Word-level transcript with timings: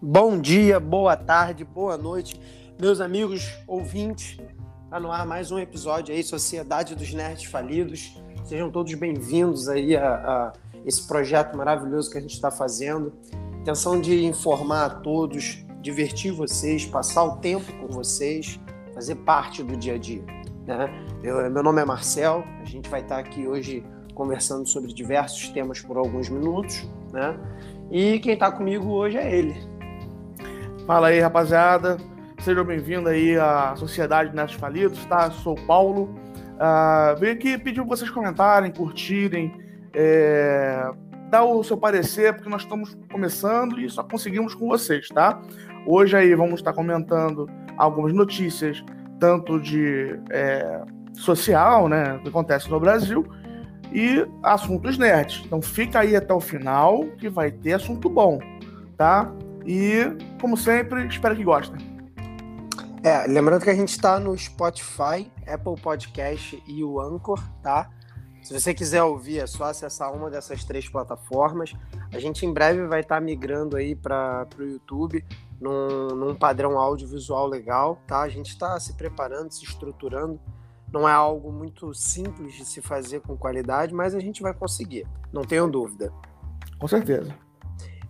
Bom 0.00 0.40
dia, 0.40 0.78
boa 0.78 1.16
tarde, 1.16 1.64
boa 1.64 1.98
noite, 1.98 2.40
meus 2.80 3.00
amigos 3.00 3.52
ouvintes. 3.66 4.38
Tá 4.88 5.00
no 5.00 5.10
ar 5.10 5.26
mais 5.26 5.50
um 5.50 5.58
episódio 5.58 6.14
aí, 6.14 6.22
Sociedade 6.22 6.94
dos 6.94 7.12
Nerds 7.12 7.46
Falidos. 7.46 8.16
Sejam 8.44 8.70
todos 8.70 8.94
bem-vindos 8.94 9.68
aí 9.68 9.96
a, 9.96 10.14
a, 10.14 10.52
esse 10.86 11.04
projeto 11.04 11.56
maravilhoso 11.56 12.12
que 12.12 12.16
a 12.16 12.20
gente 12.20 12.32
está 12.32 12.48
fazendo. 12.48 13.12
Intenção 13.60 14.00
de 14.00 14.24
informar 14.24 14.84
a 14.84 14.90
todos, 14.90 15.66
divertir 15.82 16.30
vocês, 16.30 16.86
passar 16.86 17.24
o 17.24 17.38
tempo 17.38 17.72
com 17.80 17.88
vocês, 17.88 18.60
fazer 18.94 19.16
parte 19.16 19.64
do 19.64 19.76
dia 19.76 19.94
a 19.94 19.98
dia. 19.98 20.22
Né? 20.64 20.88
Eu, 21.24 21.50
meu 21.50 21.62
nome 21.64 21.82
é 21.82 21.84
Marcel, 21.84 22.44
a 22.60 22.64
gente 22.64 22.88
vai 22.88 23.00
estar 23.00 23.18
aqui 23.18 23.48
hoje 23.48 23.84
conversando 24.14 24.64
sobre 24.68 24.92
diversos 24.92 25.48
temas 25.48 25.80
por 25.80 25.96
alguns 25.96 26.28
minutos, 26.28 26.88
né? 27.12 27.38
E 27.90 28.18
quem 28.18 28.34
está 28.34 28.50
comigo 28.50 28.90
hoje 28.90 29.16
é 29.16 29.32
ele, 29.32 29.56
Fala 30.88 31.08
aí, 31.08 31.20
rapaziada. 31.20 31.98
Sejam 32.38 32.64
bem-vindos 32.64 33.12
aí 33.12 33.36
à 33.36 33.74
Sociedade 33.76 34.34
Netos 34.34 34.54
Falidos, 34.54 35.04
tá? 35.04 35.30
Sou 35.30 35.52
o 35.52 35.66
Paulo. 35.66 36.04
Uh, 36.54 37.20
venho 37.20 37.34
aqui 37.34 37.58
pedir 37.58 37.82
para 37.82 37.90
vocês 37.94 38.08
comentarem, 38.08 38.70
curtirem, 38.72 39.54
é, 39.92 40.90
dar 41.28 41.44
o 41.44 41.62
seu 41.62 41.76
parecer, 41.76 42.32
porque 42.32 42.48
nós 42.48 42.62
estamos 42.62 42.96
começando 43.12 43.78
e 43.78 43.90
só 43.90 44.02
conseguimos 44.02 44.54
com 44.54 44.66
vocês, 44.66 45.08
tá? 45.08 45.38
Hoje 45.86 46.16
aí 46.16 46.34
vamos 46.34 46.54
estar 46.54 46.72
comentando 46.72 47.46
algumas 47.76 48.14
notícias, 48.14 48.82
tanto 49.20 49.60
de 49.60 50.18
é, 50.30 50.80
social, 51.12 51.86
né, 51.86 52.18
que 52.22 52.30
acontece 52.30 52.70
no 52.70 52.80
Brasil, 52.80 53.26
e 53.92 54.26
assuntos 54.42 54.96
nerds. 54.96 55.42
Então 55.44 55.60
fica 55.60 56.00
aí 56.00 56.16
até 56.16 56.32
o 56.32 56.40
final 56.40 57.04
que 57.18 57.28
vai 57.28 57.50
ter 57.50 57.74
assunto 57.74 58.08
bom, 58.08 58.38
tá? 58.96 59.30
E, 59.68 60.16
como 60.40 60.56
sempre, 60.56 61.06
espero 61.06 61.36
que 61.36 61.44
gostem. 61.44 61.78
É, 63.04 63.26
lembrando 63.26 63.62
que 63.62 63.68
a 63.68 63.74
gente 63.74 63.90
está 63.90 64.18
no 64.18 64.36
Spotify, 64.36 65.30
Apple 65.46 65.78
Podcast 65.82 66.62
e 66.66 66.82
o 66.82 66.98
Anchor, 66.98 67.38
tá? 67.62 67.90
Se 68.42 68.58
você 68.58 68.72
quiser 68.72 69.02
ouvir, 69.02 69.40
é 69.40 69.46
só 69.46 69.64
acessar 69.64 70.10
uma 70.10 70.30
dessas 70.30 70.64
três 70.64 70.88
plataformas. 70.88 71.74
A 72.10 72.18
gente 72.18 72.46
em 72.46 72.52
breve 72.52 72.86
vai 72.86 73.00
estar 73.00 73.16
tá 73.16 73.20
migrando 73.20 73.76
aí 73.76 73.94
para 73.94 74.48
o 74.58 74.62
YouTube 74.62 75.22
num, 75.60 76.08
num 76.16 76.34
padrão 76.34 76.78
audiovisual 76.78 77.46
legal, 77.46 78.00
tá? 78.06 78.22
A 78.22 78.28
gente 78.30 78.48
está 78.48 78.80
se 78.80 78.94
preparando, 78.94 79.52
se 79.52 79.64
estruturando. 79.64 80.40
Não 80.90 81.06
é 81.06 81.12
algo 81.12 81.52
muito 81.52 81.92
simples 81.92 82.54
de 82.54 82.64
se 82.64 82.80
fazer 82.80 83.20
com 83.20 83.36
qualidade, 83.36 83.92
mas 83.92 84.14
a 84.14 84.20
gente 84.20 84.40
vai 84.40 84.54
conseguir, 84.54 85.06
não 85.30 85.42
tenho 85.42 85.68
dúvida. 85.68 86.10
Com 86.78 86.88
certeza. 86.88 87.47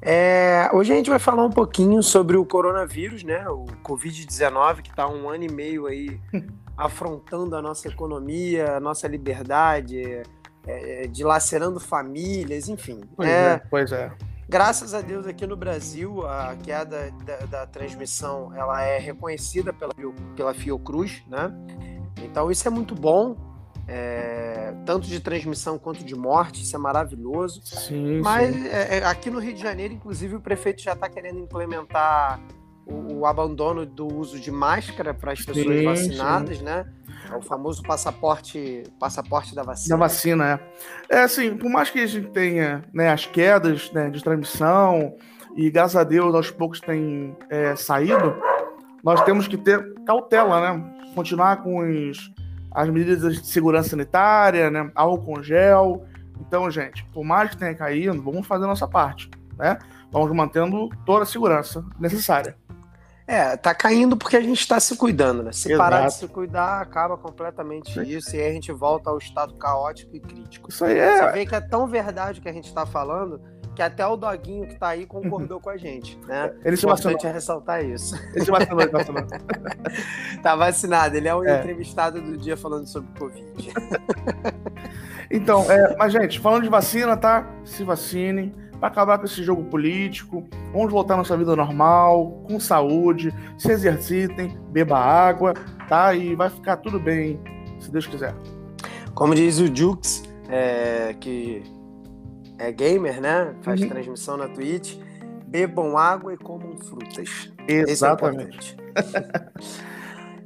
É, 0.01 0.71
hoje 0.73 0.93
a 0.93 0.97
gente 0.97 1.11
vai 1.11 1.19
falar 1.19 1.45
um 1.45 1.51
pouquinho 1.51 2.03
sobre 2.03 2.37
o 2.37 2.45
coronavírus, 2.45 3.25
né? 3.25 3.49
O 3.49 3.65
Covid-19, 3.83 4.83
que 4.83 4.91
está 4.91 5.09
um 5.09 5.29
ano 5.29 5.45
e 5.45 5.53
meio 5.53 5.87
aí 5.87 6.21
afrontando 6.77 7.57
a 7.57 7.63
nossa 7.63 7.89
economia, 7.89 8.77
a 8.77 8.81
nossa 8.81 9.09
liberdade, 9.09 10.01
é, 10.01 10.23
é, 10.67 11.07
dilacerando 11.09 11.81
famílias, 11.81 12.69
enfim. 12.69 13.01
Pois 13.17 13.29
é, 13.29 13.55
é, 13.55 13.63
pois 13.69 13.93
é. 13.93 14.13
Graças 14.49 14.95
a 14.95 15.01
Deus 15.01 15.27
aqui 15.27 15.47
no 15.47 15.57
Brasil, 15.57 16.27
a 16.27 16.57
queda 16.63 17.11
da, 17.25 17.37
da 17.47 17.67
transmissão 17.67 18.51
ela 18.55 18.81
é 18.83 18.99
reconhecida 18.99 19.73
pela, 19.73 19.93
pela 20.37 20.55
Fiocruz, 20.55 21.23
né? 21.29 21.53
Então 22.23 22.51
isso 22.51 22.67
é 22.67 22.71
muito 22.71 22.95
bom 22.95 23.37
é, 23.89 24.75
tanto 24.85 25.09
de 25.09 25.19
transmissão 25.19 25.79
quanto 25.79 26.05
de 26.05 26.15
morte, 26.15 26.63
isso 26.63 26.77
é 26.77 26.79
maravilhoso. 26.79 27.63
Sim, 27.65 28.21
Mas 28.21 28.55
sim. 28.55 28.69
É, 28.69 28.99
é 28.99 29.05
aqui 29.05 29.31
no 29.31 29.39
Rio 29.39 29.55
de 29.55 29.63
Janeiro, 29.63 29.95
inclusive, 29.95 30.37
o 30.37 30.41
prefeito 30.41 30.83
já 30.83 30.93
está 30.93 31.09
querendo 31.09 31.39
implementar 31.39 32.39
o, 32.87 33.21
o, 33.21 33.27
abandono 33.27 33.87
do 33.87 34.07
uso 34.07 34.39
de 34.39 34.51
máscara 34.51 35.15
para 35.15 35.33
as 35.33 35.41
pessoas 35.41 35.79
sim, 35.79 35.85
vacinadas, 35.85 36.61
né? 36.61 36.87
É 37.31 37.37
o 37.37 37.41
famoso 37.41 37.83
passaporte, 37.83 38.83
passaporte 39.01 39.55
da 39.55 39.63
vacina. 39.63 39.97
Da 39.97 40.01
vacina, 40.05 40.61
é. 41.11 41.17
É 41.17 41.23
assim, 41.23 41.57
por 41.57 41.71
mais 41.71 41.91
que 41.91 42.01
a 42.01 42.07
gente 42.07 42.29
tenha 42.29 42.85
né, 42.93 43.11
as 43.11 43.25
quedas 43.25 43.91
né, 43.93 44.11
de 44.11 44.23
transmissão, 44.23 45.15
e 45.57 45.71
graças 45.71 45.97
a 45.97 46.05
Deus 46.05 46.35
aos 46.35 46.51
poucos 46.51 46.81
tem 46.81 47.37
é, 47.49 47.75
saído, 47.75 48.37
nós 49.03 49.23
temos 49.23 49.49
que 49.49 49.57
ter 49.57 49.95
cautela, 50.05 50.61
né? 50.61 50.95
Continuar 51.15 51.63
com 51.63 51.79
os 51.79 52.31
as 52.71 52.89
medidas 52.89 53.35
de 53.35 53.47
segurança 53.47 53.91
sanitária, 53.91 54.71
né? 54.71 54.91
Álcool 54.95 55.43
gel. 55.43 56.05
Então, 56.41 56.71
gente, 56.71 57.05
por 57.13 57.25
mais 57.25 57.51
que 57.51 57.57
tenha 57.57 57.75
caído, 57.75 58.23
vamos 58.23 58.47
fazer 58.47 58.65
a 58.65 58.69
nossa 58.69 58.87
parte, 58.87 59.31
né? 59.57 59.79
Vamos 60.11 60.35
mantendo 60.35 60.89
toda 61.05 61.25
a 61.25 61.27
segurança 61.27 61.85
necessária. 61.99 62.57
É, 63.27 63.59
tá 63.59 63.75
caindo 63.75 64.17
porque 64.17 64.39
a 64.39 64.41
gente 64.41 64.59
está 64.59 64.81
se 64.81 64.97
cuidando, 64.97 65.43
né? 65.43 65.53
Se 65.53 65.71
Exato. 65.71 65.91
parar 65.91 66.07
de 66.07 66.15
se 66.15 66.27
cuidar, 66.29 66.81
acaba 66.81 67.15
completamente 67.19 67.93
Sim. 67.93 68.03
isso 68.09 68.35
e 68.35 68.41
aí 68.41 68.49
a 68.49 68.53
gente 68.53 68.73
volta 68.73 69.11
ao 69.11 69.19
estado 69.19 69.53
caótico 69.55 70.17
e 70.17 70.21
crítico. 70.21 70.71
Isso 70.71 70.83
aí 70.83 70.99
é. 70.99 71.19
Você 71.19 71.33
vê 71.33 71.47
que 71.47 71.55
é 71.55 71.61
tão 71.61 71.87
verdade 71.87 72.41
o 72.41 72.43
que 72.43 72.49
a 72.49 72.53
gente 72.53 72.69
está 72.69 72.87
falando 72.87 73.39
que 73.79 73.83
até 73.83 74.05
o 74.05 74.17
doguinho 74.17 74.67
que 74.67 74.75
tá 74.75 74.89
aí 74.89 75.07
concordou 75.07 75.61
com 75.61 75.71
a 75.71 75.77
gente, 75.77 76.19
né? 76.27 76.53
Ele 76.65 76.77
se 76.77 76.85
vacinou. 76.85 77.13
Importante 77.13 77.31
é 77.31 77.33
ressaltar 77.33 77.85
isso. 77.85 78.17
Ele 78.35 78.45
se 78.45 78.51
vacinou, 78.51 78.81
ele 78.81 78.91
vacinou. 78.91 79.25
tá 80.43 80.57
vacinado, 80.57 81.17
ele 81.17 81.29
é 81.29 81.35
o 81.37 81.45
é. 81.45 81.61
entrevistado 81.61 82.21
do 82.21 82.37
dia 82.37 82.57
falando 82.57 82.89
sobre 82.89 83.09
Covid. 83.17 83.73
então, 85.31 85.71
é, 85.71 85.97
mas 85.97 86.13
gente, 86.13 86.41
falando 86.41 86.65
de 86.65 86.69
vacina, 86.69 87.17
tá? 87.17 87.49
Se 87.65 87.85
vacinem 87.85 88.53
para 88.81 88.89
acabar 88.89 89.17
com 89.17 89.27
esse 89.27 89.45
jogo 89.45 89.63
político. 89.63 90.45
Vamos 90.73 90.91
voltar 90.91 91.15
à 91.15 91.19
nossa 91.19 91.37
vida 91.37 91.55
normal, 91.55 92.43
com 92.49 92.59
saúde, 92.59 93.33
se 93.57 93.71
exercitem, 93.71 94.59
beba 94.73 94.99
água, 94.99 95.55
tá? 95.89 96.13
E 96.15 96.35
vai 96.35 96.51
ficar 96.51 96.79
tudo 96.79 96.99
bem, 96.99 97.39
se 97.79 97.93
Deus 97.93 98.09
quiser. 98.09 98.35
Como 99.15 99.37
diz 99.37 99.61
o 99.61 99.73
Jux, 99.73 100.25
é, 100.49 101.15
que 101.21 101.78
é 102.59 102.73
gamer, 102.73 103.21
né? 103.21 103.55
Faz 103.63 103.81
uhum. 103.81 103.89
transmissão 103.89 104.37
na 104.37 104.49
Twitch. 104.49 104.97
Bebam 105.47 105.97
água 105.97 106.35
e 106.35 106.37
comam 106.37 106.77
frutas. 106.77 107.51
Exatamente. 107.67 108.77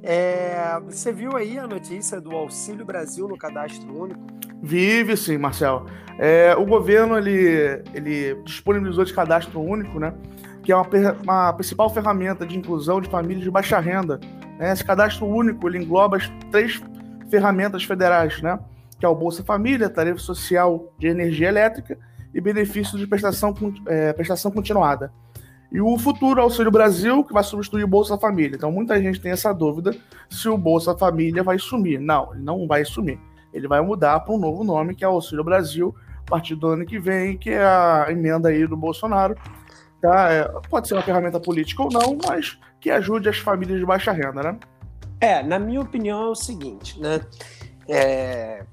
É, 0.02 0.76
é, 0.76 0.80
você 0.80 1.12
viu 1.12 1.36
aí 1.36 1.58
a 1.58 1.66
notícia 1.66 2.20
do 2.20 2.30
Auxílio 2.30 2.84
Brasil 2.84 3.26
no 3.26 3.36
cadastro 3.36 3.92
único? 4.00 4.20
Vive 4.62 5.16
sim, 5.16 5.38
Marcel. 5.38 5.86
É, 6.18 6.54
o 6.56 6.64
governo 6.64 7.18
ele, 7.18 7.82
ele 7.92 8.40
disponibilizou 8.44 9.02
esse 9.02 9.12
cadastro 9.12 9.60
único, 9.60 9.98
né? 9.98 10.14
Que 10.62 10.70
é 10.70 10.76
uma, 10.76 10.86
uma 11.22 11.52
principal 11.54 11.90
ferramenta 11.90 12.46
de 12.46 12.56
inclusão 12.56 13.00
de 13.00 13.08
famílias 13.10 13.42
de 13.42 13.50
baixa 13.50 13.80
renda. 13.80 14.20
Né? 14.56 14.72
Esse 14.72 14.84
cadastro 14.84 15.26
único 15.26 15.68
ele 15.68 15.78
engloba 15.78 16.18
as 16.18 16.28
três 16.52 16.80
ferramentas 17.28 17.82
federais, 17.82 18.40
né? 18.40 18.56
Que 19.02 19.06
é 19.06 19.08
o 19.08 19.16
Bolsa 19.16 19.42
Família, 19.42 19.90
tarifa 19.90 20.20
social 20.20 20.94
de 20.96 21.08
energia 21.08 21.48
elétrica 21.48 21.98
e 22.32 22.40
benefício 22.40 22.96
de 22.96 23.04
prestação, 23.04 23.52
é, 23.88 24.12
prestação 24.12 24.48
continuada. 24.48 25.12
E 25.72 25.80
o 25.80 25.98
futuro 25.98 26.40
Auxílio 26.40 26.70
Brasil, 26.70 27.24
que 27.24 27.32
vai 27.32 27.42
substituir 27.42 27.82
o 27.82 27.88
Bolsa 27.88 28.16
Família. 28.16 28.54
Então, 28.54 28.70
muita 28.70 29.02
gente 29.02 29.20
tem 29.20 29.32
essa 29.32 29.52
dúvida 29.52 29.92
se 30.30 30.48
o 30.48 30.56
Bolsa 30.56 30.96
Família 30.96 31.42
vai 31.42 31.58
sumir. 31.58 31.98
Não, 31.98 32.32
ele 32.32 32.44
não 32.44 32.64
vai 32.68 32.84
sumir. 32.84 33.18
Ele 33.52 33.66
vai 33.66 33.80
mudar 33.80 34.20
para 34.20 34.32
um 34.32 34.38
novo 34.38 34.62
nome, 34.62 34.94
que 34.94 35.02
é 35.02 35.06
Auxílio 35.08 35.42
Brasil, 35.42 35.92
a 36.24 36.30
partir 36.30 36.54
do 36.54 36.68
ano 36.68 36.86
que 36.86 37.00
vem, 37.00 37.36
que 37.36 37.50
é 37.50 37.64
a 37.64 38.06
emenda 38.08 38.50
aí 38.50 38.68
do 38.68 38.76
Bolsonaro. 38.76 39.34
Tá? 40.00 40.30
É, 40.30 40.44
pode 40.70 40.86
ser 40.86 40.94
uma 40.94 41.02
ferramenta 41.02 41.40
política 41.40 41.82
ou 41.82 41.90
não, 41.90 42.16
mas 42.24 42.56
que 42.80 42.88
ajude 42.88 43.28
as 43.28 43.38
famílias 43.38 43.80
de 43.80 43.84
baixa 43.84 44.12
renda, 44.12 44.44
né? 44.44 44.56
É, 45.20 45.42
na 45.42 45.58
minha 45.58 45.80
opinião 45.80 46.22
é 46.22 46.28
o 46.28 46.36
seguinte, 46.36 47.00
né? 47.00 47.20
É, 47.88 48.64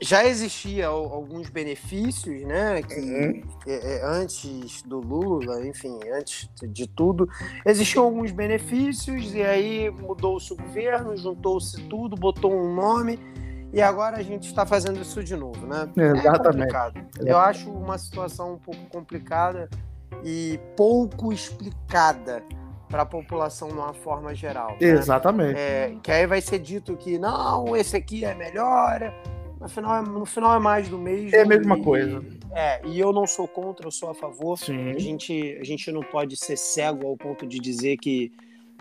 já 0.00 0.24
existia 0.24 0.86
alguns 0.86 1.48
benefícios, 1.48 2.42
né? 2.42 2.82
Que 2.82 3.00
uhum. 3.00 3.42
É, 3.66 3.96
é, 3.96 4.04
antes 4.04 4.82
do 4.82 5.00
Lula, 5.00 5.66
enfim, 5.66 5.98
antes 6.12 6.48
de 6.62 6.86
tudo, 6.86 7.28
existiam 7.66 8.04
alguns 8.04 8.30
benefícios 8.30 9.34
e 9.34 9.42
aí 9.42 9.90
mudou-se 9.90 10.52
o 10.52 10.56
governo, 10.56 11.16
juntou-se 11.16 11.82
tudo, 11.82 12.16
botou 12.16 12.52
um 12.52 12.74
nome 12.74 13.18
e 13.72 13.82
agora 13.82 14.18
a 14.18 14.22
gente 14.22 14.46
está 14.46 14.64
fazendo 14.64 15.00
isso 15.00 15.22
de 15.22 15.36
novo, 15.36 15.66
né? 15.66 15.88
É 15.96 16.18
Exatamente. 16.18 16.74
É 16.74 17.32
Eu 17.32 17.38
acho 17.38 17.70
uma 17.70 17.98
situação 17.98 18.54
um 18.54 18.58
pouco 18.58 18.86
complicada 18.86 19.68
e 20.24 20.58
pouco 20.76 21.32
explicada 21.32 22.42
para 22.88 23.02
a 23.02 23.06
população 23.06 23.68
de 23.68 23.74
uma 23.74 23.92
forma 23.92 24.34
geral. 24.34 24.70
Né? 24.80 24.88
Exatamente. 24.88 25.58
É, 25.58 25.94
que 26.02 26.10
aí 26.10 26.26
vai 26.26 26.40
ser 26.40 26.58
dito 26.58 26.96
que 26.96 27.18
não, 27.18 27.76
esse 27.76 27.96
aqui 27.96 28.24
é 28.24 28.34
melhor, 28.34 29.12
no 29.60 29.68
final, 29.68 29.96
é, 29.96 30.02
no 30.02 30.26
final 30.26 30.56
é 30.56 30.58
mais 30.58 30.88
do 30.88 30.98
mesmo. 30.98 31.34
É 31.34 31.42
a 31.42 31.46
mesma 31.46 31.78
e, 31.78 31.82
coisa. 31.82 32.24
É, 32.52 32.86
e 32.86 32.98
eu 32.98 33.12
não 33.12 33.26
sou 33.26 33.46
contra, 33.48 33.86
eu 33.86 33.90
sou 33.90 34.10
a 34.10 34.14
favor. 34.14 34.58
Sim. 34.58 34.90
A 34.90 34.98
gente, 34.98 35.58
a 35.60 35.64
gente 35.64 35.90
não 35.90 36.02
pode 36.02 36.36
ser 36.36 36.56
cego 36.56 37.06
ao 37.06 37.16
ponto 37.16 37.46
de 37.46 37.58
dizer 37.58 37.96
que 37.96 38.32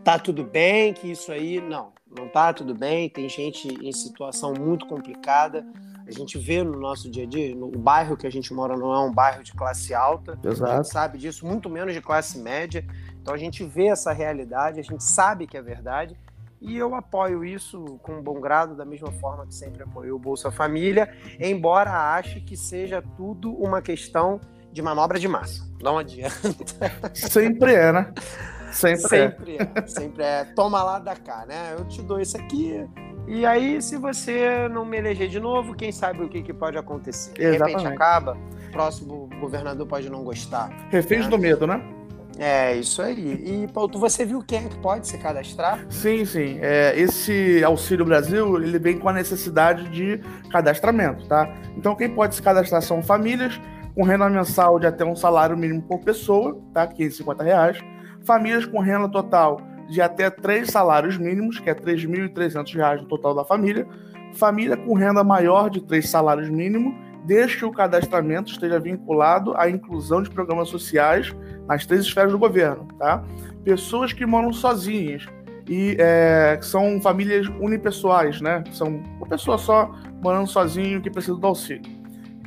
tá 0.04 0.18
tudo 0.20 0.44
bem, 0.44 0.94
que 0.94 1.12
isso 1.12 1.32
aí. 1.32 1.60
Não, 1.60 1.92
não 2.16 2.28
tá 2.28 2.54
tudo 2.54 2.74
bem. 2.74 3.10
Tem 3.10 3.28
gente 3.28 3.68
em 3.68 3.92
situação 3.92 4.54
muito 4.54 4.86
complicada. 4.86 5.66
A 6.08 6.12
gente 6.12 6.38
vê 6.38 6.64
no 6.64 6.80
nosso 6.80 7.12
dia 7.12 7.24
a 7.24 7.28
dia, 7.28 7.54
no 7.54 7.70
bairro 7.70 8.16
que 8.16 8.26
a 8.26 8.32
gente 8.32 8.54
mora 8.54 8.78
não 8.78 8.94
é 8.94 9.00
um 9.00 9.12
bairro 9.12 9.44
de 9.44 9.52
classe 9.52 9.94
alta, 9.94 10.40
Exato. 10.42 10.72
a 10.72 10.76
gente 10.78 10.88
sabe 10.88 11.18
disso, 11.18 11.46
muito 11.46 11.70
menos 11.70 11.94
de 11.94 12.00
classe 12.00 12.40
média. 12.40 12.86
Então 13.22 13.34
a 13.34 13.38
gente 13.38 13.62
vê 13.66 13.88
essa 13.88 14.14
realidade, 14.14 14.80
a 14.80 14.84
gente 14.84 15.04
sabe 15.04 15.46
que 15.46 15.58
é 15.58 15.62
verdade. 15.62 16.16
E 16.60 16.76
eu 16.76 16.96
apoio 16.96 17.46
isso 17.46 18.00
com 18.02 18.22
bom 18.22 18.42
grado, 18.42 18.76
da 18.76 18.84
mesma 18.84 19.12
forma 19.12 19.46
que 19.46 19.54
sempre 19.54 19.84
apoiei 19.84 20.12
o 20.12 20.18
Bolsa 20.18 20.52
Família, 20.52 21.14
embora 21.40 22.14
ache 22.16 22.42
que 22.42 22.58
seja 22.58 23.04
tudo 23.16 23.54
uma 23.54 23.82
questão 23.82 24.42
de 24.72 24.82
manobra 24.82 25.20
de 25.20 25.28
massa. 25.28 25.68
Não 25.82 25.98
adianta. 25.98 26.36
Sempre 27.14 27.74
é, 27.74 27.92
né? 27.92 28.14
Sempre, 28.72 29.08
sempre 29.08 29.58
é. 29.58 29.72
é. 29.76 29.88
Sempre 29.88 30.24
é. 30.24 30.44
Toma 30.44 30.84
lá 30.84 31.00
da 31.00 31.16
cá, 31.16 31.46
né? 31.48 31.74
Eu 31.78 31.86
te 31.86 32.02
dou 32.02 32.20
isso 32.20 32.38
aqui. 32.38 32.86
E 33.28 33.46
aí, 33.46 33.82
se 33.82 33.98
você 33.98 34.68
não 34.70 34.86
me 34.86 34.98
eleger 34.98 35.30
de 35.30 35.40
novo, 35.40 35.74
quem 35.74 35.92
sabe 35.92 36.24
o 36.24 36.30
que, 36.30 36.42
que 36.42 36.54
pode 36.54 36.78
acontecer? 36.78 37.34
De 37.34 37.44
Exatamente. 37.44 37.78
repente 37.78 37.94
acaba, 37.94 38.38
o 38.68 38.72
próximo 38.72 39.30
governador 39.40 39.88
pode 39.88 40.10
não 40.10 40.24
gostar. 40.24 40.70
Reféns 40.90 41.26
né? 41.26 41.32
do 41.32 41.38
medo, 41.38 41.66
né? 41.66 41.82
É, 42.40 42.76
isso 42.76 43.02
aí. 43.02 43.64
E, 43.64 43.68
Paulo, 43.72 43.98
você 44.00 44.24
viu 44.24 44.44
quem 44.44 44.60
é 44.60 44.70
que 44.70 44.78
pode 44.78 45.08
se 45.08 45.18
cadastrar? 45.18 45.86
Sim, 45.90 46.24
sim. 46.26 46.60
É, 46.62 46.94
esse 47.00 47.64
Auxílio 47.64 48.06
Brasil, 48.06 48.62
ele 48.62 48.78
vem 48.78 48.98
com 48.98 49.10
a 49.10 49.14
necessidade 49.14 49.90
de 49.90 50.22
cadastramento, 50.52 51.28
tá? 51.28 51.52
Então, 51.76 51.96
quem 51.96 52.10
pode 52.10 52.36
se 52.36 52.42
cadastrar 52.42 52.82
são 52.82 53.02
famílias 53.02 53.60
com 53.96 54.04
renda 54.04 54.30
mensal 54.30 54.80
de 54.80 54.86
até 54.86 55.04
um 55.04 55.16
salário 55.16 55.58
mínimo 55.58 55.82
por 55.82 56.00
pessoa, 56.02 56.62
tá? 56.74 56.86
550 56.86 57.44
reais. 57.44 57.80
Famílias 58.26 58.66
com 58.66 58.80
renda 58.80 59.10
total 59.10 59.60
de 59.90 60.02
até 60.02 60.30
três 60.30 60.70
salários 60.70 61.18
mínimos, 61.18 61.60
que 61.60 61.70
é 61.70 61.74
R$ 61.74 61.80
3.300 61.80 63.02
no 63.02 63.08
total 63.08 63.34
da 63.34 63.44
família. 63.44 63.88
Família 64.34 64.78
com 64.78 64.94
renda 64.94 65.24
maior 65.24 65.70
de 65.70 65.82
três 65.82 66.10
salários 66.10 66.50
mínimos, 66.50 66.94
desde 67.28 67.58
que 67.58 67.66
o 67.66 67.72
cadastramento 67.72 68.52
esteja 68.52 68.80
vinculado 68.80 69.54
à 69.58 69.70
inclusão 69.70 70.24
de 70.24 70.30
programas 70.30 70.70
sociais 70.70 71.36
nas 71.68 71.86
três 71.86 72.06
esferas 72.06 72.32
do 72.32 72.40
governo, 72.40 72.88
tá? 72.98 73.22
Pessoas 73.66 74.14
que 74.14 74.26
moram 74.26 74.54
sozinhas 74.54 75.26
e 75.68 75.98
é, 76.00 76.58
são 76.62 77.02
famílias 77.02 77.46
unipessoais, 77.60 78.40
né? 78.40 78.64
São 78.72 79.04
uma 79.18 79.28
pessoa 79.28 79.58
só 79.58 79.94
morando 80.24 80.48
sozinho 80.48 81.02
que 81.02 81.10
precisa 81.10 81.36
do 81.36 81.46
auxílio. 81.46 81.84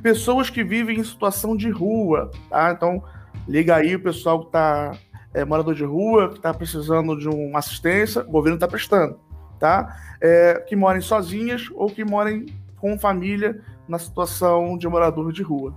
Pessoas 0.02 0.48
que 0.48 0.64
vivem 0.64 0.98
em 0.98 1.04
situação 1.04 1.54
de 1.54 1.68
rua, 1.68 2.30
tá? 2.48 2.72
Então, 2.72 3.04
liga 3.46 3.76
aí 3.76 3.94
o 3.94 4.02
pessoal 4.02 4.40
que 4.40 4.46
está 4.46 4.92
é, 5.34 5.44
morador 5.44 5.74
de 5.74 5.84
rua, 5.84 6.30
que 6.30 6.36
está 6.36 6.54
precisando 6.54 7.18
de 7.18 7.28
uma 7.28 7.58
assistência, 7.58 8.22
o 8.22 8.30
governo 8.30 8.56
está 8.56 8.66
prestando, 8.66 9.20
tá? 9.58 9.94
É, 10.22 10.64
que 10.66 10.74
morem 10.74 11.02
sozinhas 11.02 11.68
ou 11.74 11.90
que 11.90 12.02
morem 12.02 12.46
com 12.80 12.98
família 12.98 13.60
na 13.86 13.98
situação 13.98 14.76
de 14.78 14.88
morador 14.88 15.32
de 15.32 15.42
rua. 15.42 15.74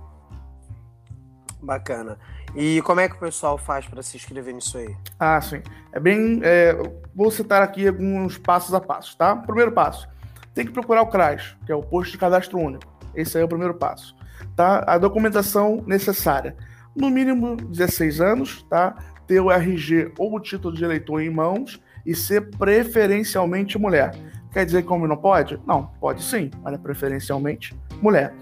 Bacana. 1.62 2.18
E 2.54 2.80
como 2.82 3.00
é 3.00 3.08
que 3.08 3.16
o 3.16 3.18
pessoal 3.18 3.58
faz 3.58 3.86
para 3.86 4.02
se 4.02 4.16
inscrever 4.16 4.54
nisso 4.54 4.78
aí? 4.78 4.94
Ah, 5.18 5.40
sim. 5.40 5.62
É 5.92 5.98
bem. 5.98 6.40
É, 6.42 6.76
vou 7.14 7.30
citar 7.30 7.62
aqui 7.62 7.88
alguns 7.88 8.38
passos 8.38 8.72
a 8.74 8.80
passos, 8.80 9.14
tá? 9.14 9.34
Primeiro 9.34 9.72
passo: 9.72 10.08
tem 10.54 10.64
que 10.64 10.72
procurar 10.72 11.02
o 11.02 11.06
CRAS, 11.06 11.56
que 11.66 11.72
é 11.72 11.74
o 11.74 11.82
posto 11.82 12.12
de 12.12 12.18
cadastro 12.18 12.58
único. 12.58 12.84
Esse 13.14 13.36
aí 13.36 13.42
é 13.42 13.44
o 13.44 13.48
primeiro 13.48 13.74
passo. 13.74 14.14
Tá? 14.54 14.84
A 14.86 14.98
documentação 14.98 15.82
necessária. 15.86 16.56
No 16.94 17.10
mínimo 17.10 17.56
16 17.56 18.20
anos, 18.20 18.62
tá? 18.70 18.94
Ter 19.26 19.40
o 19.40 19.50
RG 19.50 20.12
ou 20.18 20.36
o 20.36 20.40
título 20.40 20.74
de 20.74 20.84
eleitor 20.84 21.20
em 21.20 21.30
mãos 21.30 21.80
e 22.06 22.14
ser 22.14 22.50
preferencialmente 22.50 23.78
mulher. 23.78 24.14
Quer 24.54 24.64
dizer 24.64 24.84
que 24.84 24.92
homem 24.92 25.08
não 25.08 25.16
pode? 25.16 25.60
Não, 25.66 25.86
pode 26.00 26.22
sim, 26.22 26.48
mas 26.62 26.74
é 26.74 26.78
preferencialmente 26.78 27.76
mulher. 28.00 28.32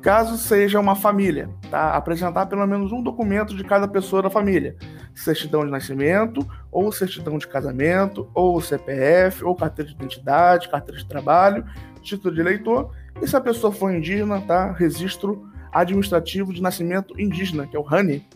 Caso 0.00 0.38
seja 0.38 0.80
uma 0.80 0.96
família, 0.96 1.50
tá? 1.70 1.94
Apresentar 1.94 2.46
pelo 2.46 2.66
menos 2.66 2.90
um 2.90 3.02
documento 3.02 3.54
de 3.54 3.62
cada 3.62 3.86
pessoa 3.86 4.22
da 4.22 4.30
família. 4.30 4.74
Certidão 5.14 5.66
de 5.66 5.70
nascimento, 5.70 6.40
ou 6.72 6.90
certidão 6.90 7.36
de 7.36 7.46
casamento, 7.46 8.30
ou 8.32 8.58
CPF, 8.62 9.44
ou 9.44 9.54
carteira 9.54 9.90
de 9.90 9.96
identidade, 9.96 10.70
carteira 10.70 10.98
de 10.98 11.06
trabalho, 11.06 11.66
título 12.00 12.34
de 12.34 12.40
eleitor. 12.40 12.90
E 13.20 13.28
se 13.28 13.36
a 13.36 13.40
pessoa 13.40 13.70
for 13.70 13.92
indígena, 13.92 14.40
tá? 14.40 14.72
Registro 14.72 15.46
administrativo 15.70 16.50
de 16.50 16.62
nascimento 16.62 17.20
indígena, 17.20 17.66
que 17.66 17.76
é 17.76 17.78
o 17.78 17.82
RANI. 17.82 18.26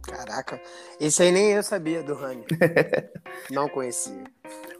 Caraca, 0.00 0.58
esse 0.98 1.22
aí 1.22 1.32
nem 1.32 1.50
eu 1.50 1.62
sabia 1.62 2.02
do 2.02 2.14
Rani. 2.14 2.44
Não 3.50 3.68
conhecia. 3.68 4.24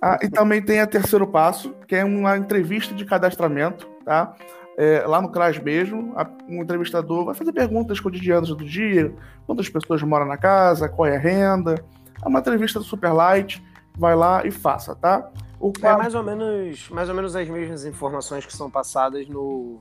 Ah, 0.07 0.19
e 0.23 0.29
também 0.29 0.61
tem 0.61 0.81
a 0.81 0.87
terceiro 0.87 1.27
passo, 1.27 1.75
que 1.89 1.97
é 1.97 2.05
uma 2.05 2.37
entrevista 2.37 2.95
de 2.95 3.07
cadastramento, 3.07 3.89
tá? 4.05 4.35
É, 4.77 5.03
lá 5.07 5.23
no 5.23 5.31
CRAS 5.31 5.59
mesmo, 5.59 6.13
a, 6.15 6.29
um 6.47 6.61
entrevistador 6.61 7.25
vai 7.25 7.35
fazer 7.35 7.55
perguntas 7.55 7.99
cotidianas 8.01 8.51
do 8.51 8.63
dia, 8.63 9.15
quantas 9.47 9.67
pessoas 9.67 10.03
moram 10.03 10.27
na 10.27 10.37
casa, 10.37 10.91
qual 10.91 11.07
é 11.07 11.17
a 11.17 11.19
renda. 11.19 11.83
É 12.23 12.29
uma 12.29 12.41
entrevista 12.41 12.81
super 12.81 13.13
light, 13.15 13.65
vai 13.97 14.15
lá 14.15 14.45
e 14.45 14.51
faça, 14.51 14.95
tá? 14.95 15.27
O 15.59 15.73
é 15.81 15.97
mais 15.97 16.15
ou 16.15 16.23
menos, 16.23 16.91
mais 16.91 17.09
ou 17.09 17.15
menos 17.15 17.35
as 17.35 17.49
mesmas 17.49 17.87
informações 17.87 18.45
que 18.45 18.55
são 18.55 18.71
passadas 18.71 19.27
no, 19.27 19.81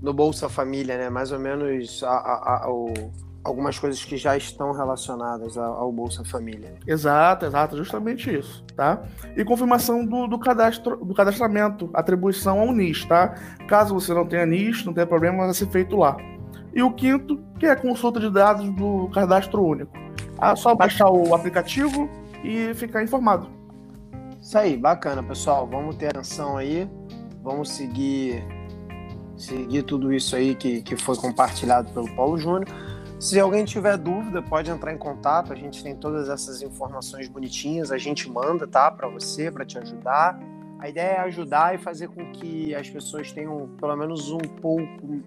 no 0.00 0.12
Bolsa 0.12 0.48
Família, 0.48 0.96
né? 0.96 1.10
Mais 1.10 1.32
ou 1.32 1.40
menos 1.40 2.00
a, 2.04 2.12
a, 2.12 2.64
a, 2.66 2.70
o, 2.70 2.94
algumas 3.44 3.78
coisas 3.78 4.04
que 4.04 4.16
já 4.16 4.36
estão 4.36 4.72
relacionadas 4.72 5.56
ao 5.56 5.90
Bolsa 5.90 6.24
Família. 6.24 6.74
Exato, 6.86 7.46
exato, 7.46 7.76
justamente 7.76 8.32
isso, 8.32 8.64
tá? 8.76 9.02
E 9.36 9.44
confirmação 9.44 10.04
do, 10.04 10.26
do, 10.26 10.38
cadastro, 10.38 10.96
do 10.96 11.14
cadastramento, 11.14 11.90
atribuição 11.92 12.60
ao 12.60 12.72
NIS, 12.72 13.04
tá? 13.04 13.34
Caso 13.66 13.94
você 13.94 14.14
não 14.14 14.26
tenha 14.26 14.46
NIS, 14.46 14.84
não 14.84 14.92
tenha 14.92 15.06
problema, 15.06 15.44
vai 15.44 15.54
ser 15.54 15.68
feito 15.68 15.96
lá. 15.96 16.16
E 16.74 16.82
o 16.82 16.92
quinto, 16.92 17.42
que 17.58 17.66
é 17.66 17.70
a 17.70 17.76
consulta 17.76 18.18
de 18.18 18.30
dados 18.30 18.68
do 18.74 19.08
cadastro 19.12 19.62
único. 19.62 19.92
É 20.40 20.56
só 20.56 20.74
baixar 20.74 21.10
o 21.10 21.34
aplicativo 21.34 22.08
e 22.42 22.72
ficar 22.74 23.02
informado. 23.02 23.48
Isso 24.40 24.58
aí, 24.58 24.76
bacana, 24.76 25.22
pessoal. 25.22 25.66
Vamos 25.66 25.96
ter 25.96 26.08
atenção 26.08 26.56
aí. 26.56 26.90
Vamos 27.42 27.70
seguir 27.70 28.42
seguir 29.36 29.82
tudo 29.82 30.12
isso 30.12 30.36
aí 30.36 30.54
que, 30.54 30.82
que 30.82 30.96
foi 30.96 31.16
compartilhado 31.16 31.92
pelo 31.92 32.08
Paulo 32.14 32.38
Júnior. 32.38 32.66
Se 33.22 33.38
alguém 33.38 33.64
tiver 33.64 33.96
dúvida, 33.96 34.42
pode 34.42 34.68
entrar 34.68 34.92
em 34.92 34.98
contato. 34.98 35.52
A 35.52 35.54
gente 35.54 35.80
tem 35.80 35.94
todas 35.94 36.28
essas 36.28 36.60
informações 36.60 37.28
bonitinhas, 37.28 37.92
a 37.92 37.96
gente 37.96 38.28
manda, 38.28 38.66
tá, 38.66 38.90
para 38.90 39.06
você, 39.06 39.48
para 39.48 39.64
te 39.64 39.78
ajudar. 39.78 40.36
A 40.80 40.88
ideia 40.88 41.12
é 41.12 41.20
ajudar 41.20 41.72
e 41.72 41.78
fazer 41.78 42.08
com 42.08 42.32
que 42.32 42.74
as 42.74 42.90
pessoas 42.90 43.30
tenham 43.30 43.68
pelo 43.78 43.94
menos 43.94 44.28
um 44.32 44.38
pouco 44.38 45.22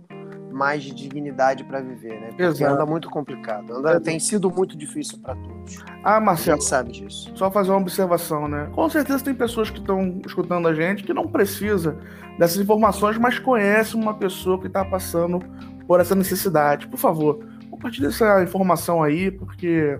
mais 0.52 0.84
de 0.84 0.94
dignidade 0.94 1.64
para 1.64 1.80
viver, 1.80 2.20
né? 2.20 2.28
Porque 2.28 2.44
Exato. 2.44 2.74
anda 2.74 2.86
muito 2.86 3.10
complicado, 3.10 3.74
anda, 3.74 3.98
tem 4.02 4.20
sido 4.20 4.52
muito 4.52 4.78
difícil 4.78 5.18
para 5.20 5.34
todos. 5.34 5.82
Ah, 6.04 6.18
A 6.18 6.20
Marcelo, 6.20 6.60
gente 6.60 6.68
sabe 6.68 6.92
disso. 6.92 7.32
só 7.34 7.50
fazer 7.50 7.70
uma 7.72 7.80
observação, 7.80 8.50
né? 8.50 8.70
Com 8.76 8.90
certeza 8.90 9.24
tem 9.24 9.34
pessoas 9.34 9.70
que 9.70 9.80
estão 9.80 10.20
escutando 10.26 10.68
a 10.68 10.74
gente 10.74 11.02
que 11.02 11.14
não 11.14 11.30
precisa 11.30 11.98
dessas 12.38 12.58
informações, 12.58 13.18
mas 13.18 13.40
conhece 13.40 13.96
uma 13.96 14.14
pessoa 14.14 14.60
que 14.60 14.68
está 14.68 14.84
passando 14.84 15.40
por 15.88 16.02
essa 16.02 16.14
necessidade. 16.14 16.88
Por 16.90 16.98
favor, 16.98 17.55
compartilhe 17.86 18.08
essa 18.08 18.42
informação 18.44 19.04
aí, 19.04 19.30
porque 19.32 20.00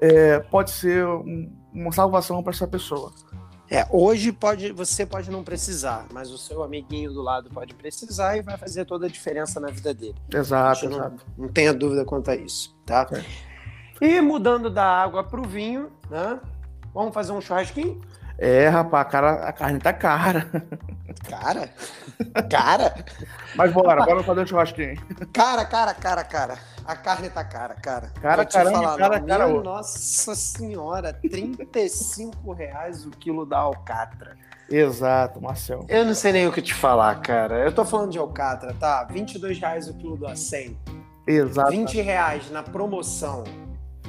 é, 0.00 0.40
pode 0.40 0.70
ser 0.72 1.06
um- 1.06 1.52
uma 1.72 1.92
salvação 1.92 2.42
para 2.42 2.52
essa 2.52 2.66
pessoa. 2.66 3.12
É, 3.70 3.86
hoje 3.90 4.32
pode, 4.32 4.70
você 4.72 5.06
pode 5.06 5.30
não 5.30 5.42
precisar, 5.42 6.04
mas 6.12 6.30
o 6.30 6.36
seu 6.36 6.62
amiguinho 6.62 7.10
do 7.12 7.22
lado 7.22 7.48
pode 7.48 7.74
precisar 7.74 8.36
e 8.36 8.42
vai 8.42 8.58
fazer 8.58 8.84
toda 8.84 9.06
a 9.06 9.08
diferença 9.08 9.58
na 9.58 9.68
vida 9.68 9.94
dele. 9.94 10.14
Exato, 10.34 10.88
não, 10.90 10.98
exato. 10.98 11.26
não 11.38 11.48
tenha 11.48 11.72
dúvida 11.72 12.04
quanto 12.04 12.30
a 12.30 12.36
isso, 12.36 12.76
tá? 12.84 13.08
É. 13.12 14.04
E 14.04 14.20
mudando 14.20 14.68
da 14.68 14.84
água 14.84 15.24
pro 15.24 15.42
vinho, 15.48 15.90
né? 16.10 16.38
Vamos 16.92 17.14
fazer 17.14 17.32
um 17.32 17.40
churrasquinho? 17.40 17.98
É, 18.36 18.68
rapaz, 18.68 19.06
a, 19.06 19.08
cara, 19.08 19.32
a 19.48 19.52
carne 19.52 19.78
tá 19.78 19.92
cara. 19.92 20.50
Cara, 21.28 21.68
cara, 22.50 22.94
Mas 23.54 23.70
bora, 23.72 24.02
bora 24.04 24.22
fazer 24.24 24.40
um 24.40 24.46
churrasquinho. 24.46 24.96
cara, 25.32 25.64
cara, 25.64 25.94
cara, 25.94 26.24
cara. 26.24 26.58
A 26.84 26.96
carne 26.96 27.30
tá 27.30 27.44
cara, 27.44 27.74
cara. 27.74 28.10
Cara, 28.20 28.44
caramba, 28.44 28.78
falar, 28.78 28.98
cara, 28.98 29.20
não, 29.20 29.26
cara. 29.26 29.62
Nossa 29.62 30.34
senhora, 30.34 31.12
35 31.12 32.52
reais 32.52 33.06
o 33.06 33.10
quilo 33.10 33.46
da 33.46 33.58
alcatra. 33.58 34.36
Exato, 34.70 35.40
Marcel. 35.40 35.84
Eu 35.88 36.04
não 36.04 36.14
sei 36.14 36.32
nem 36.32 36.46
o 36.46 36.52
que 36.52 36.62
te 36.62 36.74
falar, 36.74 37.14
cara. 37.20 37.64
Eu 37.64 37.72
tô 37.72 37.84
falando 37.84 38.10
de 38.10 38.18
alcatra, 38.18 38.74
tá? 38.74 39.04
22 39.04 39.58
reais 39.58 39.88
o 39.88 39.94
quilo 39.94 40.16
do 40.16 40.26
acém. 40.26 40.78
Exato. 41.26 41.70
20 41.70 42.00
reais 42.00 42.50
na 42.50 42.62
promoção. 42.62 43.44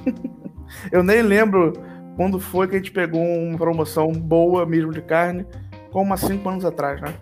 Eu 0.91 1.03
nem 1.03 1.21
lembro 1.21 1.73
quando 2.15 2.39
foi 2.39 2.67
que 2.67 2.75
a 2.75 2.77
gente 2.77 2.91
pegou 2.91 3.21
uma 3.21 3.57
promoção 3.57 4.11
boa 4.11 4.65
mesmo 4.65 4.91
de 4.91 5.01
carne, 5.01 5.45
como 5.91 6.13
há 6.13 6.17
cinco 6.17 6.47
anos 6.49 6.65
atrás, 6.65 7.01
né? 7.01 7.13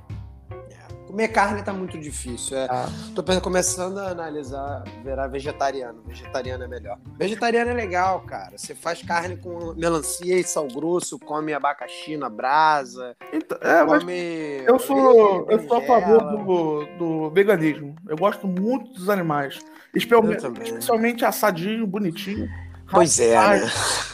Comer 1.12 1.27
carne 1.27 1.62
tá 1.62 1.74
muito 1.74 2.00
difícil. 2.00 2.58
É. 2.58 2.68
Ah. 2.70 2.88
Tô 3.13 3.22
começando 3.41 3.98
a 3.98 4.12
analisar, 4.12 4.86
virar 5.03 5.27
vegetariano. 5.27 6.01
Vegetariano 6.08 6.63
é 6.63 6.68
melhor. 6.70 6.98
Vegetariano 7.20 7.70
é 7.70 7.74
legal, 7.74 8.22
cara. 8.22 8.58
Você 8.58 8.74
faz 8.74 9.01
carne 9.03 9.36
com 9.36 9.74
melancia 9.74 10.39
e 10.39 10.44
sal 10.46 10.70
grosso, 10.70 11.20
come 11.20 11.53
abacaxi 11.53 12.15
na 12.15 12.30
brasa, 12.30 13.13
Então, 13.34 13.58
é, 13.62 13.86
come. 13.86 14.63
eu 14.65 14.80
sou, 14.80 15.51
eu 15.51 15.68
sou 15.68 15.77
a 15.80 15.82
favor 15.82 16.22
do, 16.46 16.86
do 16.98 17.30
veganismo. 17.32 17.94
Eu 18.08 18.15
gosto 18.15 18.48
muito 18.48 18.94
dos 18.94 19.10
animais. 19.10 19.60
Espe- 19.94 20.15
Eu 20.15 20.38
também. 20.38 20.63
Especialmente 20.63 21.25
assadinho, 21.25 21.86
bonitinho. 21.86 22.48
Pois 22.92 23.20
é, 23.20 23.36
né? 23.36 23.72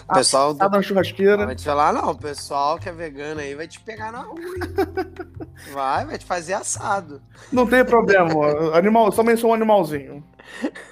O 0.08 0.14
pessoal. 0.14 0.52
Assado 0.52 0.78
na 0.78 0.82
churrasqueira. 0.82 1.46
vai 1.46 1.56
te 1.56 1.66
falar, 1.66 1.94
não, 1.94 2.12
o 2.12 2.18
pessoal 2.18 2.78
que 2.78 2.88
é 2.88 2.92
vegano 2.92 3.42
aí 3.42 3.56
vai 3.56 3.68
te 3.68 3.80
pegar 3.80 4.12
na 4.12 4.22
rua. 4.22 4.38
Vai, 5.74 6.06
vai 6.06 6.18
te 6.20 6.26
fazer 6.26 6.54
assado. 6.54 7.20
Não 7.52 7.66
tem 7.66 7.84
problema. 7.84 8.32
Animal, 8.78 9.12
também 9.12 9.36
sou 9.36 9.50
um 9.50 9.54
animalzinho. 9.56 10.24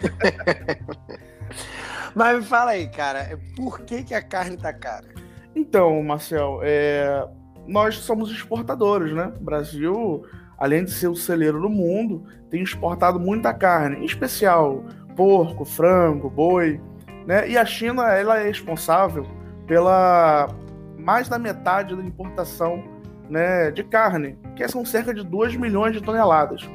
Mas 2.15 2.39
me 2.39 2.43
fala 2.43 2.71
aí, 2.71 2.87
cara, 2.87 3.39
por 3.55 3.81
que, 3.81 4.03
que 4.03 4.15
a 4.15 4.23
carne 4.23 4.57
tá 4.57 4.73
cara? 4.73 5.05
Então, 5.55 6.01
Marcel, 6.01 6.61
é, 6.63 7.27
nós 7.67 7.99
somos 7.99 8.31
exportadores, 8.31 9.13
né? 9.13 9.31
O 9.39 9.43
Brasil, 9.43 10.25
além 10.57 10.83
de 10.83 10.91
ser 10.91 11.07
o 11.07 11.15
celeiro 11.15 11.61
do 11.61 11.69
mundo, 11.69 12.25
tem 12.49 12.63
exportado 12.63 13.19
muita 13.19 13.53
carne, 13.53 13.97
em 13.97 14.05
especial 14.05 14.83
porco, 15.15 15.63
frango, 15.63 16.29
boi, 16.29 16.81
né? 17.25 17.49
E 17.49 17.57
a 17.57 17.65
China, 17.65 18.03
ela 18.11 18.39
é 18.39 18.43
responsável 18.47 19.25
pela 19.67 20.49
mais 20.97 21.27
da 21.29 21.37
metade 21.37 21.95
da 21.95 22.03
importação 22.03 22.83
né, 23.29 23.71
de 23.71 23.83
carne, 23.83 24.37
que 24.55 24.67
são 24.67 24.85
cerca 24.85 25.13
de 25.13 25.23
2 25.23 25.55
milhões 25.55 25.93
de 25.93 26.01
toneladas. 26.01 26.67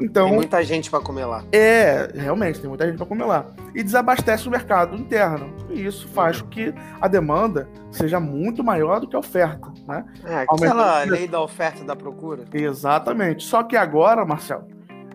Então, 0.00 0.26
Tem 0.26 0.34
muita 0.34 0.62
gente 0.64 0.90
pra 0.90 0.98
comer 1.00 1.24
lá. 1.24 1.44
é, 1.52 2.08
realmente, 2.14 2.58
tem 2.60 2.68
muita 2.68 2.84
gente 2.86 2.96
para 2.96 3.06
comer 3.06 3.24
lá. 3.24 3.46
E 3.74 3.82
desabastece 3.82 4.48
o 4.48 4.50
mercado 4.50 4.96
interno. 4.96 5.54
E 5.70 5.86
isso 5.86 6.08
faz 6.08 6.40
com 6.40 6.48
que 6.48 6.74
a 7.00 7.06
demanda 7.06 7.68
seja 7.92 8.18
muito 8.18 8.62
maior 8.64 8.98
do 9.00 9.06
que 9.08 9.14
a 9.14 9.18
oferta, 9.20 9.72
né? 9.86 10.04
É, 10.24 10.34
aquela 10.48 10.98
Aumenta- 11.00 11.10
lei 11.10 11.28
da 11.28 11.40
oferta 11.40 11.82
e 11.82 11.86
da 11.86 11.94
procura. 11.94 12.44
Exatamente. 12.52 13.44
Só 13.44 13.62
que 13.62 13.76
agora, 13.76 14.24
Marcel, 14.24 14.66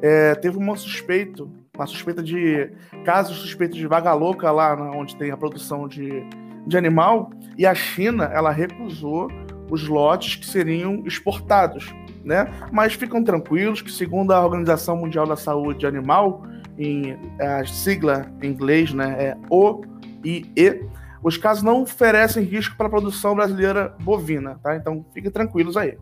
é, 0.01 0.34
teve 0.36 0.58
uma 0.58 0.75
suspeito, 0.77 1.50
uma 1.79 1.88
suspeita 1.88 2.21
de 2.21 2.71
casos 3.05 3.38
suspeitos 3.38 3.77
de 3.77 3.88
vaga 3.88 4.13
louca 4.13 4.51
lá 4.51 4.75
na- 4.75 4.91
onde 4.91 5.15
tem 5.15 5.31
a 5.31 5.38
produção 5.38 5.88
de, 5.88 6.24
de 6.67 6.77
animal, 6.77 7.31
e 7.57 7.65
a 7.65 7.74
China 7.74 8.25
ela 8.25 8.51
recusou 8.51 9.29
os 9.71 9.88
lotes 9.88 10.36
que 10.36 10.45
seriam 10.45 11.03
exportados, 11.05 11.93
né? 12.24 12.51
Mas 12.71 12.93
ficam 12.93 13.24
tranquilos 13.24 13.81
que 13.81 13.91
segundo 13.91 14.31
a 14.31 14.43
Organização 14.43 14.98
Mundial 14.98 15.25
da 15.25 15.36
Saúde 15.36 15.86
Animal, 15.86 16.43
em 16.77 17.17
a 17.39 17.65
sigla 17.65 18.25
em 18.41 18.48
inglês, 18.48 18.93
né, 18.93 19.15
é 19.19 19.38
OIE, 19.50 20.86
os 21.21 21.38
casos 21.38 21.62
não 21.63 21.81
oferecem 21.81 22.43
risco 22.43 22.75
para 22.77 22.88
a 22.88 22.89
produção 22.89 23.36
brasileira 23.36 23.93
bovina, 24.01 24.59
tá? 24.63 24.75
Então 24.75 25.05
fiquem 25.13 25.29
tranquilos 25.31 25.75
aí. 25.77 25.98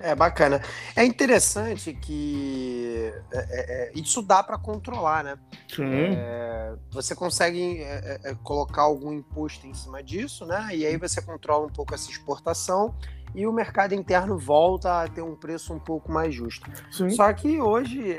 É 0.00 0.14
bacana. 0.14 0.60
É 0.94 1.04
interessante 1.04 1.92
que 1.92 3.12
é, 3.32 3.38
é, 3.38 3.44
é, 3.50 3.92
isso 3.94 4.22
dá 4.22 4.42
pra 4.42 4.56
controlar, 4.56 5.24
né? 5.24 5.38
Sim. 5.68 6.14
É, 6.16 6.74
você 6.90 7.14
consegue 7.14 7.82
é, 7.82 8.20
é, 8.24 8.34
colocar 8.42 8.82
algum 8.82 9.12
imposto 9.12 9.66
em 9.66 9.74
cima 9.74 10.02
disso, 10.02 10.46
né? 10.46 10.68
E 10.72 10.86
aí 10.86 10.96
você 10.96 11.20
controla 11.20 11.66
um 11.66 11.70
pouco 11.70 11.94
essa 11.94 12.10
exportação 12.10 12.94
e 13.34 13.46
o 13.46 13.52
mercado 13.52 13.94
interno 13.94 14.38
volta 14.38 15.02
a 15.02 15.08
ter 15.08 15.22
um 15.22 15.34
preço 15.34 15.74
um 15.74 15.78
pouco 15.78 16.10
mais 16.10 16.34
justo. 16.34 16.70
Sim. 16.90 17.10
Só 17.10 17.30
que 17.32 17.60
hoje, 17.60 18.18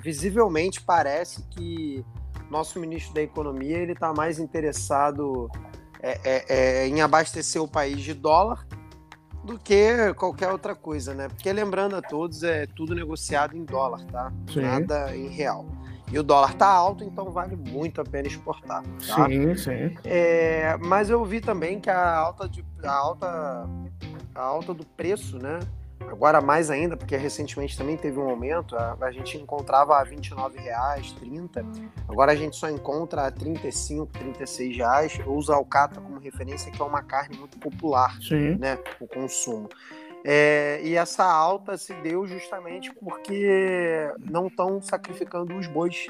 visivelmente, 0.00 0.80
parece 0.80 1.42
que 1.48 2.04
nosso 2.48 2.78
ministro 2.78 3.14
da 3.14 3.22
Economia 3.22 3.78
ele 3.78 3.92
está 3.92 4.12
mais 4.14 4.38
interessado 4.38 5.50
em 6.86 7.00
abastecer 7.00 7.60
o 7.60 7.66
país 7.66 8.00
de 8.00 8.14
dólar 8.14 8.64
do 9.44 9.58
que 9.58 10.14
qualquer 10.14 10.50
outra 10.50 10.74
coisa, 10.74 11.14
né? 11.14 11.28
Porque 11.28 11.52
lembrando 11.52 11.96
a 11.96 12.02
todos, 12.02 12.42
é 12.42 12.66
tudo 12.66 12.94
negociado 12.94 13.56
em 13.56 13.64
dólar, 13.64 14.04
tá? 14.06 14.32
Sim. 14.52 14.62
Nada 14.62 15.16
em 15.16 15.28
real. 15.28 15.66
E 16.10 16.18
o 16.18 16.22
dólar 16.22 16.54
tá 16.54 16.66
alto, 16.66 17.02
então 17.02 17.30
vale 17.30 17.56
muito 17.56 18.00
a 18.00 18.04
pena 18.04 18.28
exportar. 18.28 18.82
Tá? 18.82 19.26
Sim, 19.26 19.56
sim. 19.56 19.96
É, 20.04 20.76
mas 20.78 21.08
eu 21.08 21.24
vi 21.24 21.40
também 21.40 21.80
que 21.80 21.88
a 21.88 22.14
alta, 22.14 22.46
de, 22.48 22.62
a 22.84 22.92
alta, 22.92 23.66
a 24.34 24.42
alta 24.42 24.74
do 24.74 24.84
preço, 24.84 25.38
né? 25.38 25.58
Agora 26.10 26.40
mais 26.40 26.70
ainda, 26.70 26.96
porque 26.96 27.16
recentemente 27.16 27.76
também 27.76 27.96
teve 27.96 28.18
um 28.18 28.28
aumento, 28.28 28.76
a, 28.76 28.96
a 29.00 29.10
gente 29.10 29.36
encontrava 29.36 29.96
a 29.96 30.02
R$ 30.02 30.16
29,00, 30.16 31.14
30. 31.18 31.64
Agora 32.08 32.32
a 32.32 32.36
gente 32.36 32.56
só 32.56 32.70
encontra 32.70 33.26
a 33.26 33.30
35, 33.30 34.06
36 34.12 34.76
reais. 34.76 35.18
Eu 35.18 35.32
uso 35.32 35.52
a 35.52 35.56
alcatra 35.56 36.00
como 36.00 36.18
referência, 36.18 36.70
que 36.70 36.80
é 36.80 36.84
uma 36.84 37.02
carne 37.02 37.36
muito 37.36 37.58
popular, 37.58 38.16
Sim. 38.20 38.56
né? 38.58 38.78
O 39.00 39.06
consumo. 39.06 39.68
É, 40.24 40.80
e 40.84 40.94
essa 40.94 41.24
alta 41.24 41.76
se 41.76 41.92
deu 41.94 42.26
justamente 42.26 42.92
porque 42.94 44.08
não 44.18 44.46
estão 44.46 44.80
sacrificando 44.80 45.56
os 45.56 45.66
bois, 45.66 46.06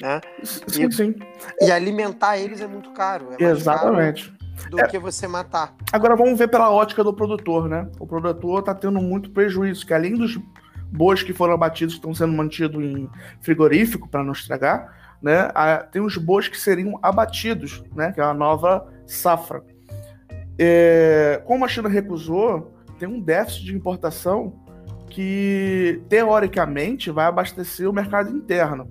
né? 0.00 0.20
Sim, 0.44 0.90
sim. 0.90 1.14
E 1.60 1.70
alimentar 1.70 2.38
eles 2.38 2.60
é 2.60 2.68
muito 2.68 2.92
caro. 2.92 3.30
É 3.38 3.42
mais 3.42 3.64
caro 3.64 4.37
Do 4.70 4.76
que 4.88 4.98
você 4.98 5.26
matar. 5.26 5.74
Agora 5.92 6.16
vamos 6.16 6.38
ver 6.38 6.48
pela 6.48 6.70
ótica 6.70 7.02
do 7.02 7.12
produtor, 7.12 7.68
né? 7.68 7.88
O 7.98 8.06
produtor 8.06 8.60
está 8.60 8.74
tendo 8.74 9.00
muito 9.00 9.30
prejuízo, 9.30 9.86
que 9.86 9.94
além 9.94 10.14
dos 10.16 10.38
bois 10.90 11.22
que 11.22 11.32
foram 11.32 11.54
abatidos 11.54 11.94
que 11.94 11.98
estão 11.98 12.14
sendo 12.14 12.32
mantidos 12.32 12.82
em 12.82 13.08
frigorífico 13.40 14.08
para 14.08 14.22
não 14.22 14.32
estragar, 14.32 15.16
né? 15.22 15.48
Tem 15.90 16.02
os 16.02 16.16
bois 16.16 16.48
que 16.48 16.58
seriam 16.58 16.98
abatidos, 17.02 17.82
né? 17.94 18.12
Que 18.12 18.20
é 18.20 18.24
a 18.24 18.34
nova 18.34 18.86
safra. 19.06 19.62
É, 20.58 21.42
como 21.46 21.64
a 21.64 21.68
China 21.68 21.88
recusou, 21.88 22.74
tem 22.98 23.08
um 23.08 23.20
déficit 23.20 23.64
de 23.64 23.76
importação 23.76 24.52
que 25.08 26.02
teoricamente 26.08 27.10
vai 27.10 27.26
abastecer 27.26 27.88
o 27.88 27.92
mercado 27.92 28.36
interno. 28.36 28.90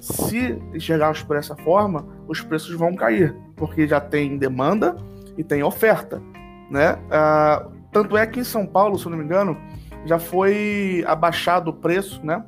Se 0.00 0.58
enxergarmos 0.74 1.22
por 1.22 1.36
essa 1.36 1.56
forma, 1.56 2.06
os 2.28 2.40
preços 2.40 2.74
vão 2.74 2.94
cair, 2.94 3.34
porque 3.56 3.86
já 3.86 4.00
tem 4.00 4.36
demanda 4.36 4.96
e 5.36 5.44
tem 5.44 5.62
oferta, 5.62 6.22
né? 6.70 6.98
Ah, 7.10 7.66
tanto 7.92 8.16
é 8.16 8.26
que 8.26 8.40
em 8.40 8.44
São 8.44 8.66
Paulo, 8.66 8.98
se 8.98 9.08
não 9.08 9.16
me 9.16 9.24
engano, 9.24 9.56
já 10.04 10.18
foi 10.18 11.04
abaixado 11.06 11.70
o 11.70 11.74
preço, 11.74 12.24
né? 12.24 12.44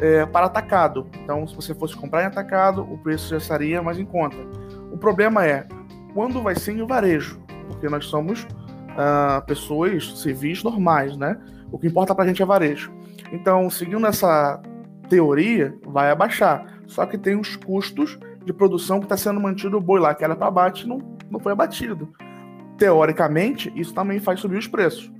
é, 0.00 0.24
para 0.26 0.46
atacado. 0.46 1.06
Então, 1.22 1.46
se 1.46 1.54
você 1.54 1.74
fosse 1.74 1.96
comprar 1.96 2.22
em 2.22 2.26
atacado, 2.26 2.82
o 2.82 2.98
preço 2.98 3.30
já 3.30 3.36
estaria 3.36 3.82
mais 3.82 3.98
em 3.98 4.04
conta. 4.04 4.36
O 4.92 4.98
problema 4.98 5.44
é 5.46 5.66
quando 6.14 6.42
vai 6.42 6.54
ser 6.54 6.72
em 6.72 6.86
varejo, 6.86 7.40
porque 7.68 7.88
nós 7.88 8.06
somos 8.06 8.46
ah, 8.96 9.42
pessoas 9.46 10.20
civis 10.20 10.62
normais, 10.62 11.16
né? 11.16 11.38
O 11.70 11.78
que 11.78 11.86
importa 11.86 12.14
pra 12.14 12.26
gente 12.26 12.42
é 12.42 12.46
varejo. 12.46 12.92
Então, 13.32 13.68
seguindo 13.68 14.06
essa 14.06 14.60
teoria, 15.08 15.76
vai 15.86 16.10
abaixar. 16.10 16.80
Só 16.86 17.04
que 17.04 17.18
tem 17.18 17.38
os 17.38 17.56
custos 17.56 18.18
de 18.48 18.52
produção 18.54 18.98
que 18.98 19.04
está 19.04 19.16
sendo 19.16 19.38
mantido 19.38 19.76
o 19.76 19.80
boi 19.80 20.00
lá, 20.00 20.14
que 20.14 20.24
era 20.24 20.34
para 20.34 20.46
abate, 20.46 20.88
não, 20.88 20.98
não 21.30 21.38
foi 21.38 21.52
abatido. 21.52 22.08
Teoricamente, 22.78 23.70
isso 23.76 23.92
também 23.92 24.18
faz 24.18 24.40
subir 24.40 24.56
os 24.56 24.66
preços. 24.66 25.12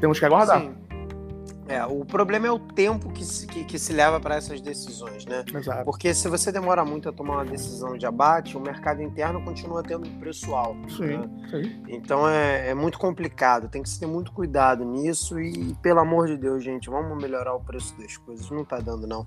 Temos 0.00 0.18
que 0.18 0.24
aguardar. 0.24 0.60
Sim. 0.60 0.74
É, 1.68 1.84
o 1.84 2.04
problema 2.04 2.46
é 2.46 2.50
o 2.50 2.58
tempo 2.58 3.10
que 3.10 3.24
se, 3.24 3.46
que, 3.46 3.64
que 3.64 3.78
se 3.78 3.92
leva 3.92 4.18
para 4.18 4.34
essas 4.34 4.60
decisões, 4.60 5.24
né? 5.26 5.44
Exato. 5.54 5.84
Porque 5.84 6.12
se 6.12 6.28
você 6.28 6.50
demora 6.50 6.84
muito 6.84 7.08
a 7.08 7.12
tomar 7.12 7.34
uma 7.34 7.44
decisão 7.44 7.96
de 7.96 8.04
abate, 8.04 8.56
o 8.56 8.60
mercado 8.60 9.00
interno 9.02 9.42
continua 9.44 9.82
tendo 9.82 10.08
um 10.08 10.18
preço 10.18 10.54
alto. 10.54 10.90
Sim, 10.92 11.18
né? 11.18 11.30
sim. 11.50 11.82
Então 11.88 12.28
é, 12.28 12.70
é 12.70 12.74
muito 12.74 12.98
complicado, 12.98 13.68
tem 13.68 13.82
que 13.82 13.88
se 13.88 14.00
ter 14.00 14.06
muito 14.06 14.32
cuidado 14.32 14.84
nisso 14.84 15.38
e, 15.40 15.74
pelo 15.74 16.00
amor 16.00 16.26
de 16.26 16.36
Deus, 16.36 16.64
gente, 16.64 16.90
vamos 16.90 17.20
melhorar 17.20 17.54
o 17.54 17.60
preço 17.60 17.96
das 17.98 18.16
coisas. 18.16 18.50
Não 18.50 18.64
tá 18.64 18.80
dando, 18.80 19.06
não. 19.06 19.26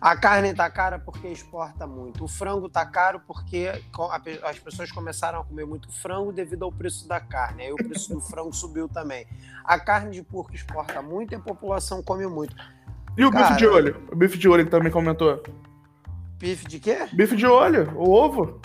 A 0.00 0.16
carne 0.16 0.52
tá 0.52 0.68
cara 0.70 0.98
porque 0.98 1.28
exporta 1.28 1.86
muito. 1.86 2.24
O 2.24 2.28
frango 2.28 2.68
tá 2.68 2.84
caro 2.84 3.20
porque 3.26 3.70
as 4.42 4.58
pessoas 4.58 4.92
começaram 4.92 5.40
a 5.40 5.44
comer 5.44 5.64
muito 5.64 5.90
frango 5.90 6.32
devido 6.32 6.64
ao 6.64 6.72
preço 6.72 7.08
da 7.08 7.20
carne. 7.20 7.64
Aí 7.64 7.72
o 7.72 7.76
preço 7.76 8.12
do 8.12 8.20
frango 8.20 8.52
subiu 8.52 8.88
também. 8.88 9.26
A 9.64 9.78
carne 9.78 10.10
de 10.10 10.22
porco 10.22 10.54
exporta 10.54 11.00
muito 11.00 11.32
e 11.32 11.36
a 11.36 11.40
população 11.70 12.02
come 12.02 12.26
muito. 12.26 12.54
E 13.16 13.24
o 13.24 13.30
Cara- 13.30 13.46
bife 13.48 13.58
de 13.58 13.66
olho? 13.66 14.02
O 14.10 14.16
bife 14.16 14.38
de 14.38 14.48
olho 14.48 14.64
que 14.64 14.70
também 14.70 14.90
comentou. 14.90 15.42
Bife 16.38 16.66
de 16.66 16.80
quê? 16.80 17.06
Bife 17.12 17.36
de 17.36 17.46
olho, 17.46 17.92
o 17.96 18.10
ovo. 18.10 18.60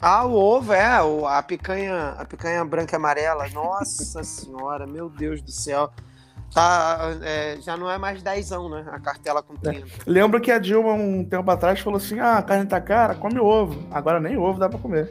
Ah, 0.00 0.24
o 0.24 0.32
ovo, 0.34 0.72
é, 0.72 0.84
a 0.86 1.42
picanha, 1.42 2.10
a 2.16 2.24
picanha 2.24 2.64
branca 2.64 2.94
e 2.94 2.96
amarela. 2.96 3.48
Nossa 3.48 4.22
senhora, 4.24 4.86
meu 4.86 5.08
Deus 5.10 5.42
do 5.42 5.50
céu. 5.50 5.90
Tá, 6.54 6.98
é, 7.22 7.58
já 7.60 7.76
não 7.76 7.90
é 7.90 7.98
mais 7.98 8.22
dezão, 8.22 8.70
né? 8.70 8.86
A 8.90 8.98
cartela 8.98 9.42
com 9.42 9.54
30. 9.54 9.86
Lembro 10.06 10.40
que 10.40 10.50
a 10.50 10.58
Dilma, 10.58 10.92
um 10.92 11.22
tempo 11.22 11.50
atrás, 11.50 11.80
falou 11.80 11.98
assim: 11.98 12.18
ah, 12.20 12.38
a 12.38 12.42
carne 12.42 12.64
tá 12.64 12.80
cara, 12.80 13.14
come 13.14 13.38
ovo. 13.38 13.86
Agora 13.90 14.18
nem 14.18 14.38
ovo 14.38 14.58
dá 14.58 14.68
pra 14.68 14.78
comer. 14.78 15.10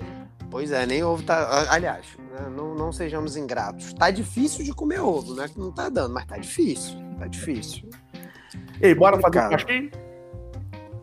Pois 0.49 0.71
é, 0.71 0.85
nem 0.87 1.03
ovo 1.03 1.21
tá. 1.21 1.67
Aliás, 1.69 2.05
né, 2.39 2.49
não, 2.49 2.75
não 2.75 2.91
sejamos 2.91 3.35
ingratos. 3.35 3.93
Tá 3.93 4.11
difícil 4.11 4.63
de 4.63 4.73
comer 4.73 4.99
ovo, 4.99 5.35
né? 5.35 5.49
Não 5.55 5.71
tá 5.71 5.89
dando, 5.89 6.13
mas 6.13 6.25
tá 6.25 6.37
difícil. 6.37 6.95
Tá 7.17 7.27
difícil. 7.27 7.89
Ei, 8.81 8.93
bora 8.93 9.19
fazer 9.19 9.39
um? 9.39 9.89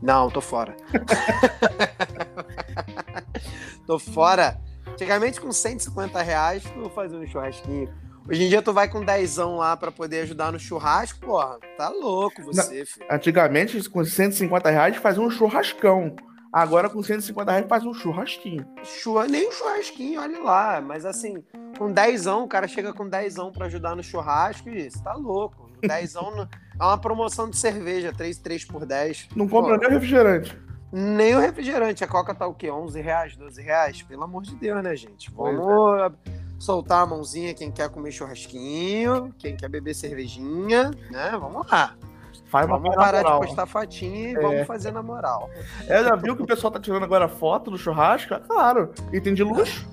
Não, 0.01 0.31
tô 0.31 0.41
fora. 0.41 0.77
tô 3.87 3.99
fora. 3.99 4.61
Antigamente, 4.87 5.41
com 5.41 5.51
150 5.51 6.23
reais, 6.23 6.63
tu 6.63 6.89
fazer 6.91 7.17
um 7.17 7.27
churrasquinho. 7.27 7.93
Hoje 8.29 8.45
em 8.45 8.49
dia, 8.49 8.63
tu 8.63 8.73
vai 8.73 8.89
com 8.89 9.05
dezão 9.05 9.57
lá 9.57 9.77
pra 9.77 9.91
poder 9.91 10.21
ajudar 10.21 10.53
no 10.53 10.59
churrasco, 10.59 11.21
porra. 11.21 11.59
Tá 11.77 11.91
louco 11.91 12.43
você, 12.43 12.79
Não, 12.79 12.87
filho. 12.87 13.07
Antigamente, 13.11 13.91
com 13.91 14.05
150 14.05 14.71
reais, 14.71 14.97
fazia 14.97 15.23
um 15.23 15.31
churrascão. 15.31 16.15
Agora, 16.55 16.89
com 16.89 17.03
150 17.03 17.51
reais, 17.51 17.67
faz 17.69 17.85
um 17.85 17.93
churrasquinho. 17.93 18.65
Churra... 18.85 19.27
Nem 19.27 19.49
um 19.49 19.51
churrasquinho, 19.51 20.21
olha 20.21 20.41
lá. 20.41 20.81
Mas 20.81 21.05
assim, 21.05 21.43
com 21.77 21.91
dezão, 21.91 22.45
o 22.45 22.49
cara 22.49 22.69
chega 22.69 22.93
com 22.93 23.09
dezão 23.09 23.51
pra 23.51 23.67
ajudar 23.67 23.97
no 23.97 24.05
churrasco 24.05 24.69
e 24.69 24.87
isso, 24.87 25.03
tá 25.03 25.15
louco. 25.15 25.69
Dezão 25.83 26.31
no... 26.31 26.43
é 26.43 26.85
uma 26.85 26.97
promoção 26.97 27.51
de 27.51 27.57
cerveja, 27.57 28.13
3, 28.17 28.39
3 28.39 28.65
por 28.67 28.87
10. 28.87 29.31
Não 29.35 29.49
compra 29.49 29.75
Pô, 29.75 29.81
nem 29.81 29.89
o 29.89 29.91
refrigerante. 29.91 30.57
Nem 30.93 31.35
o 31.35 31.41
refrigerante. 31.41 32.05
A 32.05 32.07
Coca 32.07 32.33
tá 32.33 32.47
o 32.47 32.55
quê? 32.55 32.71
11 32.71 33.01
reais, 33.01 33.37
12 33.37 33.61
reais? 33.61 34.03
Pelo 34.03 34.23
amor 34.23 34.45
de 34.45 34.55
Deus, 34.55 34.81
né, 34.81 34.95
gente? 34.95 35.33
Vamos 35.33 36.01
é. 36.01 36.33
soltar 36.57 37.03
a 37.03 37.07
mãozinha 37.07 37.53
quem 37.53 37.73
quer 37.73 37.91
comer 37.91 38.13
churrasquinho, 38.13 39.35
quem 39.39 39.57
quer 39.57 39.69
beber 39.69 39.93
cervejinha, 39.93 40.93
né? 41.11 41.33
Vamos 41.33 41.69
lá. 41.69 41.97
Faz 42.45 42.69
vamos 42.69 42.95
parar 42.95 43.23
de 43.23 43.47
postar 43.47 43.67
fotinha 43.67 44.31
e 44.31 44.35
é. 44.35 44.41
vamos 44.41 44.67
fazer 44.67 44.93
na 44.93 45.03
moral. 45.03 45.51
É, 45.89 46.05
já 46.05 46.15
viu 46.15 46.37
que 46.37 46.43
o 46.43 46.47
pessoal 46.47 46.71
tá 46.73 46.79
tirando 46.79 47.05
agora 47.05 47.29
foto 47.29 47.71
do 47.71 47.79
churrasco? 47.79 48.35
É 48.35 48.41
claro. 48.41 48.93
Item 49.13 49.35
de 49.35 49.43
luxo. 49.43 49.87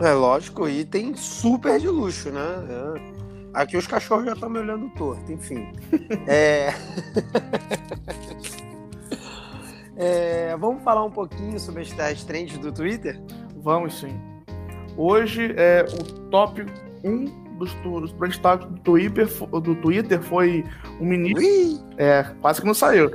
É 0.00 0.12
lógico, 0.12 0.68
item 0.68 1.14
super 1.16 1.78
de 1.78 1.88
luxo, 1.88 2.30
né? 2.30 2.40
É. 2.68 3.16
Aqui 3.54 3.76
os 3.76 3.86
cachorros 3.86 4.26
já 4.26 4.32
estão 4.32 4.50
me 4.50 4.58
olhando 4.58 4.90
torto, 4.90 5.32
enfim. 5.32 5.72
é... 6.26 6.74
É, 9.98 10.54
vamos 10.58 10.82
falar 10.84 11.02
um 11.04 11.10
pouquinho 11.10 11.58
sobre 11.58 11.80
as 11.80 12.22
trends 12.22 12.58
do 12.58 12.70
Twitter? 12.70 13.18
Vamos 13.56 13.98
sim. 13.98 14.20
Hoje 14.94 15.54
é 15.56 15.86
o 15.90 16.04
top 16.28 16.66
1 17.02 17.45
dos, 17.56 17.72
dos 17.74 18.12
trend 18.12 18.40
topics 18.40 18.70
do 18.70 18.80
Twitter, 18.80 19.28
do 19.60 19.74
Twitter 19.76 20.22
foi 20.22 20.64
o 21.00 21.04
ministro. 21.04 21.42
Ui! 21.42 21.80
É, 21.96 22.24
quase 22.40 22.60
que 22.60 22.66
não 22.66 22.74
saiu. 22.74 23.10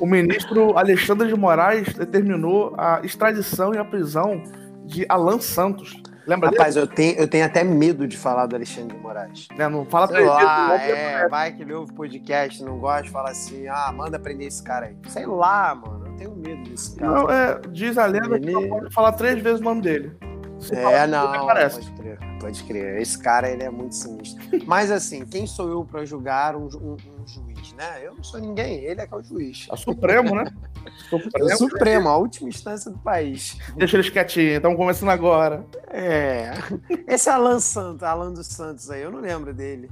o 0.00 0.06
ministro 0.06 0.76
Alexandre 0.76 1.28
de 1.28 1.34
Moraes 1.34 1.92
determinou 1.94 2.74
a 2.78 3.00
extradição 3.02 3.74
e 3.74 3.78
a 3.78 3.84
prisão 3.84 4.42
de 4.84 5.06
Alan 5.08 5.40
Santos, 5.40 6.02
Lembra 6.26 6.50
Rapaz, 6.50 6.76
eu 6.76 6.86
tenho, 6.86 7.16
eu 7.16 7.26
tenho 7.26 7.44
até 7.44 7.64
medo 7.64 8.06
de 8.06 8.16
falar 8.16 8.46
do 8.46 8.54
Alexandre 8.54 8.96
de 8.96 9.02
Moraes. 9.02 9.48
É, 9.58 9.68
não 9.68 9.84
fala 9.86 10.06
Sei 10.06 10.22
pra 10.22 10.32
lá, 10.32 10.84
ele. 10.84 10.92
É, 10.92 11.28
vai 11.28 11.52
que 11.52 11.62
ele 11.62 11.72
ouve 11.72 11.92
podcast, 11.92 12.62
não 12.62 12.78
gosta, 12.78 13.02
de 13.02 13.10
falar 13.10 13.30
assim, 13.30 13.66
ah, 13.66 13.92
manda 13.92 14.18
prender 14.18 14.46
esse 14.46 14.62
cara 14.62 14.86
aí. 14.86 14.96
Sei 15.08 15.26
lá, 15.26 15.74
mano, 15.74 16.06
eu 16.06 16.14
tenho 16.14 16.36
medo 16.36 16.70
desse 16.70 16.96
cara. 16.96 17.10
Não, 17.10 17.30
é, 17.30 17.60
diz 17.70 17.98
a 17.98 18.06
lenda 18.06 18.36
ele... 18.36 18.46
que 18.46 18.52
não 18.52 18.68
pode 18.68 18.94
falar 18.94 19.12
três 19.12 19.42
vezes 19.42 19.60
o 19.60 19.64
nome 19.64 19.82
dele. 19.82 20.16
Se 20.60 20.76
é, 20.76 21.06
não, 21.06 21.46
pode 21.46 21.92
crer, 21.92 22.18
pode 22.40 22.64
crer. 22.64 23.00
Esse 23.00 23.18
cara, 23.18 23.48
ele 23.48 23.62
é 23.62 23.70
muito 23.70 23.94
sinistro. 23.94 24.42
Mas 24.66 24.90
assim, 24.90 25.24
quem 25.24 25.46
sou 25.46 25.68
eu 25.68 25.84
para 25.84 26.04
julgar 26.04 26.56
um, 26.56 26.66
um, 26.66 26.96
um, 26.96 27.26
juiz, 27.26 27.72
né? 27.74 28.00
Eu 28.02 28.14
não 28.14 28.24
sou 28.24 28.40
ninguém, 28.40 28.82
ele 28.82 29.00
é 29.00 29.06
que 29.06 29.14
é 29.14 29.16
o 29.16 29.22
juiz. 29.22 29.68
É 29.70 29.74
o 29.74 29.76
Supremo, 29.76 30.34
né? 30.34 30.44
Supremo, 31.08 31.50
é 31.50 31.54
o 31.54 31.58
Supremo, 31.58 32.08
a 32.08 32.16
última 32.16 32.48
instância 32.48 32.90
do 32.90 32.98
país. 32.98 33.58
Deixa 33.76 33.96
eles 33.96 34.08
quietinhos, 34.08 34.56
estamos 34.56 34.76
começando 34.76 35.10
agora. 35.10 35.64
É. 35.88 36.52
Esse 37.06 37.28
Alan 37.28 37.60
Santos, 37.60 38.02
Alan 38.02 38.32
dos 38.32 38.46
Santos 38.46 38.90
aí, 38.90 39.02
eu 39.02 39.12
não 39.12 39.20
lembro 39.20 39.52
dele. 39.52 39.90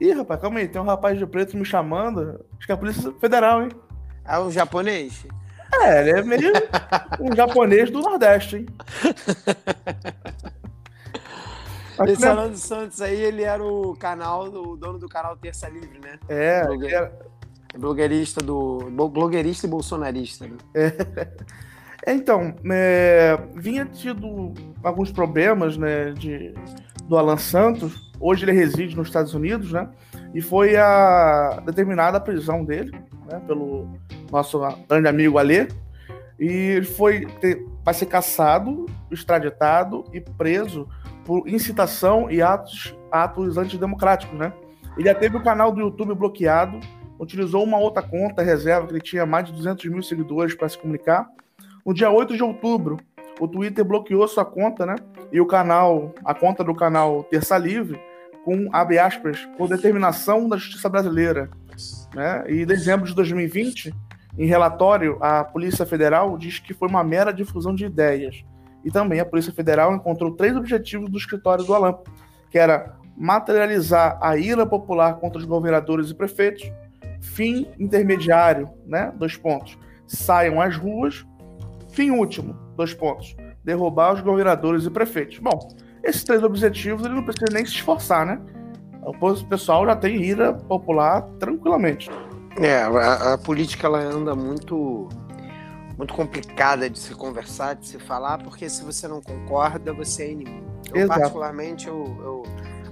Ih, 0.00 0.12
rapaz, 0.12 0.40
calma 0.40 0.58
aí, 0.58 0.66
tem 0.66 0.80
um 0.80 0.86
rapaz 0.86 1.18
de 1.18 1.26
preto 1.26 1.56
me 1.56 1.64
chamando. 1.64 2.44
Acho 2.56 2.66
que 2.66 2.72
é 2.72 2.74
a 2.74 2.78
Polícia 2.78 3.12
Federal, 3.20 3.62
hein? 3.62 3.68
É 4.26 4.38
o 4.38 4.50
japonês? 4.50 5.26
É, 5.82 6.00
ele 6.00 6.18
é 6.18 6.22
meio 6.22 6.52
um 7.20 7.34
japonês 7.34 7.90
do 7.90 8.00
Nordeste, 8.00 8.56
hein? 8.56 8.66
Esse 12.06 12.26
Alan 12.26 12.48
dos 12.48 12.60
Santos 12.60 13.00
aí, 13.00 13.20
ele 13.20 13.42
era 13.42 13.62
o 13.62 13.94
canal, 13.96 14.44
o 14.44 14.76
dono 14.76 14.98
do 14.98 15.08
canal 15.08 15.36
Terça 15.36 15.68
Livre, 15.68 15.98
né? 16.02 16.18
É, 16.28 16.64
Blogueir, 16.64 16.94
era... 16.94 17.12
blogueirista 17.78 18.40
do. 18.42 18.90
blogueirista 18.90 19.66
e 19.66 19.70
bolsonarista. 19.70 20.46
Né? 20.46 20.56
É. 22.06 22.12
Então, 22.12 22.54
é, 22.70 23.38
vinha 23.54 23.86
tido 23.86 24.52
alguns 24.82 25.10
problemas, 25.10 25.78
né, 25.78 26.10
de, 26.10 26.52
do 27.04 27.16
Alan 27.16 27.38
Santos. 27.38 28.12
Hoje 28.20 28.44
ele 28.44 28.52
reside 28.52 28.94
nos 28.94 29.08
Estados 29.08 29.32
Unidos, 29.32 29.72
né? 29.72 29.88
E 30.34 30.42
foi 30.42 30.76
a 30.76 31.62
determinada 31.64 32.18
a 32.18 32.20
prisão 32.20 32.62
dele, 32.62 32.92
né, 33.24 33.40
pelo 33.46 33.88
nosso 34.30 34.60
grande 34.86 35.08
amigo 35.08 35.38
Alê. 35.38 35.66
E 36.38 36.46
ele 36.46 36.86
foi 36.86 37.24
ter, 37.40 37.64
vai 37.82 37.94
ser 37.94 38.06
caçado, 38.06 38.86
extraditado 39.10 40.04
e 40.12 40.20
preso 40.20 40.86
por 41.24 41.48
incitação 41.48 42.30
e 42.30 42.42
atos, 42.42 42.96
atos 43.10 43.56
antidemocráticos, 43.56 44.38
né? 44.38 44.52
Ele 44.96 45.08
já 45.08 45.14
teve 45.14 45.36
o 45.36 45.42
canal 45.42 45.72
do 45.72 45.80
YouTube 45.80 46.14
bloqueado, 46.14 46.78
utilizou 47.18 47.64
uma 47.64 47.78
outra 47.78 48.02
conta 48.02 48.42
reserva 48.42 48.86
que 48.86 48.92
ele 48.92 49.00
tinha 49.00 49.26
mais 49.26 49.46
de 49.46 49.52
200 49.52 49.84
mil 49.86 50.02
seguidores 50.02 50.54
para 50.54 50.68
se 50.68 50.78
comunicar. 50.78 51.28
No 51.84 51.92
dia 51.92 52.10
8 52.10 52.36
de 52.36 52.42
outubro, 52.42 52.98
o 53.40 53.48
Twitter 53.48 53.84
bloqueou 53.84 54.26
sua 54.28 54.44
conta, 54.44 54.86
né? 54.86 54.94
E 55.32 55.40
o 55.40 55.46
canal, 55.46 56.14
a 56.24 56.34
conta 56.34 56.62
do 56.62 56.74
canal 56.74 57.24
Terça 57.24 57.58
Livre, 57.58 58.00
com 58.44 58.68
abre 58.72 58.98
aspas, 58.98 59.48
por 59.56 59.68
determinação 59.68 60.48
da 60.48 60.56
justiça 60.56 60.88
brasileira. 60.88 61.50
Né? 62.14 62.44
E 62.48 62.62
em 62.62 62.66
dezembro 62.66 63.06
de 63.06 63.14
2020, 63.14 63.92
em 64.38 64.46
relatório, 64.46 65.18
a 65.20 65.42
Polícia 65.42 65.86
Federal 65.86 66.36
diz 66.36 66.58
que 66.58 66.74
foi 66.74 66.88
uma 66.88 67.02
mera 67.02 67.32
difusão 67.32 67.74
de 67.74 67.86
ideias 67.86 68.44
e 68.84 68.90
também 68.90 69.20
a 69.20 69.24
Polícia 69.24 69.52
Federal 69.52 69.94
encontrou 69.94 70.32
três 70.32 70.56
objetivos 70.56 71.10
do 71.10 71.16
escritório 71.16 71.64
do 71.64 71.74
Alan, 71.74 71.96
que 72.50 72.58
era 72.58 72.96
materializar 73.16 74.18
a 74.20 74.36
ira 74.36 74.66
popular 74.66 75.14
contra 75.16 75.38
os 75.38 75.44
governadores 75.44 76.10
e 76.10 76.14
prefeitos, 76.14 76.70
fim 77.20 77.68
intermediário, 77.78 78.68
né, 78.86 79.12
dois 79.16 79.36
pontos, 79.36 79.78
saiam 80.06 80.60
às 80.60 80.76
ruas, 80.76 81.24
fim 81.90 82.10
último, 82.10 82.54
dois 82.76 82.92
pontos, 82.92 83.34
derrubar 83.64 84.14
os 84.14 84.20
governadores 84.20 84.84
e 84.84 84.90
prefeitos. 84.90 85.38
Bom, 85.38 85.58
esses 86.02 86.22
três 86.22 86.42
objetivos 86.42 87.06
ele 87.06 87.14
não 87.14 87.24
precisa 87.24 87.46
nem 87.52 87.64
se 87.64 87.72
esforçar, 87.72 88.26
né? 88.26 88.40
O 89.02 89.44
pessoal 89.46 89.86
já 89.86 89.96
tem 89.96 90.22
ira 90.22 90.52
popular 90.52 91.22
tranquilamente. 91.38 92.10
É, 92.58 92.82
a, 92.82 93.34
a 93.34 93.38
política 93.38 93.86
ela 93.86 93.98
anda 93.98 94.34
muito 94.34 95.08
muito 95.96 96.14
complicada 96.14 96.88
de 96.90 96.98
se 96.98 97.14
conversar, 97.14 97.74
de 97.74 97.86
se 97.86 97.98
falar, 97.98 98.38
porque 98.38 98.68
se 98.68 98.82
você 98.82 99.06
não 99.06 99.20
concorda, 99.20 99.92
você 99.92 100.24
é 100.24 100.32
inimigo. 100.32 100.64
Eu, 100.92 101.02
Exato. 101.02 101.20
particularmente, 101.20 101.88
eu, 101.88 102.04
eu, 102.22 102.42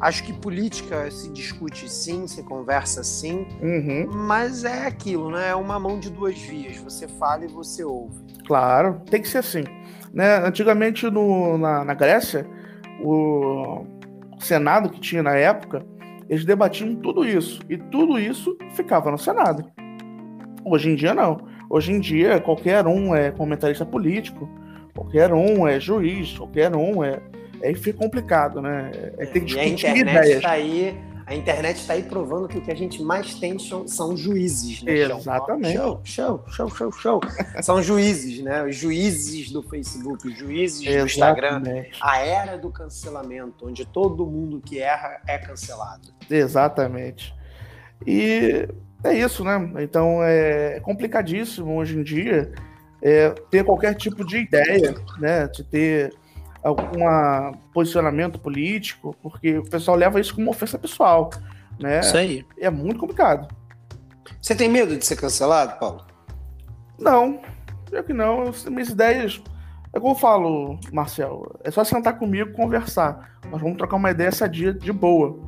acho 0.01 0.25
que 0.25 0.33
política 0.33 1.11
se 1.11 1.31
discute 1.31 1.89
sim, 1.89 2.27
se 2.27 2.43
conversa 2.43 3.05
sim, 3.05 3.47
uhum. 3.61 4.09
mas 4.13 4.65
é 4.65 4.87
aquilo, 4.87 5.31
né? 5.31 5.51
É 5.51 5.55
uma 5.55 5.79
mão 5.79 5.99
de 5.99 6.11
duas 6.11 6.39
vias. 6.39 6.77
Você 6.79 7.07
fala 7.07 7.45
e 7.45 7.49
você 7.49 7.85
ouve. 7.85 8.23
Claro, 8.47 9.01
tem 9.09 9.21
que 9.21 9.29
ser 9.29 9.39
assim. 9.39 9.65
Né? 10.13 10.37
Antigamente, 10.39 11.09
no, 11.11 11.57
na, 11.57 11.85
na 11.85 11.95
Grécia, 11.95 12.47
o 13.01 13.85
Senado 14.39 14.91
que 14.91 15.01
tinha 15.01 15.23
na 15.23 15.35
época, 15.35 15.85
eles 16.29 16.45
debatiam 16.45 16.95
tudo 16.97 17.25
isso. 17.25 17.61
E 17.69 17.77
tudo 17.77 18.19
isso 18.19 18.57
ficava 18.75 19.11
no 19.11 19.19
Senado. 19.19 19.65
Hoje 20.65 20.91
em 20.91 20.95
dia, 20.95 21.15
não. 21.15 21.52
Hoje 21.73 21.91
em 21.91 21.99
dia, 21.99 22.39
qualquer 22.39 22.87
um 22.87 23.15
é 23.15 23.31
comentarista 23.31 23.87
político, 23.87 24.47
qualquer 24.95 25.33
um 25.33 25.67
é 25.67 25.81
juiz, 25.81 26.37
qualquer 26.37 26.77
um 26.77 27.03
é. 27.03 27.19
Aí 27.65 27.75
fica 27.75 27.99
complicado, 27.99 28.61
né? 28.61 28.91
É, 29.17 29.25
tem 29.25 29.43
que 29.43 29.55
e 29.55 29.59
a 29.59 29.67
internet 29.67 30.33
está 30.33 30.51
aí, 30.51 31.01
a 31.25 31.35
internet 31.35 31.77
está 31.79 31.95
aí 31.95 32.03
provando 32.03 32.47
que 32.47 32.59
o 32.59 32.61
que 32.61 32.71
a 32.71 32.75
gente 32.75 33.03
mais 33.03 33.37
tem 33.37 33.59
são, 33.59 33.89
são 33.89 34.15
juízes, 34.15 34.83
né? 34.83 34.93
Exatamente. 34.93 35.79
Show, 35.79 36.01
show, 36.05 36.45
show, 36.47 36.69
show, 36.69 36.93
show. 36.93 37.21
são 37.63 37.83
juízes, 37.83 38.43
né? 38.45 38.63
Os 38.65 38.77
juízes 38.77 39.51
do 39.51 39.63
Facebook, 39.63 40.29
os 40.29 40.37
juízes 40.37 40.87
Exatamente. 40.87 41.01
do 41.01 41.07
Instagram. 41.07 41.85
A 42.03 42.19
era 42.19 42.59
do 42.59 42.71
cancelamento, 42.71 43.67
onde 43.67 43.87
todo 43.87 44.27
mundo 44.27 44.61
que 44.61 44.79
erra 44.79 45.23
é 45.27 45.39
cancelado. 45.39 46.13
Exatamente. 46.29 47.35
E 48.07 48.69
é 49.05 49.15
isso, 49.15 49.45
né? 49.45 49.73
Então 49.81 50.23
é 50.23 50.81
complicadíssimo 50.81 51.77
hoje 51.77 51.99
em 51.99 52.03
dia 52.03 52.53
é, 53.03 53.31
ter 53.51 53.65
qualquer 53.65 53.95
tipo 53.95 54.25
de 54.25 54.39
ideia, 54.39 54.95
né? 55.19 55.49
De 55.49 55.65
ter 55.65 56.15
algum 56.63 57.01
posicionamento 57.75 58.39
político, 58.39 59.17
porque 59.21 59.59
o 59.59 59.65
pessoal 59.65 59.97
leva 59.97 60.21
isso 60.21 60.35
como 60.35 60.51
ofensa 60.51 60.79
pessoal, 60.79 61.31
né? 61.81 62.01
Isso 62.01 62.17
aí. 62.17 62.47
É 62.59 62.71
muito 62.71 63.01
complicado. 63.01 63.53
Você 64.41 64.55
tem 64.55 64.69
medo 64.69 64.97
de 64.97 65.05
ser 65.05 65.17
cancelado, 65.17 65.79
Paulo? 65.79 66.07
Não, 66.99 67.41
eu 67.91 68.05
que 68.05 68.13
não. 68.13 68.53
Minhas 68.71 68.91
ideias. 68.91 69.43
É 69.93 70.01
como 70.01 70.15
eu 70.15 70.19
falo, 70.19 70.79
Marcel, 70.93 71.55
é 71.63 71.71
só 71.71 71.85
sentar 71.85 72.19
comigo 72.19 72.53
conversar. 72.53 73.39
Nós 73.51 73.61
vamos 73.61 73.77
trocar 73.77 73.97
uma 73.97 74.11
ideia 74.11 74.33
sadia 74.33 74.73
de 74.73 74.91
boa. 74.93 75.39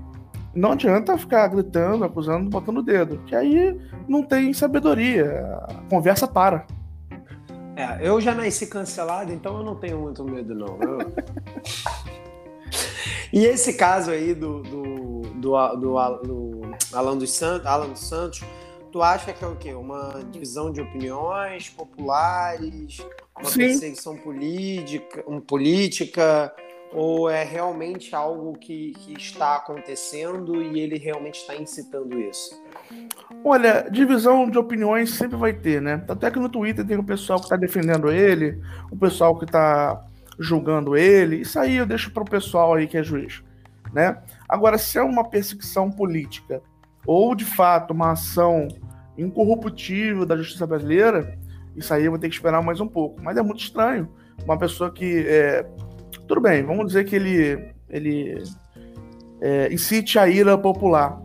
Não 0.54 0.72
adianta 0.72 1.18
ficar 1.18 1.48
gritando, 1.48 2.04
acusando, 2.04 2.48
botando 2.48 2.78
o 2.78 2.82
dedo, 2.82 3.18
que 3.26 3.34
aí 3.34 3.78
não 4.06 4.22
tem 4.22 4.52
sabedoria, 4.52 5.58
a 5.62 5.74
conversa 5.90 6.28
para. 6.28 6.66
É, 7.76 8.08
eu 8.08 8.20
já 8.20 8.34
nasci 8.34 8.68
cancelado, 8.68 9.32
então 9.32 9.58
eu 9.58 9.64
não 9.64 9.74
tenho 9.74 9.98
muito 9.98 10.22
medo, 10.22 10.54
não. 10.54 10.78
Eu... 10.80 11.12
e 13.32 13.44
esse 13.44 13.74
caso 13.74 14.12
aí 14.12 14.32
do, 14.32 14.62
do, 14.62 15.22
do, 15.22 15.76
do, 15.76 16.18
do 16.22 16.62
Alan, 16.92 17.16
dos 17.18 17.32
Santos, 17.32 17.66
Alan 17.66 17.88
dos 17.88 18.00
Santos, 18.00 18.42
tu 18.92 19.02
acha 19.02 19.32
que 19.32 19.44
é 19.44 19.48
o 19.48 19.56
quê? 19.56 19.74
Uma 19.74 20.20
divisão 20.30 20.70
de 20.70 20.80
opiniões 20.80 21.68
populares, 21.68 23.04
uma 23.36 23.50
Sim. 23.50 23.58
perseguição 23.58 24.16
política, 24.16 25.24
um, 25.26 25.40
política, 25.40 26.54
ou 26.94 27.28
é 27.28 27.42
realmente 27.42 28.14
algo 28.14 28.56
que, 28.56 28.92
que 28.92 29.14
está 29.14 29.56
acontecendo 29.56 30.62
e 30.62 30.78
ele 30.78 30.96
realmente 30.96 31.40
está 31.40 31.56
incitando 31.56 32.18
isso? 32.20 32.62
Olha, 33.44 33.88
divisão 33.90 34.48
de 34.48 34.56
opiniões 34.56 35.10
sempre 35.10 35.36
vai 35.36 35.52
ter, 35.52 35.82
né? 35.82 36.04
Até 36.08 36.30
que 36.30 36.38
no 36.38 36.48
Twitter 36.48 36.86
tem 36.86 36.96
o 36.96 37.04
pessoal 37.04 37.40
que 37.40 37.46
está 37.46 37.56
defendendo 37.56 38.10
ele, 38.10 38.62
o 38.90 38.96
pessoal 38.96 39.36
que 39.36 39.44
está 39.44 40.06
julgando 40.38 40.96
ele. 40.96 41.40
Isso 41.40 41.58
aí 41.58 41.76
eu 41.76 41.86
deixo 41.86 42.12
para 42.12 42.22
o 42.22 42.30
pessoal 42.30 42.74
aí 42.74 42.86
que 42.86 42.96
é 42.96 43.02
juiz, 43.02 43.42
né? 43.92 44.22
Agora, 44.48 44.78
se 44.78 44.96
é 44.96 45.02
uma 45.02 45.28
perseguição 45.28 45.90
política 45.90 46.62
ou 47.04 47.34
de 47.34 47.44
fato 47.44 47.92
uma 47.92 48.12
ação 48.12 48.68
incorruptível 49.18 50.24
da 50.24 50.36
justiça 50.36 50.66
brasileira, 50.66 51.36
isso 51.76 51.92
aí 51.92 52.04
eu 52.04 52.12
vou 52.12 52.20
ter 52.20 52.28
que 52.28 52.34
esperar 52.34 52.62
mais 52.62 52.80
um 52.80 52.86
pouco. 52.86 53.20
Mas 53.20 53.36
é 53.36 53.42
muito 53.42 53.60
estranho 53.60 54.08
uma 54.44 54.56
pessoa 54.56 54.90
que 54.90 55.24
é, 55.26 55.66
tudo 56.34 56.42
bem, 56.42 56.64
vamos 56.64 56.88
dizer 56.88 57.04
que 57.04 57.14
ele, 57.14 57.64
ele 57.88 58.42
é, 59.40 59.72
incite 59.72 60.18
a 60.18 60.26
ira 60.26 60.58
popular. 60.58 61.22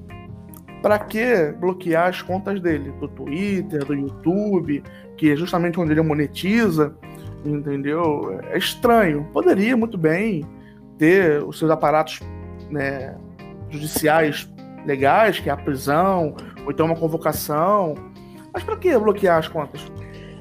Para 0.83 0.99
que 0.99 1.51
bloquear 1.59 2.09
as 2.09 2.21
contas 2.21 2.61
dele? 2.61 2.91
Do 2.99 3.07
Twitter, 3.07 3.83
do 3.83 3.95
YouTube, 3.95 4.83
que 5.17 5.31
é 5.31 5.35
justamente 5.35 5.79
onde 5.79 5.93
ele 5.93 6.01
monetiza, 6.03 6.95
entendeu? 7.43 8.39
É 8.51 8.57
estranho. 8.57 9.27
Poderia 9.33 9.75
muito 9.75 9.97
bem 9.97 10.45
ter 10.99 11.43
os 11.43 11.57
seus 11.57 11.71
aparatos 11.71 12.19
né, 12.69 13.17
judiciais 13.71 14.47
legais, 14.85 15.39
que 15.39 15.49
é 15.49 15.51
a 15.51 15.57
prisão, 15.57 16.35
ou 16.63 16.71
então 16.71 16.85
uma 16.85 16.95
convocação. 16.95 17.95
Mas 18.53 18.61
para 18.61 18.77
que 18.77 18.95
bloquear 18.95 19.39
as 19.39 19.47
contas? 19.47 19.91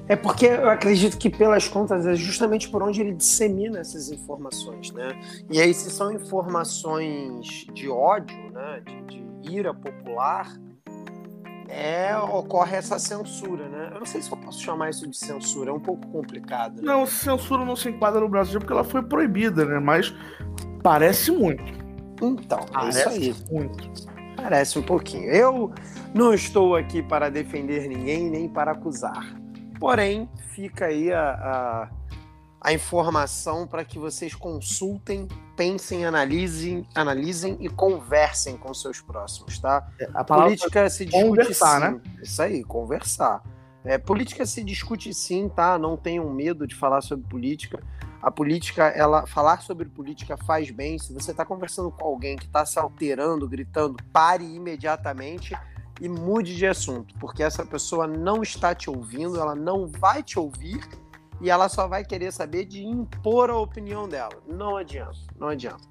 É 0.09 0.16
porque 0.16 0.47
eu 0.47 0.71
acredito 0.71 1.18
que 1.18 1.29
pelas 1.29 1.68
contas 1.68 2.07
é 2.07 2.14
justamente 2.14 2.68
por 2.71 2.83
onde 2.83 3.01
ele 3.01 3.12
dissemina 3.12 3.79
essas 3.79 4.11
informações, 4.11 4.90
né? 4.90 5.09
E 5.51 5.61
aí 5.61 5.75
se 5.75 5.90
são 5.90 6.11
informações 6.11 7.66
de 7.75 7.90
ódio, 7.90 8.51
né, 8.51 8.83
de, 8.87 9.03
de 9.42 9.55
ira 9.55 9.75
popular, 9.75 10.51
é, 11.68 12.16
ocorre 12.16 12.77
essa 12.77 12.99
censura, 12.99 13.68
né? 13.68 13.90
Eu 13.92 14.01
não 14.01 14.07
sei 14.07 14.23
se 14.23 14.31
eu 14.31 14.37
posso 14.38 14.61
chamar 14.62 14.88
isso 14.88 15.07
de 15.07 15.16
censura, 15.16 15.71
é 15.71 15.73
um 15.73 15.81
pouco 15.81 16.07
complicado. 16.09 16.77
Né? 16.77 16.83
Não, 16.83 17.07
censura 17.07 17.62
não 17.64 17.77
se 17.77 17.90
enquadra 17.90 18.21
no 18.21 18.29
Brasil 18.29 18.59
porque 18.59 18.73
ela 18.73 18.85
foi 18.85 19.03
proibida, 19.03 19.66
né? 19.66 19.79
Mas 19.79 20.14
parece 20.83 21.31
muito. 21.31 21.62
Então, 22.23 22.64
parece 22.73 23.09
é 23.09 23.18
isso 23.18 23.44
aí. 23.51 23.55
Muito. 23.55 24.09
Parece 24.37 24.79
um 24.79 24.83
pouquinho. 24.83 25.25
Eu 25.25 25.73
não 26.14 26.33
estou 26.33 26.75
aqui 26.75 27.03
para 27.03 27.29
defender 27.29 27.87
ninguém 27.87 28.31
nem 28.31 28.49
para 28.49 28.73
acusar. 28.73 29.37
Porém, 29.78 30.28
fica 30.54 30.86
aí 30.86 31.12
a, 31.12 31.30
a, 31.30 31.90
a 32.60 32.72
informação 32.72 33.66
para 33.66 33.84
que 33.84 33.98
vocês 33.98 34.34
consultem, 34.34 35.28
pensem, 35.56 36.04
analisem, 36.04 36.86
analisem 36.94 37.56
e 37.60 37.68
conversem 37.68 38.56
com 38.56 38.72
seus 38.74 39.00
próximos, 39.00 39.58
tá? 39.58 39.86
É, 40.00 40.08
a 40.14 40.24
política 40.24 40.90
se 40.90 41.04
discute 41.04 41.24
conversar, 41.24 41.74
sim. 41.74 41.94
né? 41.94 42.00
Isso 42.22 42.42
aí, 42.42 42.64
conversar. 42.64 43.42
É, 43.84 43.96
política 43.96 44.44
se 44.44 44.62
discute 44.64 45.14
sim, 45.14 45.48
tá? 45.48 45.78
Não 45.78 45.96
tenham 45.96 46.28
medo 46.32 46.66
de 46.66 46.74
falar 46.74 47.00
sobre 47.00 47.26
política. 47.28 47.80
A 48.20 48.30
política, 48.30 48.88
ela 48.88 49.26
falar 49.26 49.62
sobre 49.62 49.88
política 49.88 50.36
faz 50.36 50.70
bem. 50.70 50.98
Se 50.98 51.12
você 51.12 51.30
está 51.30 51.44
conversando 51.44 51.90
com 51.90 52.04
alguém 52.04 52.36
que 52.36 52.46
está 52.46 52.66
se 52.66 52.78
alterando, 52.78 53.48
gritando, 53.48 53.96
pare 54.12 54.44
imediatamente 54.44 55.56
e 56.00 56.08
mude 56.08 56.56
de 56.56 56.66
assunto, 56.66 57.14
porque 57.18 57.42
essa 57.42 57.64
pessoa 57.64 58.06
não 58.06 58.42
está 58.42 58.74
te 58.74 58.88
ouvindo, 58.88 59.40
ela 59.40 59.54
não 59.54 59.87
vai 59.87 60.22
te 60.22 60.38
ouvir 60.38 60.80
e 61.40 61.50
ela 61.50 61.68
só 61.68 61.87
vai 61.87 62.04
querer 62.04 62.32
saber 62.32 62.64
de 62.64 62.84
impor 62.84 63.50
a 63.50 63.56
opinião 63.56 64.08
dela. 64.08 64.42
Não 64.46 64.76
adianta, 64.76 65.18
não 65.38 65.48
adianta. 65.48 65.87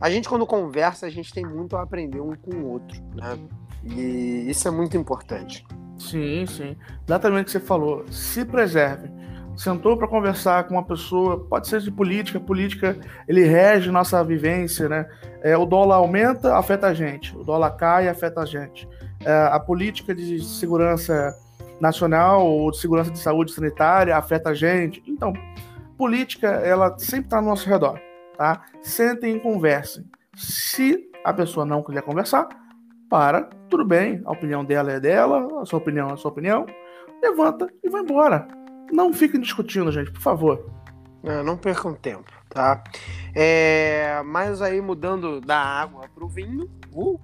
A 0.00 0.10
gente, 0.10 0.28
quando 0.28 0.46
conversa, 0.46 1.06
a 1.06 1.10
gente 1.10 1.32
tem 1.32 1.44
muito 1.44 1.76
a 1.76 1.82
aprender 1.82 2.20
um 2.20 2.34
com 2.34 2.50
o 2.50 2.70
outro, 2.70 3.00
né? 3.14 3.38
E 3.84 4.50
isso 4.50 4.66
é 4.66 4.70
muito 4.70 4.96
importante. 4.96 5.64
Sim, 5.98 6.44
sim. 6.46 6.76
Exatamente 7.06 7.42
o 7.42 7.44
que 7.46 7.50
você 7.52 7.60
falou. 7.60 8.04
Se 8.10 8.44
preserve. 8.44 9.08
Sentou 9.56 9.96
para 9.96 10.08
conversar 10.08 10.64
com 10.64 10.74
uma 10.74 10.84
pessoa, 10.84 11.44
pode 11.44 11.68
ser 11.68 11.80
de 11.80 11.90
política, 11.90 12.40
política 12.40 12.96
ele 13.28 13.44
rege 13.44 13.90
nossa 13.90 14.22
vivência, 14.24 14.88
né? 14.88 15.08
É, 15.42 15.56
o 15.56 15.66
dólar 15.66 15.96
aumenta, 15.96 16.56
afeta 16.56 16.86
a 16.86 16.94
gente. 16.94 17.36
O 17.36 17.44
dólar 17.44 17.72
cai, 17.72 18.08
afeta 18.08 18.40
a 18.40 18.46
gente. 18.46 18.88
É, 19.24 19.48
a 19.52 19.60
política 19.60 20.14
de 20.14 20.42
segurança 20.42 21.34
nacional 21.80 22.46
ou 22.46 22.70
de 22.70 22.78
segurança 22.78 23.10
de 23.10 23.18
saúde 23.18 23.52
sanitária 23.52 24.16
afeta 24.16 24.50
a 24.50 24.54
gente. 24.54 25.02
Então, 25.06 25.32
política, 25.98 26.48
ela 26.48 26.96
sempre 26.98 27.26
está 27.26 27.40
no 27.40 27.48
nosso 27.48 27.68
redor, 27.68 28.00
tá? 28.38 28.62
Sentem 28.80 29.36
e 29.36 29.40
conversem. 29.40 30.04
Se 30.34 31.10
a 31.24 31.32
pessoa 31.32 31.66
não 31.66 31.82
quiser 31.82 32.02
conversar, 32.02 32.48
para, 33.10 33.42
tudo 33.68 33.84
bem, 33.84 34.22
a 34.24 34.32
opinião 34.32 34.64
dela 34.64 34.92
é 34.92 34.98
dela, 34.98 35.60
a 35.60 35.66
sua 35.66 35.78
opinião 35.78 36.08
é 36.08 36.12
a 36.14 36.16
sua 36.16 36.30
opinião, 36.30 36.64
levanta 37.22 37.68
e 37.84 37.90
vai 37.90 38.00
embora. 38.00 38.61
Não 38.92 39.12
fiquem 39.12 39.40
discutindo, 39.40 39.90
gente, 39.90 40.12
por 40.12 40.20
favor. 40.20 40.70
Não, 41.22 41.42
não 41.42 41.56
percam 41.56 41.94
tempo, 41.94 42.30
tá? 42.50 42.84
É, 43.34 44.22
mas 44.22 44.60
aí, 44.60 44.82
mudando 44.82 45.40
da 45.40 45.58
água 45.58 46.08
para 46.14 46.22
o 46.22 46.28
vinho, 46.28 46.70
uh, 46.92 47.18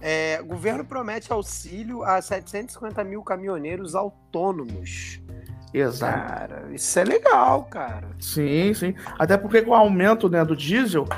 é, 0.00 0.38
o 0.40 0.46
governo 0.46 0.84
promete 0.84 1.32
auxílio 1.32 2.04
a 2.04 2.22
750 2.22 3.02
mil 3.02 3.22
caminhoneiros 3.22 3.96
autônomos. 3.96 5.20
Exato. 5.74 6.28
Cara, 6.28 6.68
isso 6.72 6.98
é 6.98 7.04
legal, 7.04 7.64
cara. 7.64 8.08
Sim, 8.20 8.72
sim. 8.74 8.94
Até 9.18 9.36
porque 9.36 9.62
com 9.62 9.70
o 9.70 9.74
aumento 9.74 10.28
né, 10.28 10.44
do 10.44 10.54
diesel, 10.54 11.08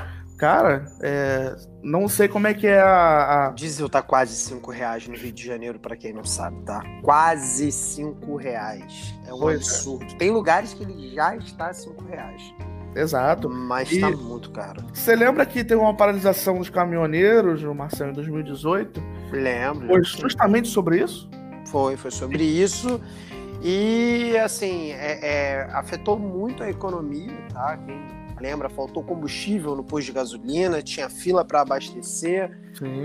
cara, 0.45 0.85
é, 1.01 1.55
não 1.81 2.07
sei 2.07 2.27
como 2.27 2.45
é 2.45 2.53
que 2.53 2.67
é 2.67 2.79
a, 2.79 3.47
a... 3.47 3.49
Diesel 3.49 3.89
tá 3.89 4.03
quase 4.03 4.35
5 4.35 4.69
reais 4.69 5.07
no 5.07 5.15
Rio 5.15 5.31
de 5.31 5.43
Janeiro, 5.43 5.79
para 5.79 5.95
quem 5.95 6.13
não 6.13 6.23
sabe, 6.23 6.61
tá? 6.61 6.83
Quase 7.01 7.71
5 7.71 8.35
reais. 8.35 9.15
É 9.25 9.33
um 9.33 9.39
pois 9.39 9.55
é. 9.55 9.63
absurdo. 9.63 10.05
É. 10.05 10.17
Tem 10.17 10.29
lugares 10.29 10.71
que 10.75 10.83
ele 10.83 11.15
já 11.15 11.35
está 11.35 11.69
a 11.69 11.73
5 11.73 12.03
reais. 12.03 12.53
Exato. 12.95 13.49
Mas 13.49 13.91
e 13.91 13.99
tá 13.99 14.11
muito 14.11 14.51
caro. 14.51 14.85
Você 14.93 15.15
lembra 15.15 15.47
que 15.47 15.63
teve 15.63 15.81
uma 15.81 15.95
paralisação 15.95 16.59
dos 16.59 16.69
caminhoneiros, 16.69 17.63
Marcelo, 17.63 18.11
em 18.11 18.13
2018? 18.13 19.03
Lembro. 19.31 19.87
Foi 19.87 20.03
justamente 20.03 20.67
sobre 20.67 21.03
isso? 21.03 21.27
Foi, 21.65 21.97
foi 21.97 22.11
sobre 22.11 22.43
isso. 22.43 23.01
E, 23.63 24.37
assim, 24.37 24.91
é, 24.91 25.19
é, 25.23 25.69
afetou 25.71 26.19
muito 26.19 26.61
a 26.61 26.69
economia, 26.69 27.33
tá? 27.51 27.77
Quem 27.77 28.24
lembra, 28.39 28.69
faltou 28.69 29.03
combustível 29.03 29.75
no 29.75 29.83
posto 29.83 30.07
de 30.07 30.13
gasolina, 30.13 30.81
tinha 30.81 31.09
fila 31.09 31.43
para 31.45 31.61
abastecer, 31.61 32.51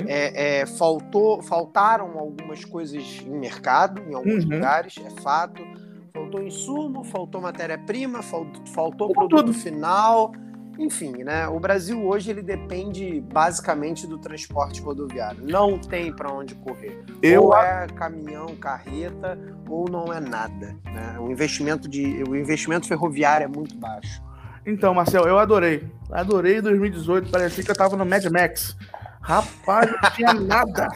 é, 0.07 0.61
é, 0.61 0.67
faltou, 0.67 1.43
faltaram 1.43 2.19
algumas 2.19 2.65
coisas 2.65 3.23
em 3.25 3.39
mercado, 3.39 4.03
em 4.09 4.15
alguns 4.15 4.45
uhum. 4.45 4.51
lugares, 4.51 4.95
é 4.99 5.11
fato 5.21 5.63
faltou 6.13 6.43
insumo, 6.43 7.05
faltou 7.05 7.41
matéria-prima, 7.41 8.23
faltou, 8.23 8.67
faltou 8.67 9.13
produto 9.13 9.47
tudo. 9.47 9.55
final. 9.55 10.33
Enfim, 10.79 11.25
né? 11.25 11.47
O 11.49 11.61
Brasil 11.61 12.07
hoje 12.07 12.31
ele 12.31 12.43
depende 12.43 13.21
basicamente 13.21 14.07
do 14.07 14.17
transporte 14.17 14.81
rodoviário. 14.81 15.45
Não 15.45 15.79
tem 15.79 16.15
para 16.15 16.33
onde 16.33 16.55
correr. 16.55 17.05
Eu... 17.21 17.45
Ou 17.45 17.57
é 17.57 17.87
caminhão, 17.89 18.47
carreta, 18.57 19.39
ou 19.69 19.91
não 19.91 20.13
é 20.13 20.21
nada. 20.21 20.75
Né? 20.85 21.19
O 21.21 21.31
investimento 21.31 21.87
de, 21.87 22.23
o 22.23 22.35
investimento 22.35 22.87
ferroviário 22.87 23.45
é 23.45 23.49
muito 23.49 23.77
baixo. 23.77 24.23
Então, 24.67 24.95
Marcel, 24.95 25.25
eu 25.25 25.39
adorei. 25.39 25.91
Adorei 26.11 26.61
2018. 26.61 27.31
Parecia 27.31 27.65
que 27.65 27.71
eu 27.71 27.77
tava 27.77 27.97
no 27.97 28.05
Mad 28.05 28.25
Max. 28.27 28.77
Rapaz, 29.21 29.91
não 29.91 30.11
tinha 30.11 30.33
nada. 30.41 30.89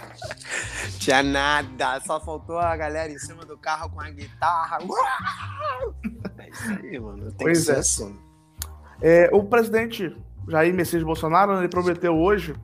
tinha 0.99 1.23
nada. 1.23 2.01
Só 2.01 2.21
faltou 2.21 2.59
a 2.59 2.77
galera 2.77 3.13
em 3.13 3.19
cima 3.19 3.45
do 3.45 3.57
carro 3.57 3.91
com 3.91 4.01
a 4.01 4.11
guitarra. 4.11 4.79
É 6.37 6.51
isso 6.51 6.71
aí, 6.83 6.99
mano. 6.99 7.33
Tem 7.33 7.47
pois 7.47 7.65
que 7.65 7.71
é. 7.71 7.77
assim. 7.77 8.19
É, 9.01 9.31
o 9.33 9.45
presidente 9.45 10.15
Jair 10.49 10.75
Messias 10.75 11.03
Bolsonaro 11.03 11.59
ele 11.59 11.69
prometeu 11.69 12.15
hoje 12.15 12.55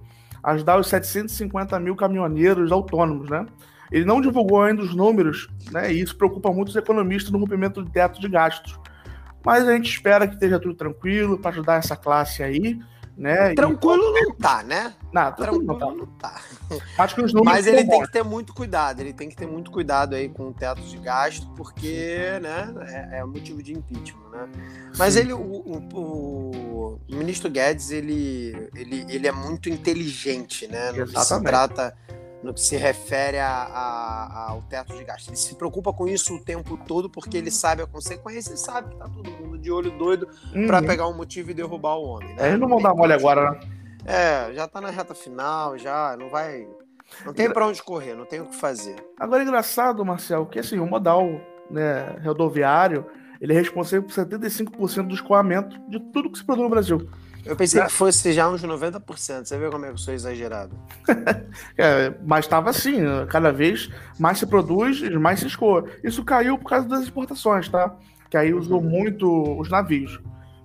ajudar 0.42 0.78
os 0.78 0.88
750 0.88 1.78
mil 1.80 1.96
caminhoneiros 1.96 2.72
autônomos, 2.72 3.28
né? 3.28 3.46
Ele 3.90 4.04
não 4.04 4.20
divulgou 4.20 4.62
ainda 4.62 4.82
os 4.82 4.94
números, 4.94 5.48
né? 5.70 5.92
E 5.92 6.00
isso 6.00 6.16
preocupa 6.16 6.52
muito 6.52 6.68
os 6.68 6.76
economistas 6.76 7.32
no 7.32 7.38
rompimento 7.38 7.82
do 7.82 7.90
teto 7.90 8.20
de 8.20 8.28
gastos. 8.28 8.78
Mas 9.44 9.66
a 9.66 9.72
gente 9.72 9.90
espera 9.90 10.26
que 10.26 10.34
esteja 10.34 10.58
tudo 10.58 10.74
tranquilo 10.74 11.38
para 11.38 11.50
ajudar 11.50 11.76
essa 11.76 11.96
classe 11.96 12.42
aí 12.42 12.78
Né? 13.16 13.54
Tranquilo 13.54 14.16
e... 14.16 14.22
não 14.22 14.34
tá, 14.34 14.62
né? 14.62 14.94
Não, 15.12 15.32
tranquilo, 15.32 15.66
tranquilo 15.76 15.96
não 15.98 16.06
tá. 16.06 16.40
Acho 16.96 17.14
que 17.14 17.20
os 17.20 17.34
números 17.34 17.52
Mas 17.52 17.66
ele 17.66 17.84
tem 17.84 18.02
que 18.02 18.12
ter 18.12 18.24
muito 18.24 18.54
cuidado, 18.54 19.00
ele 19.00 19.12
tem 19.12 19.28
que 19.28 19.36
ter 19.36 19.46
muito 19.46 19.70
cuidado 19.70 20.14
aí 20.14 20.28
com 20.28 20.48
o 20.48 20.54
teto 20.54 20.80
de 20.80 20.96
gasto, 20.96 21.46
porque 21.54 22.38
né, 22.40 22.72
é, 23.12 23.18
é 23.18 23.24
motivo 23.24 23.62
de 23.62 23.74
impeachment, 23.74 24.30
né? 24.30 24.48
Mas 24.96 25.14
Sim. 25.14 25.20
ele, 25.20 25.32
o, 25.34 25.38
o, 25.38 26.98
o, 27.08 27.14
ministro 27.14 27.50
Guedes, 27.50 27.90
ele, 27.90 28.70
ele, 28.74 29.04
ele 29.08 29.26
é 29.26 29.32
muito 29.32 29.68
inteligente, 29.68 30.66
né? 30.66 30.90
No 30.92 31.06
que 31.06 31.20
se 31.20 31.42
trata 31.42 31.94
no 32.42 32.54
que 32.54 32.60
se 32.60 32.76
refere 32.76 33.38
a, 33.38 33.48
a, 33.48 34.50
ao 34.50 34.62
teto 34.62 34.96
de 34.96 35.04
gasto. 35.04 35.28
Ele 35.28 35.36
se 35.36 35.54
preocupa 35.54 35.92
com 35.92 36.08
isso 36.08 36.34
o 36.34 36.40
tempo 36.40 36.76
todo 36.86 37.10
porque 37.10 37.36
ele 37.36 37.50
sabe 37.50 37.82
a 37.82 37.86
consequência 37.86 38.54
e 38.54 38.56
sabe 38.56 38.90
que 38.90 38.96
tá 38.96 39.08
todo 39.08 39.30
mundo 39.30 39.58
de 39.58 39.70
olho 39.70 39.90
doido 39.90 40.28
uhum. 40.54 40.66
para 40.66 40.82
pegar 40.82 41.06
um 41.08 41.14
motivo 41.14 41.50
e 41.50 41.54
derrubar 41.54 41.96
o 41.96 42.04
homem. 42.04 42.34
Né? 42.34 42.44
É, 42.44 42.48
eles 42.48 42.60
não 42.60 42.68
vão 42.68 42.80
dar 42.80 42.94
mole 42.94 43.12
agora, 43.12 43.50
né? 43.50 43.60
É, 44.04 44.52
já 44.54 44.66
tá 44.66 44.80
na 44.80 44.90
reta 44.90 45.14
final, 45.14 45.76
já 45.76 46.16
não 46.18 46.28
vai. 46.30 46.66
Não 47.24 47.34
tem 47.34 47.50
para 47.50 47.66
onde 47.66 47.82
correr, 47.82 48.14
não 48.14 48.24
tem 48.24 48.40
o 48.40 48.46
que 48.46 48.56
fazer. 48.56 48.96
Agora 49.18 49.42
é 49.42 49.46
engraçado, 49.46 50.04
Marcel, 50.04 50.46
que 50.46 50.58
assim, 50.58 50.78
o 50.78 50.86
modal 50.86 51.28
né, 51.70 52.18
rodoviário 52.24 53.04
ele 53.40 53.54
é 53.54 53.56
responsável 53.56 54.02
por 54.02 54.12
75% 54.12 55.06
do 55.06 55.14
escoamento 55.14 55.78
de 55.88 55.98
tudo 56.12 56.30
que 56.30 56.38
se 56.38 56.44
produz 56.44 56.64
no 56.64 56.70
Brasil. 56.70 57.08
Eu 57.44 57.56
pensei 57.56 57.82
que 57.82 57.90
fosse 57.90 58.32
já 58.32 58.48
uns 58.48 58.62
90%. 58.62 59.44
Você 59.44 59.58
vê 59.58 59.70
como 59.70 59.84
é 59.84 59.88
que 59.88 59.94
eu 59.94 59.98
sou 59.98 60.12
exagerado. 60.12 60.76
é, 61.76 62.12
mas 62.24 62.44
estava 62.44 62.70
assim, 62.70 63.00
né? 63.00 63.26
cada 63.28 63.52
vez 63.52 63.90
mais 64.18 64.38
se 64.38 64.46
produz, 64.46 65.00
mais 65.16 65.40
se 65.40 65.46
escoa. 65.46 65.84
Isso 66.04 66.24
caiu 66.24 66.58
por 66.58 66.68
causa 66.68 66.88
das 66.88 67.02
exportações, 67.02 67.68
tá? 67.68 67.96
Que 68.28 68.36
aí 68.36 68.52
usou 68.52 68.80
uhum. 68.80 68.88
muito 68.88 69.58
os 69.58 69.68
navios. 69.68 70.20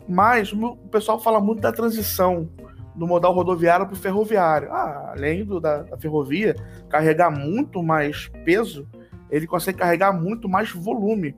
Mas 0.08 0.54
o 0.54 0.76
pessoal 0.92 1.20
fala 1.20 1.40
muito 1.40 1.62
da 1.62 1.72
transição 1.72 2.50
do 2.96 3.08
modal 3.08 3.34
rodoviário 3.34 3.86
para 3.86 3.94
o 3.94 3.98
ferroviário. 3.98 4.72
Ah, 4.72 5.14
além 5.16 5.44
do, 5.44 5.60
da, 5.60 5.84
da 5.84 5.98
ferrovia 5.98 6.56
carregar 6.90 7.30
muito 7.30 7.82
mais 7.82 8.30
peso, 8.44 8.88
ele 9.30 9.48
consegue 9.48 9.80
carregar 9.80 10.14
muito 10.14 10.48
mais 10.48 10.72
volume, 10.72 11.36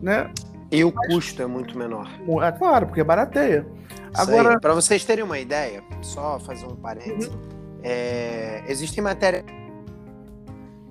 né? 0.00 0.32
E 0.70 0.84
o 0.84 0.92
Mas, 0.94 1.06
custo 1.06 1.42
é 1.42 1.46
muito 1.46 1.76
menor. 1.78 2.08
É 2.44 2.52
claro, 2.52 2.86
porque 2.86 3.02
barateia. 3.02 3.66
Agora, 4.14 4.58
para 4.60 4.74
vocês 4.74 5.04
terem 5.04 5.24
uma 5.24 5.38
ideia, 5.38 5.82
só 6.02 6.38
fazer 6.38 6.66
um 6.66 6.76
parênteses, 6.76 7.28
uhum. 7.28 7.80
é, 7.82 8.64
existem 8.68 9.02
matérias 9.02 9.44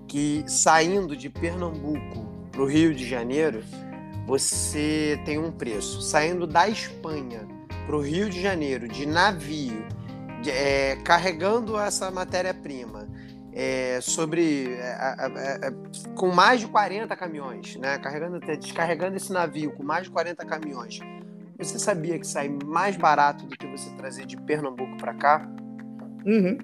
que 0.07 0.43
saindo 0.47 1.15
de 1.15 1.29
Pernambuco 1.29 2.25
para 2.51 2.61
o 2.61 2.65
Rio 2.65 2.95
de 2.95 3.05
Janeiro, 3.07 3.63
você 4.25 5.19
tem 5.25 5.37
um 5.37 5.51
preço. 5.51 6.01
Saindo 6.01 6.47
da 6.47 6.67
Espanha 6.67 7.47
para 7.85 7.95
o 7.95 8.01
Rio 8.01 8.29
de 8.29 8.41
Janeiro 8.41 8.87
de 8.87 9.05
navio, 9.05 9.85
é, 10.45 10.95
carregando 11.03 11.77
essa 11.77 12.09
matéria-prima, 12.09 13.07
é, 13.53 13.99
sobre 14.01 14.67
é, 14.73 15.67
é, 15.67 15.71
com 16.15 16.31
mais 16.31 16.59
de 16.61 16.67
40 16.67 17.15
caminhões, 17.15 17.75
né? 17.77 17.97
Carregando, 17.97 18.39
descarregando 18.39 19.15
esse 19.15 19.31
navio 19.31 19.71
com 19.71 19.83
mais 19.83 20.03
de 20.03 20.11
40 20.11 20.45
caminhões. 20.45 20.99
Você 21.57 21.79
sabia 21.79 22.19
que 22.19 22.27
sai 22.27 22.55
mais 22.65 22.95
barato 22.95 23.45
do 23.45 23.57
que 23.57 23.65
você 23.65 23.89
trazer 23.95 24.25
de 24.25 24.37
Pernambuco 24.37 24.95
para 24.97 25.13
cá? 25.15 25.49
Uhum. 26.25 26.57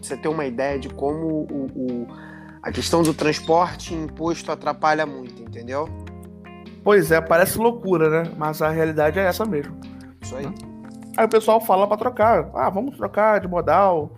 Você 0.00 0.16
tem 0.16 0.30
uma 0.30 0.46
ideia 0.46 0.78
de 0.78 0.88
como 0.88 1.46
o, 1.50 1.66
o, 1.74 2.06
a 2.62 2.70
questão 2.70 3.02
do 3.02 3.12
transporte 3.12 3.92
imposto 3.92 4.52
atrapalha 4.52 5.04
muito, 5.04 5.42
entendeu? 5.42 5.88
Pois 6.84 7.10
é, 7.10 7.20
parece 7.20 7.58
loucura, 7.58 8.08
né? 8.08 8.32
Mas 8.36 8.62
a 8.62 8.70
realidade 8.70 9.18
é 9.18 9.24
essa 9.24 9.44
mesmo. 9.44 9.78
Isso 10.20 10.36
aí. 10.36 10.46
Aí 11.16 11.24
o 11.26 11.28
pessoal 11.28 11.60
fala 11.60 11.86
para 11.86 11.96
trocar. 11.96 12.50
Ah, 12.54 12.70
vamos 12.70 12.96
trocar 12.96 13.40
de 13.40 13.48
modal. 13.48 14.16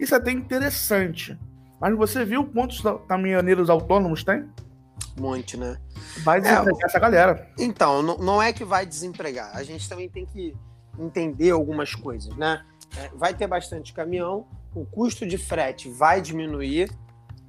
Isso 0.00 0.14
é 0.14 0.18
até 0.18 0.32
interessante. 0.32 1.38
Mas 1.78 1.94
você 1.96 2.24
viu 2.24 2.44
quantos 2.46 2.82
caminhoneiros 3.06 3.68
autônomos 3.68 4.24
tem? 4.24 4.48
Um 5.18 5.22
monte, 5.22 5.56
né? 5.56 5.78
Vai 6.22 6.40
desempregar 6.40 6.82
é, 6.82 6.86
essa 6.86 6.98
galera. 6.98 7.50
Então, 7.58 8.02
não, 8.02 8.16
não 8.16 8.42
é 8.42 8.52
que 8.52 8.64
vai 8.64 8.86
desempregar. 8.86 9.54
A 9.54 9.62
gente 9.62 9.86
também 9.88 10.08
tem 10.08 10.24
que 10.24 10.56
entender 10.98 11.50
algumas 11.50 11.94
coisas, 11.94 12.34
né? 12.36 12.64
É, 12.96 13.08
vai 13.14 13.34
ter 13.34 13.46
bastante 13.46 13.92
caminhão, 13.92 14.46
o 14.74 14.84
custo 14.84 15.26
de 15.26 15.38
frete 15.38 15.88
vai 15.88 16.20
diminuir, 16.20 16.90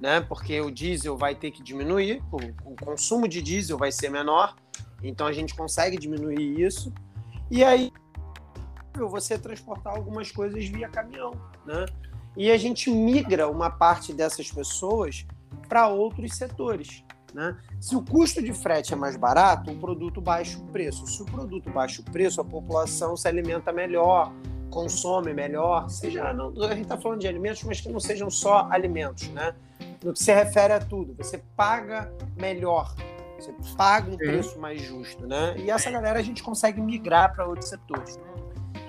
né? 0.00 0.20
Porque 0.20 0.60
o 0.60 0.70
diesel 0.70 1.16
vai 1.16 1.34
ter 1.34 1.50
que 1.50 1.62
diminuir, 1.62 2.22
o, 2.30 2.36
o 2.70 2.76
consumo 2.76 3.26
de 3.26 3.42
diesel 3.42 3.76
vai 3.76 3.90
ser 3.90 4.08
menor, 4.08 4.54
então 5.02 5.26
a 5.26 5.32
gente 5.32 5.54
consegue 5.54 5.98
diminuir 5.98 6.60
isso. 6.60 6.92
E 7.50 7.64
aí 7.64 7.90
você 8.94 9.38
transportar 9.38 9.94
algumas 9.94 10.30
coisas 10.30 10.64
via 10.66 10.88
caminhão, 10.88 11.32
né? 11.66 11.86
E 12.36 12.50
a 12.50 12.56
gente 12.56 12.90
migra 12.90 13.48
uma 13.48 13.70
parte 13.70 14.12
dessas 14.12 14.50
pessoas 14.50 15.26
para 15.68 15.88
outros 15.88 16.34
setores. 16.34 17.04
Né? 17.34 17.56
Se 17.80 17.96
o 17.96 18.02
custo 18.02 18.42
de 18.42 18.52
frete 18.52 18.92
é 18.92 18.96
mais 18.96 19.16
barato, 19.16 19.70
o 19.70 19.76
produto 19.76 20.20
baixa 20.20 20.58
o 20.58 20.64
preço. 20.66 21.06
Se 21.06 21.22
o 21.22 21.24
produto 21.24 21.70
baixa 21.70 22.02
o 22.02 22.04
preço, 22.04 22.40
a 22.40 22.44
população 22.44 23.16
se 23.16 23.26
alimenta 23.26 23.72
melhor, 23.72 24.32
consome 24.70 25.32
melhor. 25.32 25.88
Seja, 25.88 26.32
não, 26.32 26.52
a 26.62 26.74
gente 26.74 26.82
está 26.82 26.98
falando 26.98 27.20
de 27.20 27.28
alimentos, 27.28 27.62
mas 27.64 27.80
que 27.80 27.88
não 27.88 28.00
sejam 28.00 28.30
só 28.30 28.68
alimentos. 28.70 29.28
Né? 29.28 29.54
No 30.04 30.12
que 30.12 30.22
se 30.22 30.32
refere 30.32 30.74
a 30.74 30.80
tudo, 30.80 31.14
você 31.14 31.38
paga 31.56 32.12
melhor, 32.36 32.94
você 33.38 33.54
paga 33.76 34.10
um 34.10 34.16
preço 34.16 34.58
mais 34.58 34.82
justo. 34.82 35.26
Né? 35.26 35.54
E 35.58 35.70
essa 35.70 35.90
galera 35.90 36.18
a 36.18 36.22
gente 36.22 36.42
consegue 36.42 36.80
migrar 36.80 37.34
para 37.34 37.46
outros 37.46 37.68
setores. 37.68 38.18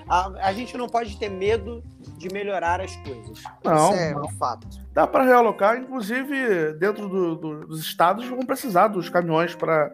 A, 0.08 0.48
a 0.48 0.52
gente 0.52 0.76
não 0.76 0.88
pode 0.88 1.18
ter 1.18 1.28
medo 1.28 1.82
de 2.18 2.28
melhorar 2.32 2.80
as 2.80 2.94
coisas. 2.96 3.42
Não, 3.64 3.92
Isso 3.92 4.00
é 4.00 4.14
não. 4.14 4.24
um 4.24 4.28
fato. 4.30 4.66
Dá 4.92 5.06
para 5.06 5.24
realocar, 5.24 5.76
inclusive 5.76 6.74
dentro 6.74 7.08
do, 7.08 7.34
do, 7.36 7.66
dos 7.66 7.80
estados 7.80 8.26
vão 8.26 8.40
precisar 8.40 8.88
dos 8.88 9.08
caminhões 9.08 9.54
para 9.54 9.92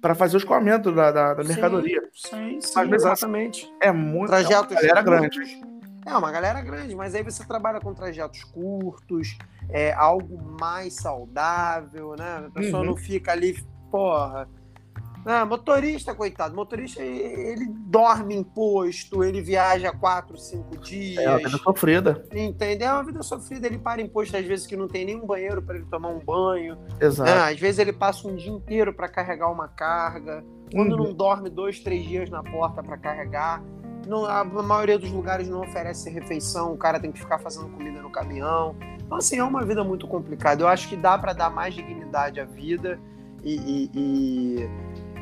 para 0.00 0.14
fazer 0.14 0.36
o 0.36 0.38
escoamento 0.38 0.90
da, 0.92 1.12
da, 1.12 1.34
da 1.34 1.44
mercadoria. 1.44 2.00
Sim, 2.14 2.58
sim, 2.58 2.60
sim 2.60 2.94
exatamente. 2.94 3.70
É 3.82 3.92
muito 3.92 4.28
trajetos 4.28 4.74
é 4.78 4.80
galera 4.80 5.02
grande. 5.02 5.60
É 6.06 6.16
uma 6.16 6.32
galera 6.32 6.62
grande, 6.62 6.94
mas 6.96 7.14
aí 7.14 7.22
você 7.22 7.44
trabalha 7.44 7.78
com 7.80 7.92
trajetos 7.92 8.42
curtos, 8.44 9.36
é 9.68 9.92
algo 9.92 10.40
mais 10.58 10.94
saudável, 10.94 12.16
né? 12.18 12.46
A 12.46 12.50
pessoa 12.50 12.80
uhum. 12.80 12.86
não 12.86 12.96
fica 12.96 13.32
ali, 13.32 13.62
porra, 13.90 14.48
ah, 15.24 15.44
motorista, 15.44 16.14
coitado, 16.14 16.54
motorista 16.54 17.02
ele 17.02 17.66
dorme 17.68 18.34
em 18.34 18.42
posto, 18.42 19.22
ele 19.22 19.42
viaja 19.42 19.92
quatro, 19.92 20.38
cinco 20.38 20.78
dias. 20.78 21.22
É 21.22 21.28
uma 21.28 21.38
vida 21.38 21.58
sofrida. 21.58 22.24
Entendeu? 22.32 22.88
É 22.88 22.92
uma 22.94 23.04
vida 23.04 23.22
sofrida. 23.22 23.66
Ele 23.66 23.78
para 23.78 24.00
em 24.00 24.08
posto 24.08 24.36
às 24.36 24.44
vezes 24.44 24.66
que 24.66 24.76
não 24.76 24.88
tem 24.88 25.04
nenhum 25.04 25.26
banheiro 25.26 25.60
para 25.60 25.76
ele 25.76 25.86
tomar 25.86 26.08
um 26.08 26.18
banho. 26.18 26.78
Exato. 27.00 27.30
Ah, 27.30 27.48
às 27.48 27.60
vezes 27.60 27.78
ele 27.78 27.92
passa 27.92 28.26
um 28.26 28.34
dia 28.34 28.50
inteiro 28.50 28.94
para 28.94 29.08
carregar 29.08 29.50
uma 29.50 29.68
carga. 29.68 30.42
Quando 30.72 30.92
uhum. 30.92 31.04
não 31.04 31.14
dorme 31.14 31.50
dois, 31.50 31.80
três 31.80 32.04
dias 32.04 32.30
na 32.30 32.42
porta 32.42 32.82
para 32.82 32.96
carregar. 32.96 33.62
Não, 34.06 34.24
a 34.24 34.44
maioria 34.44 34.98
dos 34.98 35.10
lugares 35.10 35.48
não 35.48 35.60
oferece 35.60 36.08
refeição, 36.08 36.72
o 36.72 36.76
cara 36.76 36.98
tem 36.98 37.12
que 37.12 37.18
ficar 37.18 37.38
fazendo 37.38 37.68
comida 37.68 38.00
no 38.00 38.10
caminhão. 38.10 38.74
Então, 39.04 39.18
assim, 39.18 39.38
é 39.38 39.44
uma 39.44 39.64
vida 39.64 39.84
muito 39.84 40.08
complicada. 40.08 40.62
Eu 40.62 40.68
acho 40.68 40.88
que 40.88 40.96
dá 40.96 41.18
para 41.18 41.32
dar 41.32 41.50
mais 41.50 41.74
dignidade 41.74 42.40
à 42.40 42.44
vida 42.44 42.98
e, 43.42 43.54
e, 43.54 43.90
e 43.94 44.70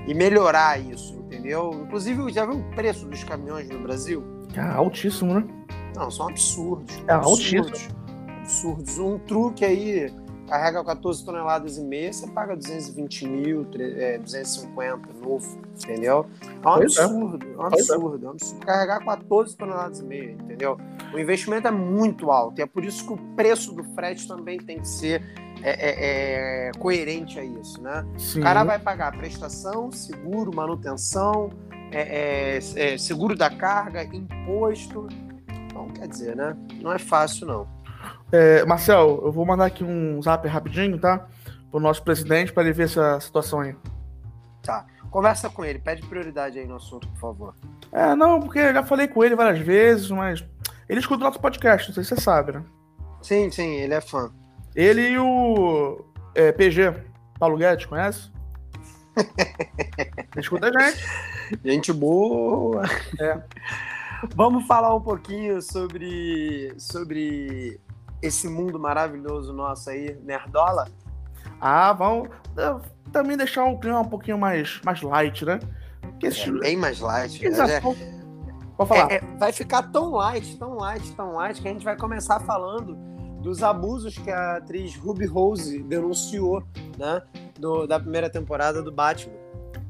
e 0.09 0.15
melhorar 0.15 0.81
isso, 0.81 1.15
entendeu? 1.19 1.71
Inclusive, 1.85 2.33
já 2.33 2.47
viu 2.47 2.61
o 2.61 2.71
preço 2.75 3.07
dos 3.07 3.23
caminhões 3.23 3.69
no 3.69 3.79
Brasil? 3.81 4.25
É 4.57 4.61
altíssimo, 4.61 5.35
né? 5.35 5.47
Não, 5.95 6.11
são 6.11 6.29
absurdos. 6.29 6.97
É 7.07 7.13
absurdos, 7.13 7.55
altíssimo. 7.55 7.99
Absurdos. 8.41 8.99
Um 8.99 9.19
truque 9.19 9.67
aí 9.67 10.11
carrega 10.49 10.83
14 10.83 11.25
toneladas 11.25 11.77
e 11.77 11.83
meia, 11.83 12.11
você 12.11 12.27
paga 12.27 12.57
220 12.57 13.29
mil, 13.29 13.65
250 13.65 15.09
é, 15.11 15.23
novo, 15.23 15.61
entendeu? 15.75 16.27
É 16.43 16.57
um 16.57 16.61
pois 16.63 16.99
absurdo, 16.99 17.47
é. 17.47 17.53
é 17.53 17.57
um 17.59 17.63
absurdo, 17.63 18.25
é 18.25 18.29
um 18.29 18.31
absurdo. 18.31 18.67
Carregar 18.67 19.05
14 19.05 19.57
toneladas 19.57 20.01
e 20.01 20.05
meia, 20.05 20.33
entendeu? 20.33 20.79
O 21.13 21.19
investimento 21.19 21.69
é 21.69 21.71
muito 21.71 22.31
alto 22.31 22.59
e 22.59 22.63
é 22.63 22.67
por 22.67 22.83
isso 22.83 23.07
que 23.07 23.13
o 23.13 23.19
preço 23.37 23.75
do 23.75 23.85
frete 23.95 24.27
também 24.27 24.59
tem 24.59 24.81
que 24.81 24.89
ser 24.89 25.23
é, 25.63 25.71
é, 25.71 26.69
é 26.69 26.73
coerente 26.79 27.39
a 27.39 27.45
isso, 27.45 27.81
né? 27.83 28.05
Sim. 28.17 28.41
O 28.41 28.43
cara 28.43 28.65
vai 28.65 28.79
pagar 28.79 29.17
prestação, 29.17 29.91
seguro, 29.91 30.55
manutenção, 30.55 31.51
é, 31.91 32.59
é, 32.77 32.99
seguro 32.99 33.37
da 33.37 33.51
carga, 33.51 34.05
imposto. 34.05 35.09
Então, 35.67 35.89
quer 35.89 36.09
dizer, 36.09 36.37
né? 36.37 36.57
Não 36.81 36.93
é 36.93 36.99
fácil, 36.99 37.47
não. 37.47 37.79
Marcel, 38.67 39.23
eu 39.25 39.33
vou 39.33 39.47
mandar 39.47 39.67
aqui 39.67 39.83
um 39.83 40.21
zap 40.21 40.47
rapidinho, 40.47 40.99
tá? 40.99 41.27
Pro 41.71 41.81
nosso 41.81 42.03
presidente 42.03 42.53
para 42.53 42.63
ele 42.63 42.73
ver 42.73 42.85
essa 42.85 43.19
situação 43.21 43.61
aí. 43.61 43.75
Tá. 44.63 44.87
Conversa 45.11 45.49
com 45.49 45.65
ele, 45.65 45.79
pede 45.79 46.03
prioridade 46.03 46.59
aí 46.59 46.67
no 46.67 46.77
assunto, 46.77 47.09
por 47.09 47.19
favor. 47.19 47.55
É, 47.91 48.15
não, 48.15 48.41
porque 48.41 48.59
eu 48.59 48.75
já 48.75 48.85
falei 48.85 49.09
com 49.09 49.25
ele 49.25 49.35
várias 49.35 49.59
vezes, 49.59 50.11
mas 50.11 50.45
ele 50.87 51.01
escuta 51.01 51.23
o 51.23 51.27
nosso 51.27 51.41
podcast, 51.41 51.89
não 51.89 51.95
sei 51.95 52.05
se 52.05 52.15
você 52.15 52.21
sabe, 52.21 52.53
né? 52.53 52.63
Sim, 53.23 53.51
sim, 53.51 53.77
ele 53.77 53.95
é 53.95 54.01
fã. 54.01 54.31
Ele 54.79 55.09
e 55.09 55.19
o 55.19 56.05
é, 56.37 56.53
PG, 56.53 56.95
Paulo 57.37 57.57
Guedes, 57.57 57.87
conhece? 57.87 58.31
Escuta 60.39 60.71
a 60.73 60.81
gente. 60.81 61.05
Gente 61.65 61.93
boa. 61.93 62.85
É. 63.19 63.43
Vamos 64.37 64.69
falar 64.69 64.95
um 64.95 65.01
pouquinho 65.01 65.61
sobre, 65.61 66.73
sobre 66.79 67.81
esse 68.23 68.49
mundo 68.49 68.79
maravilhoso 68.79 69.53
nosso 69.53 69.91
aí, 69.91 70.17
Nerdola? 70.23 70.87
Ah, 71.61 71.93
vamos 71.93 72.29
também 73.11 73.37
deixar 73.37 73.65
o 73.65 73.81
clima 73.81 73.99
um 73.99 74.09
pouquinho 74.09 74.39
mais, 74.39 74.81
mais 74.85 75.03
light, 75.03 75.45
né? 75.45 75.59
Esse... 76.23 76.51
É 76.51 76.53
bem 76.53 76.77
mais 76.77 77.01
light. 77.01 77.45
Exato. 77.45 77.73
É, 77.73 77.81
Pode 78.77 78.89
falar. 78.89 79.11
É, 79.11 79.17
é, 79.17 79.21
vai 79.41 79.51
ficar 79.51 79.83
tão 79.91 80.13
light, 80.13 80.57
tão 80.57 80.77
light, 80.77 81.17
tão 81.17 81.33
light, 81.33 81.61
que 81.61 81.67
a 81.67 81.73
gente 81.73 81.85
vai 81.85 81.97
começar 81.97 82.39
falando 82.39 83.18
dos 83.41 83.63
abusos 83.63 84.19
que 84.19 84.31
a 84.31 84.57
atriz 84.57 84.97
Ruby 84.97 85.27
Rose 85.27 85.83
denunciou, 85.83 86.63
né? 86.97 87.23
Do, 87.59 87.87
da 87.87 87.99
primeira 87.99 88.29
temporada 88.29 88.83
do 88.83 88.93
Batman. 88.93 89.35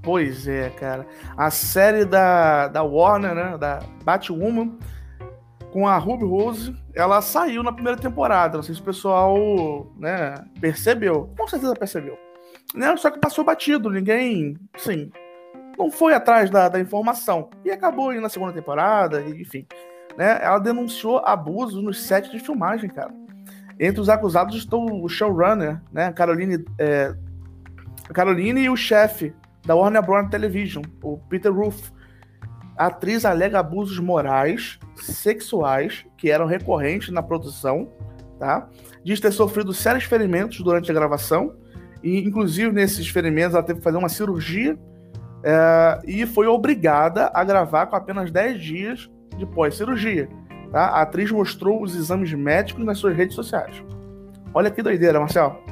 Pois 0.02 0.46
é, 0.46 0.70
cara. 0.70 1.06
A 1.36 1.50
série 1.50 2.04
da, 2.04 2.68
da 2.68 2.82
Warner, 2.82 3.34
né? 3.34 3.58
Da 3.58 3.80
Batwoman, 4.04 4.78
com 5.72 5.86
a 5.86 5.96
Ruby 5.98 6.24
Rose, 6.24 6.74
ela 6.94 7.20
saiu 7.20 7.62
na 7.62 7.72
primeira 7.72 7.98
temporada. 7.98 8.56
Não 8.56 8.62
sei 8.62 8.74
se 8.74 8.80
o 8.80 8.84
pessoal 8.84 9.92
né, 9.98 10.34
percebeu. 10.60 11.30
Com 11.36 11.46
certeza 11.46 11.74
percebeu. 11.74 12.18
Né? 12.74 12.96
Só 12.96 13.10
que 13.10 13.18
passou 13.18 13.44
batido. 13.44 13.90
Ninguém, 13.90 14.56
assim, 14.74 15.10
não 15.76 15.90
foi 15.90 16.14
atrás 16.14 16.48
da, 16.50 16.68
da 16.68 16.80
informação. 16.80 17.50
E 17.64 17.70
acabou 17.70 18.12
indo 18.12 18.22
na 18.22 18.28
segunda 18.28 18.52
temporada, 18.52 19.20
enfim. 19.22 19.66
Né? 20.16 20.38
Ela 20.42 20.58
denunciou 20.58 21.18
abusos 21.18 21.82
nos 21.82 22.02
sets 22.02 22.30
de 22.30 22.40
filmagem, 22.40 22.88
cara. 22.88 23.12
Entre 23.78 24.00
os 24.00 24.08
acusados 24.08 24.56
estão 24.56 25.02
o 25.02 25.08
showrunner, 25.08 25.80
né? 25.92 26.12
Caroline, 26.12 26.64
é, 26.78 27.14
Caroline 28.12 28.62
e 28.62 28.70
o 28.70 28.76
chefe 28.76 29.32
da 29.64 29.74
Warner 29.74 30.02
Bros. 30.02 30.28
Television, 30.30 30.82
o 31.02 31.18
Peter 31.28 31.52
Roof. 31.52 31.90
A 32.76 32.86
atriz 32.86 33.24
alega 33.24 33.58
abusos 33.58 33.98
morais, 33.98 34.78
sexuais, 34.96 36.06
que 36.16 36.30
eram 36.30 36.46
recorrentes 36.46 37.10
na 37.10 37.22
produção, 37.22 37.88
tá? 38.38 38.68
Diz 39.04 39.20
ter 39.20 39.32
sofrido 39.32 39.72
sérios 39.72 40.04
ferimentos 40.04 40.60
durante 40.60 40.90
a 40.90 40.94
gravação, 40.94 41.54
e 42.02 42.20
inclusive 42.20 42.72
nesses 42.72 43.08
ferimentos 43.08 43.54
ela 43.54 43.62
teve 43.62 43.80
que 43.80 43.84
fazer 43.84 43.98
uma 43.98 44.08
cirurgia 44.08 44.78
é, 45.42 46.00
e 46.04 46.26
foi 46.26 46.46
obrigada 46.46 47.30
a 47.32 47.44
gravar 47.44 47.86
com 47.86 47.96
apenas 47.96 48.30
10 48.30 48.60
dias 48.60 49.10
de 49.36 49.46
pós-cirurgia. 49.46 50.28
Tá? 50.70 50.86
A 50.86 51.02
atriz 51.02 51.30
mostrou 51.30 51.82
os 51.82 51.94
exames 51.94 52.32
médicos 52.32 52.84
nas 52.84 52.98
suas 52.98 53.16
redes 53.16 53.34
sociais. 53.34 53.82
Olha 54.52 54.70
que 54.70 54.82
doideira, 54.82 55.18
Marcel. 55.18 55.62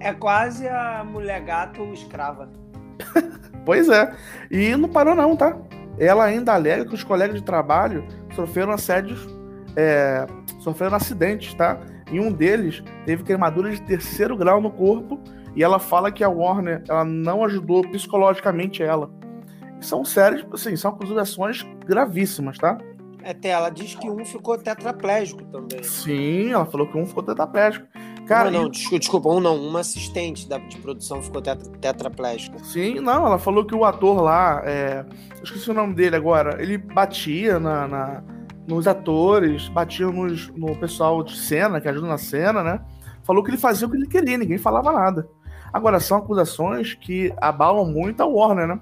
É 0.00 0.12
quase 0.12 0.68
a 0.68 1.04
mulher 1.04 1.40
gato 1.40 1.82
escrava. 1.92 2.48
pois 3.64 3.88
é. 3.88 4.14
E 4.50 4.76
não 4.76 4.88
parou, 4.88 5.14
não, 5.14 5.36
tá? 5.36 5.56
Ela 5.98 6.24
ainda 6.24 6.54
alega 6.54 6.84
que 6.84 6.94
os 6.94 7.02
colegas 7.02 7.36
de 7.36 7.42
trabalho 7.42 8.06
sofreram 8.34 8.72
assédios, 8.72 9.26
é, 9.74 10.26
sofreram 10.60 10.96
acidentes, 10.96 11.52
tá? 11.54 11.80
E 12.10 12.20
um 12.20 12.32
deles 12.32 12.82
teve 13.04 13.24
queimadura 13.24 13.70
de 13.70 13.82
terceiro 13.82 14.36
grau 14.36 14.60
no 14.60 14.70
corpo 14.70 15.20
e 15.56 15.62
ela 15.62 15.78
fala 15.78 16.12
que 16.12 16.22
a 16.22 16.28
Warner 16.28 16.82
ela 16.88 17.04
não 17.04 17.44
ajudou 17.44 17.82
psicologicamente 17.82 18.82
ela. 18.82 19.10
São 19.80 20.04
sérias, 20.04 20.46
assim, 20.52 20.76
são 20.76 20.92
acusações 20.92 21.66
gravíssimas, 21.84 22.58
tá? 22.58 22.78
Até 23.28 23.50
ela 23.50 23.68
diz 23.68 23.94
que 23.94 24.08
um 24.08 24.24
ficou 24.24 24.56
tetraplégico 24.56 25.44
também. 25.44 25.82
Sim, 25.82 26.50
ela 26.50 26.64
falou 26.64 26.86
que 26.86 26.96
um 26.96 27.04
ficou 27.04 27.22
tetraplégico. 27.22 27.86
Cara, 28.26 28.50
não, 28.50 28.62
não, 28.62 28.70
desculpa, 28.70 28.98
desculpa, 28.98 29.28
um 29.28 29.38
não, 29.40 29.54
uma 29.54 29.80
assistente 29.80 30.48
da, 30.48 30.56
de 30.56 30.78
produção 30.78 31.20
ficou 31.22 31.42
tetra, 31.42 31.70
tetraplégica. 31.72 32.58
Sim, 32.64 33.00
não, 33.00 33.26
ela 33.26 33.38
falou 33.38 33.66
que 33.66 33.74
o 33.74 33.84
ator 33.84 34.22
lá, 34.22 34.62
é, 34.64 35.04
eu 35.36 35.44
esqueci 35.44 35.70
o 35.70 35.74
nome 35.74 35.94
dele 35.94 36.16
agora, 36.16 36.62
ele 36.62 36.78
batia 36.78 37.60
na, 37.60 37.86
na 37.86 38.24
nos 38.66 38.86
atores, 38.88 39.68
batia 39.68 40.06
nos, 40.06 40.48
no 40.48 40.74
pessoal 40.76 41.22
de 41.22 41.36
cena, 41.36 41.82
que 41.82 41.88
ajuda 41.88 42.06
na 42.06 42.18
cena, 42.18 42.62
né? 42.62 42.80
Falou 43.24 43.44
que 43.44 43.50
ele 43.50 43.58
fazia 43.58 43.86
o 43.86 43.90
que 43.90 43.96
ele 43.96 44.06
queria, 44.06 44.38
ninguém 44.38 44.58
falava 44.58 44.90
nada. 44.90 45.28
Agora, 45.70 46.00
são 46.00 46.16
acusações 46.16 46.94
que 46.94 47.32
abalam 47.38 47.84
muito 47.84 48.22
a 48.22 48.26
Warner, 48.26 48.68
né? 48.68 48.80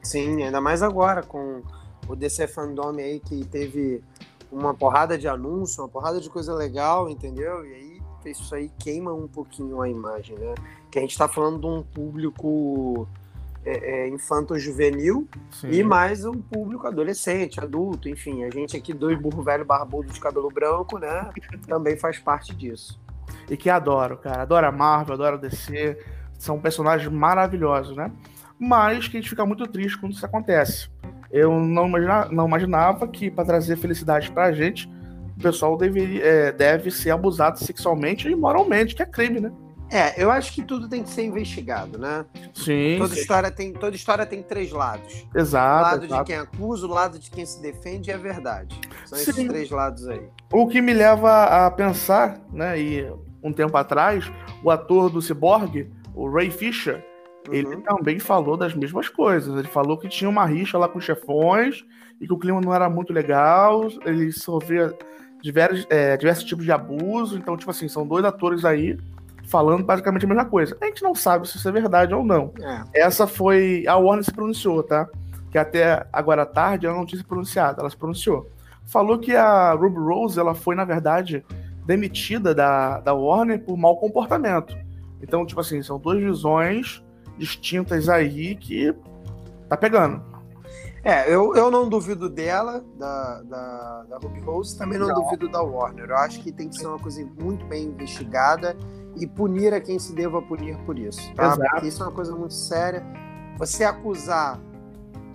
Sim, 0.00 0.42
ainda 0.42 0.60
mais 0.60 0.82
agora, 0.82 1.22
com 1.22 1.62
o 2.10 2.16
DC 2.16 2.46
Fandom 2.48 2.90
aí 2.98 3.20
que 3.20 3.44
teve 3.44 4.02
uma 4.50 4.74
porrada 4.74 5.16
de 5.16 5.28
anúncio, 5.28 5.82
uma 5.82 5.88
porrada 5.88 6.20
de 6.20 6.28
coisa 6.28 6.54
legal, 6.54 7.08
entendeu? 7.08 7.64
E 7.64 7.74
aí 7.74 8.00
isso 8.26 8.54
aí 8.54 8.70
queima 8.78 9.12
um 9.14 9.26
pouquinho 9.26 9.80
a 9.80 9.88
imagem, 9.88 10.38
né? 10.38 10.54
Que 10.90 10.98
a 10.98 11.02
gente 11.02 11.16
tá 11.16 11.26
falando 11.26 11.60
de 11.60 11.66
um 11.66 11.82
público 11.82 13.08
é, 13.64 14.04
é, 14.04 14.08
infanto-juvenil 14.08 15.26
e 15.64 15.82
mais 15.82 16.24
um 16.24 16.34
público 16.34 16.86
adolescente, 16.86 17.60
adulto, 17.60 18.08
enfim. 18.08 18.44
A 18.44 18.50
gente 18.50 18.76
aqui, 18.76 18.92
dois 18.92 19.18
burro 19.18 19.42
velho 19.42 19.64
barbudo 19.64 20.12
de 20.12 20.20
cabelo 20.20 20.50
branco, 20.50 20.98
né? 20.98 21.30
Também 21.66 21.96
faz 21.96 22.18
parte 22.18 22.54
disso 22.54 23.00
e 23.50 23.56
que 23.56 23.68
adoro, 23.68 24.16
cara. 24.16 24.42
Adoro 24.42 24.66
a 24.66 24.72
Marvel, 24.72 25.14
adoro 25.14 25.36
a 25.36 25.40
DC. 25.40 25.98
São 26.38 26.60
personagens 26.60 27.12
maravilhosos, 27.12 27.96
né? 27.96 28.10
Mas 28.58 29.08
que 29.08 29.16
a 29.16 29.20
gente 29.20 29.28
fica 29.28 29.44
muito 29.44 29.66
triste 29.66 29.98
quando 29.98 30.12
isso 30.12 30.24
acontece. 30.24 30.88
Eu 31.30 31.60
não, 31.60 31.86
imagina, 31.86 32.26
não 32.26 32.46
imaginava 32.46 33.06
que 33.06 33.30
para 33.30 33.44
trazer 33.44 33.76
felicidade 33.76 34.30
pra 34.30 34.52
gente, 34.52 34.90
o 35.38 35.42
pessoal 35.42 35.76
deve, 35.76 36.20
é, 36.20 36.52
deve 36.52 36.90
ser 36.90 37.10
abusado 37.10 37.58
sexualmente 37.58 38.28
e 38.28 38.34
moralmente, 38.34 38.94
que 38.94 39.02
é 39.02 39.06
crime, 39.06 39.40
né? 39.40 39.52
É, 39.92 40.22
eu 40.22 40.30
acho 40.30 40.52
que 40.52 40.62
tudo 40.62 40.88
tem 40.88 41.02
que 41.02 41.08
ser 41.10 41.24
investigado, 41.24 41.98
né? 41.98 42.24
Sim. 42.54 42.96
Toda, 42.96 43.14
sim. 43.14 43.20
História, 43.20 43.50
tem, 43.50 43.72
toda 43.72 43.96
história 43.96 44.24
tem 44.24 44.40
três 44.40 44.70
lados. 44.70 45.26
Exato. 45.34 45.78
O 45.78 45.82
lado 45.82 46.04
exato. 46.04 46.24
de 46.24 46.26
quem 46.26 46.36
acusa, 46.36 46.86
o 46.86 46.90
lado 46.90 47.18
de 47.18 47.28
quem 47.28 47.44
se 47.44 47.60
defende 47.60 48.10
e 48.10 48.12
a 48.12 48.16
verdade. 48.16 48.80
São 49.04 49.18
Sim. 49.18 49.30
esses 49.30 49.48
três 49.48 49.70
lados 49.70 50.06
aí. 50.06 50.22
O 50.52 50.68
que 50.68 50.80
me 50.80 50.92
leva 50.92 51.66
a 51.66 51.70
pensar, 51.72 52.40
né, 52.52 52.80
e 52.80 53.12
um 53.42 53.52
tempo 53.52 53.76
atrás, 53.76 54.30
o 54.62 54.70
ator 54.70 55.10
do 55.10 55.20
Cyborg, 55.20 55.90
o 56.14 56.30
Ray 56.30 56.52
Fisher, 56.52 57.04
Uhum. 57.48 57.54
ele 57.54 57.76
também 57.78 58.18
falou 58.18 58.56
das 58.56 58.74
mesmas 58.74 59.08
coisas. 59.08 59.56
Ele 59.56 59.68
falou 59.68 59.96
que 59.96 60.08
tinha 60.08 60.28
uma 60.28 60.44
rixa 60.44 60.78
lá 60.78 60.88
com 60.88 61.00
chefões 61.00 61.84
e 62.20 62.26
que 62.26 62.32
o 62.32 62.38
clima 62.38 62.60
não 62.60 62.74
era 62.74 62.88
muito 62.90 63.12
legal, 63.12 63.88
ele 64.04 64.30
sofria 64.30 64.94
diversos, 65.42 65.86
é, 65.88 66.16
diversos 66.16 66.44
tipos 66.44 66.64
de 66.64 66.72
abuso. 66.72 67.38
Então, 67.38 67.56
tipo 67.56 67.70
assim, 67.70 67.88
são 67.88 68.06
dois 68.06 68.24
atores 68.24 68.64
aí 68.64 68.98
falando 69.46 69.82
basicamente 69.84 70.24
a 70.24 70.28
mesma 70.28 70.44
coisa. 70.44 70.76
A 70.80 70.86
gente 70.86 71.02
não 71.02 71.14
sabe 71.14 71.48
se 71.48 71.56
isso 71.56 71.68
é 71.68 71.72
verdade 71.72 72.14
ou 72.14 72.24
não. 72.24 72.52
É. 72.60 73.02
Essa 73.02 73.26
foi. 73.26 73.84
A 73.86 73.96
Warner 73.96 74.24
se 74.24 74.32
pronunciou, 74.32 74.82
tá? 74.82 75.08
Que 75.50 75.58
até 75.58 76.06
agora 76.12 76.42
à 76.42 76.46
tarde 76.46 76.86
ela 76.86 76.96
não 76.96 77.06
tinha 77.06 77.20
se 77.20 77.26
pronunciado, 77.26 77.80
ela 77.80 77.90
se 77.90 77.96
pronunciou. 77.96 78.48
Falou 78.84 79.18
que 79.18 79.34
a 79.34 79.72
Ruby 79.72 79.98
Rose 79.98 80.38
ela 80.38 80.54
foi, 80.54 80.74
na 80.74 80.84
verdade, 80.84 81.44
demitida 81.84 82.54
da, 82.54 83.00
da 83.00 83.12
Warner 83.12 83.60
por 83.60 83.76
mau 83.76 83.96
comportamento. 83.96 84.76
Então, 85.22 85.44
tipo 85.44 85.60
assim, 85.60 85.82
são 85.82 85.98
duas 85.98 86.18
visões 86.18 87.02
distintas 87.40 88.08
aí 88.08 88.54
que 88.54 88.94
tá 89.68 89.76
pegando. 89.76 90.22
É, 91.02 91.32
eu, 91.32 91.54
eu 91.56 91.70
não 91.70 91.88
duvido 91.88 92.28
dela, 92.28 92.84
da, 92.98 93.42
da, 93.42 94.02
da 94.10 94.18
Ruby 94.18 94.40
Rose, 94.40 94.76
também 94.76 94.98
não, 94.98 95.08
Não. 95.08 95.14
duvido 95.14 95.48
da 95.48 95.62
Warner. 95.62 96.10
Eu 96.10 96.16
acho 96.18 96.42
que 96.42 96.52
tem 96.52 96.68
que 96.68 96.76
ser 96.76 96.86
uma 96.86 96.98
coisa 96.98 97.26
muito 97.40 97.64
bem 97.64 97.84
investigada 97.84 98.76
e 99.16 99.26
punir 99.26 99.72
a 99.72 99.80
quem 99.80 99.98
se 99.98 100.14
deva 100.14 100.42
punir 100.42 100.76
por 100.84 100.98
isso, 100.98 101.34
tá? 101.34 101.46
Exato. 101.46 101.70
Porque 101.70 101.88
isso 101.88 102.02
é 102.02 102.06
uma 102.06 102.12
coisa 102.12 102.36
muito 102.36 102.52
séria. 102.52 103.02
Você 103.58 103.82
acusar 103.82 104.60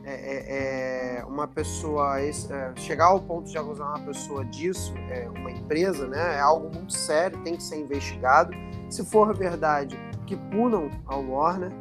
é, 0.03 0.13
é, 0.13 1.17
é, 1.17 1.25
uma 1.25 1.47
pessoa, 1.47 2.21
é, 2.21 2.31
chegar 2.75 3.05
ao 3.05 3.19
ponto 3.19 3.49
de 3.49 3.57
acusar 3.57 3.87
uma 3.87 4.05
pessoa 4.05 4.45
disso, 4.45 4.93
é, 5.09 5.27
uma 5.29 5.49
empresa, 5.49 6.07
né? 6.07 6.35
É 6.35 6.39
algo 6.39 6.69
muito 6.71 6.93
sério, 6.93 7.41
tem 7.43 7.55
que 7.55 7.63
ser 7.63 7.77
investigado. 7.77 8.53
Se 8.87 9.03
for 9.03 9.35
verdade, 9.35 9.97
que 10.27 10.35
punam 10.35 10.89
a 11.07 11.15
Warner. 11.15 11.71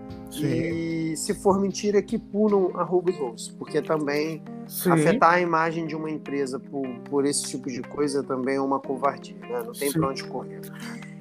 E 0.43 1.17
se 1.17 1.35
for 1.35 1.61
mentira, 1.61 2.03
que 2.03 2.19
punam 2.19 2.71
a 2.75 2.83
Ruby 2.83 3.13
Rose, 3.13 3.53
porque 3.53 3.81
também 3.83 4.43
Sim. 4.67 4.91
afetar 4.91 5.35
a 5.35 5.41
imagem 5.41 5.87
de 5.87 5.95
uma 5.95 6.11
empresa 6.11 6.59
por, 6.59 6.87
por 7.11 7.25
esse 7.27 7.45
tipo 7.45 7.69
de 7.71 7.83
coisa 7.83 8.23
também 8.23 8.57
é 8.57 8.61
uma 8.61 8.81
covardia, 8.81 9.37
né? 9.41 9.63
Não 9.65 9.73
tem 9.73 9.91
Sim. 9.91 9.99
pra 9.99 10.09
onde 10.09 10.25
correr. 10.25 10.61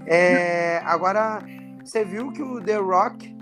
É, 0.06 0.78
agora, 0.86 1.44
você 1.84 2.04
viu 2.04 2.32
que 2.32 2.42
o 2.42 2.62
The 2.62 2.78
Rock 2.78 3.34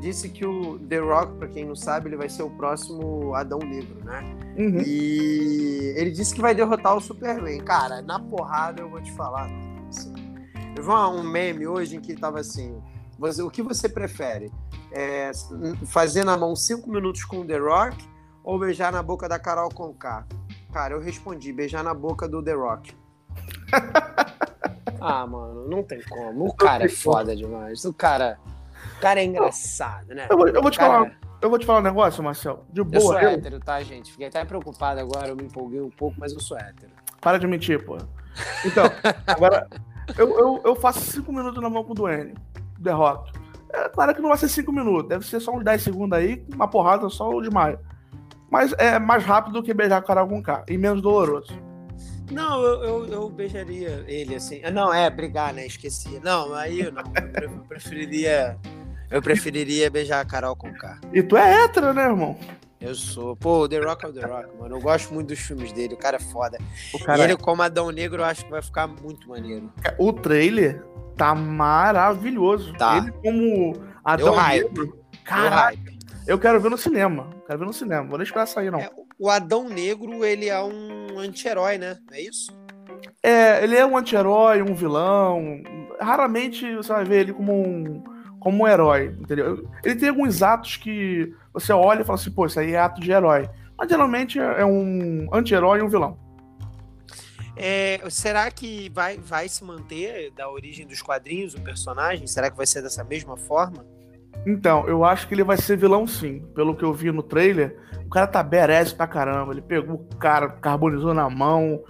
disse 0.00 0.28
que 0.28 0.46
o 0.46 0.78
The 0.78 0.98
Rock, 0.98 1.34
pra 1.38 1.48
quem 1.48 1.64
não 1.64 1.74
sabe, 1.76 2.08
ele 2.08 2.16
vai 2.16 2.28
ser 2.28 2.42
o 2.42 2.50
próximo 2.50 3.34
Adão 3.34 3.58
Negro, 3.58 4.04
né? 4.04 4.22
Uhum. 4.58 4.80
E 4.84 5.92
ele 5.96 6.10
disse 6.10 6.34
que 6.34 6.40
vai 6.40 6.54
derrotar 6.54 6.96
o 6.96 7.00
Superman. 7.00 7.60
Cara, 7.60 8.02
na 8.02 8.18
porrada 8.20 8.80
eu 8.82 8.88
vou 8.90 9.00
te 9.00 9.12
falar. 9.12 9.48
assim, 9.88 10.12
Eu 10.76 10.82
vi 10.82 10.90
um 10.90 11.22
meme 11.22 11.66
hoje 11.66 11.96
em 11.96 12.00
que 12.00 12.14
tava 12.14 12.38
assim: 12.40 12.76
você- 13.18 13.42
o 13.42 13.50
que 13.50 13.62
você 13.62 13.88
prefere? 13.88 14.50
É, 14.90 15.30
fazer 15.86 16.24
na 16.24 16.36
mão 16.36 16.56
cinco 16.56 16.90
minutos 16.90 17.24
com 17.24 17.40
o 17.40 17.46
The 17.46 17.58
Rock 17.58 18.08
ou 18.42 18.58
beijar 18.58 18.90
na 18.90 19.02
boca 19.02 19.28
da 19.28 19.38
Carol 19.38 19.68
Conká? 19.68 20.24
Cara, 20.72 20.94
eu 20.94 21.00
respondi: 21.00 21.52
beijar 21.52 21.82
na 21.84 21.92
boca 21.94 22.26
do 22.28 22.42
The 22.42 22.52
Rock. 22.52 22.94
ah, 25.00 25.26
mano, 25.26 25.68
não 25.68 25.82
tem 25.82 26.00
como. 26.02 26.46
O 26.46 26.54
cara 26.54 26.84
é 26.84 26.88
foda 26.88 27.36
demais. 27.36 27.84
O 27.84 27.92
cara, 27.92 28.38
o 28.96 29.00
cara 29.00 29.20
é 29.20 29.24
engraçado, 29.24 30.08
né? 30.08 30.26
Eu 30.30 30.36
vou, 30.36 30.48
eu 30.48 30.62
vou 30.62 30.70
te 30.70 30.78
Cara, 30.78 30.92
falar. 30.92 31.18
eu 31.40 31.50
vou 31.50 31.58
te 31.58 31.66
falar 31.66 31.80
um 31.80 31.82
negócio, 31.82 32.22
Marcel. 32.22 32.64
De 32.70 32.82
boa. 32.82 32.96
Eu 32.96 33.00
sou 33.00 33.20
eu- 33.20 33.28
hétero, 33.30 33.60
tá, 33.60 33.82
gente? 33.82 34.10
Fiquei 34.10 34.26
até 34.26 34.44
preocupado 34.44 35.00
agora, 35.00 35.28
eu 35.28 35.36
me 35.36 35.44
empolguei 35.44 35.80
um 35.80 35.90
pouco, 35.90 36.16
mas 36.18 36.32
eu 36.32 36.40
sou 36.40 36.56
hétero. 36.56 36.90
Para 37.20 37.38
de 37.38 37.46
mentir, 37.46 37.84
pô. 37.84 37.98
Então, 38.64 38.84
agora, 39.26 39.68
eu, 40.16 40.38
eu, 40.38 40.62
eu 40.64 40.76
faço 40.76 41.00
cinco 41.00 41.32
minutos 41.32 41.60
na 41.62 41.68
mão 41.68 41.82
com 41.84 41.92
o 41.92 41.94
Duane. 41.94 42.34
Derroto. 42.78 43.32
É 43.72 43.88
claro 43.88 44.14
que 44.14 44.20
não 44.20 44.28
vai 44.30 44.38
ser 44.38 44.48
cinco 44.48 44.72
minutos, 44.72 45.08
deve 45.08 45.26
ser 45.26 45.40
só 45.40 45.52
uns 45.52 45.64
10 45.64 45.82
segundos 45.82 46.18
aí, 46.18 46.44
uma 46.54 46.68
porrada 46.68 47.08
só 47.08 47.28
o 47.28 47.42
de 47.42 47.50
maio. 47.50 47.78
Mas 48.50 48.72
é 48.78 48.98
mais 48.98 49.24
rápido 49.24 49.54
do 49.54 49.62
que 49.62 49.74
beijar 49.74 50.00
o 50.00 50.04
cara 50.06 50.24
com 50.26 50.42
K 50.42 50.64
e 50.68 50.78
menos 50.78 51.02
doloroso. 51.02 51.52
Não, 52.30 52.62
eu, 52.62 52.84
eu, 52.84 53.06
eu 53.06 53.28
beijaria 53.30 54.04
ele 54.06 54.34
assim. 54.34 54.60
Ah, 54.64 54.70
Não, 54.70 54.92
é, 54.92 55.08
brigar, 55.10 55.52
né? 55.52 55.66
Esqueci. 55.66 56.20
Não, 56.22 56.54
aí 56.54 56.80
eu 56.80 56.92
não. 56.92 57.02
Eu 57.02 57.28
pre- 57.32 57.44
eu 57.46 57.50
preferiria. 57.68 58.58
Eu 59.10 59.22
preferiria 59.22 59.90
beijar 59.90 60.20
a 60.20 60.24
Carol 60.24 60.54
com 60.54 60.70
K. 60.74 60.98
E 61.12 61.22
tu 61.22 61.36
é 61.36 61.64
hétero, 61.64 61.94
né, 61.94 62.04
irmão? 62.04 62.36
Eu 62.80 62.94
sou. 62.94 63.34
Pô, 63.34 63.60
o 63.62 63.68
The 63.68 63.78
Rock 63.78 64.04
é 64.04 64.08
o 64.08 64.12
The 64.12 64.26
Rock, 64.26 64.56
mano. 64.58 64.76
Eu 64.76 64.80
gosto 64.80 65.12
muito 65.14 65.28
dos 65.28 65.38
filmes 65.38 65.72
dele, 65.72 65.94
o 65.94 65.96
cara 65.96 66.16
é 66.16 66.20
foda. 66.20 66.58
O 66.92 66.98
cara 66.98 67.18
e 67.20 67.24
ele, 67.24 67.36
como 67.36 67.62
Adão 67.62 67.90
Negro, 67.90 68.20
eu 68.22 68.26
acho 68.26 68.44
que 68.44 68.50
vai 68.50 68.60
ficar 68.62 68.86
muito 68.86 69.26
maneiro. 69.28 69.72
O 69.98 70.12
trailer 70.12 70.84
tá 71.18 71.34
maravilhoso. 71.34 72.72
Tá. 72.74 72.96
Ele 72.96 73.12
como 73.12 73.74
Adão 74.04 74.34
hype. 74.34 74.64
Negro. 74.64 74.98
Hype. 75.24 75.98
eu 76.26 76.38
quero 76.38 76.60
ver 76.60 76.70
no 76.70 76.78
cinema. 76.78 77.28
Quero 77.46 77.58
ver 77.58 77.66
no 77.66 77.72
cinema. 77.72 78.08
Vou 78.08 78.16
nem 78.16 78.24
esperar 78.24 78.46
sair, 78.46 78.70
não. 78.70 78.78
É, 78.78 78.90
o 79.18 79.28
Adão 79.28 79.68
Negro, 79.68 80.24
ele 80.24 80.48
é 80.48 80.62
um 80.62 81.18
anti-herói, 81.18 81.76
né? 81.76 81.98
É 82.12 82.22
isso? 82.22 82.56
É, 83.22 83.62
ele 83.62 83.76
é 83.76 83.84
um 83.84 83.96
anti-herói, 83.96 84.62
um 84.62 84.74
vilão. 84.74 85.60
Raramente 86.00 86.74
você 86.76 86.92
vai 86.92 87.04
ver 87.04 87.20
ele 87.20 87.32
como 87.34 87.52
um, 87.52 88.02
como 88.38 88.62
um 88.62 88.68
herói, 88.68 89.16
entendeu? 89.20 89.68
Ele 89.84 89.96
tem 89.96 90.08
alguns 90.08 90.42
atos 90.42 90.76
que 90.76 91.34
você 91.52 91.72
olha 91.72 92.02
e 92.02 92.04
fala 92.04 92.18
assim, 92.18 92.30
pô, 92.30 92.46
isso 92.46 92.60
aí 92.60 92.72
é 92.72 92.78
ato 92.78 93.00
de 93.00 93.10
herói. 93.10 93.48
Mas 93.76 93.88
geralmente 93.88 94.38
é 94.38 94.64
um 94.64 95.28
anti-herói 95.32 95.80
e 95.80 95.82
um 95.82 95.88
vilão. 95.88 96.18
É, 97.58 98.00
será 98.08 98.50
que 98.50 98.88
vai, 98.90 99.16
vai 99.18 99.48
se 99.48 99.64
manter 99.64 100.30
da 100.32 100.48
origem 100.48 100.86
dos 100.86 101.02
quadrinhos 101.02 101.54
o 101.54 101.60
personagem? 101.60 102.26
Será 102.26 102.50
que 102.50 102.56
vai 102.56 102.66
ser 102.66 102.82
dessa 102.82 103.02
mesma 103.02 103.36
forma? 103.36 103.84
Então, 104.46 104.86
eu 104.86 105.04
acho 105.04 105.26
que 105.26 105.34
ele 105.34 105.42
vai 105.44 105.56
ser 105.56 105.76
vilão 105.76 106.06
sim. 106.06 106.40
Pelo 106.54 106.76
que 106.76 106.84
eu 106.84 106.92
vi 106.94 107.10
no 107.10 107.22
trailer, 107.22 107.76
o 108.06 108.08
cara 108.08 108.26
tá 108.26 108.42
badass 108.42 108.92
pra 108.92 109.06
caramba. 109.06 109.52
Ele 109.52 109.60
pegou 109.60 109.96
o 109.96 110.16
cara, 110.16 110.48
carbonizou 110.48 111.12
na 111.12 111.28
mão. 111.28 111.82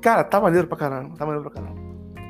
Cara, 0.00 0.22
tá 0.22 0.40
maneiro 0.40 0.68
pra 0.68 0.76
caramba. 0.76 1.16
Tá 1.16 1.26
maneiro 1.26 1.50
pra 1.50 1.60
caramba. 1.60 1.80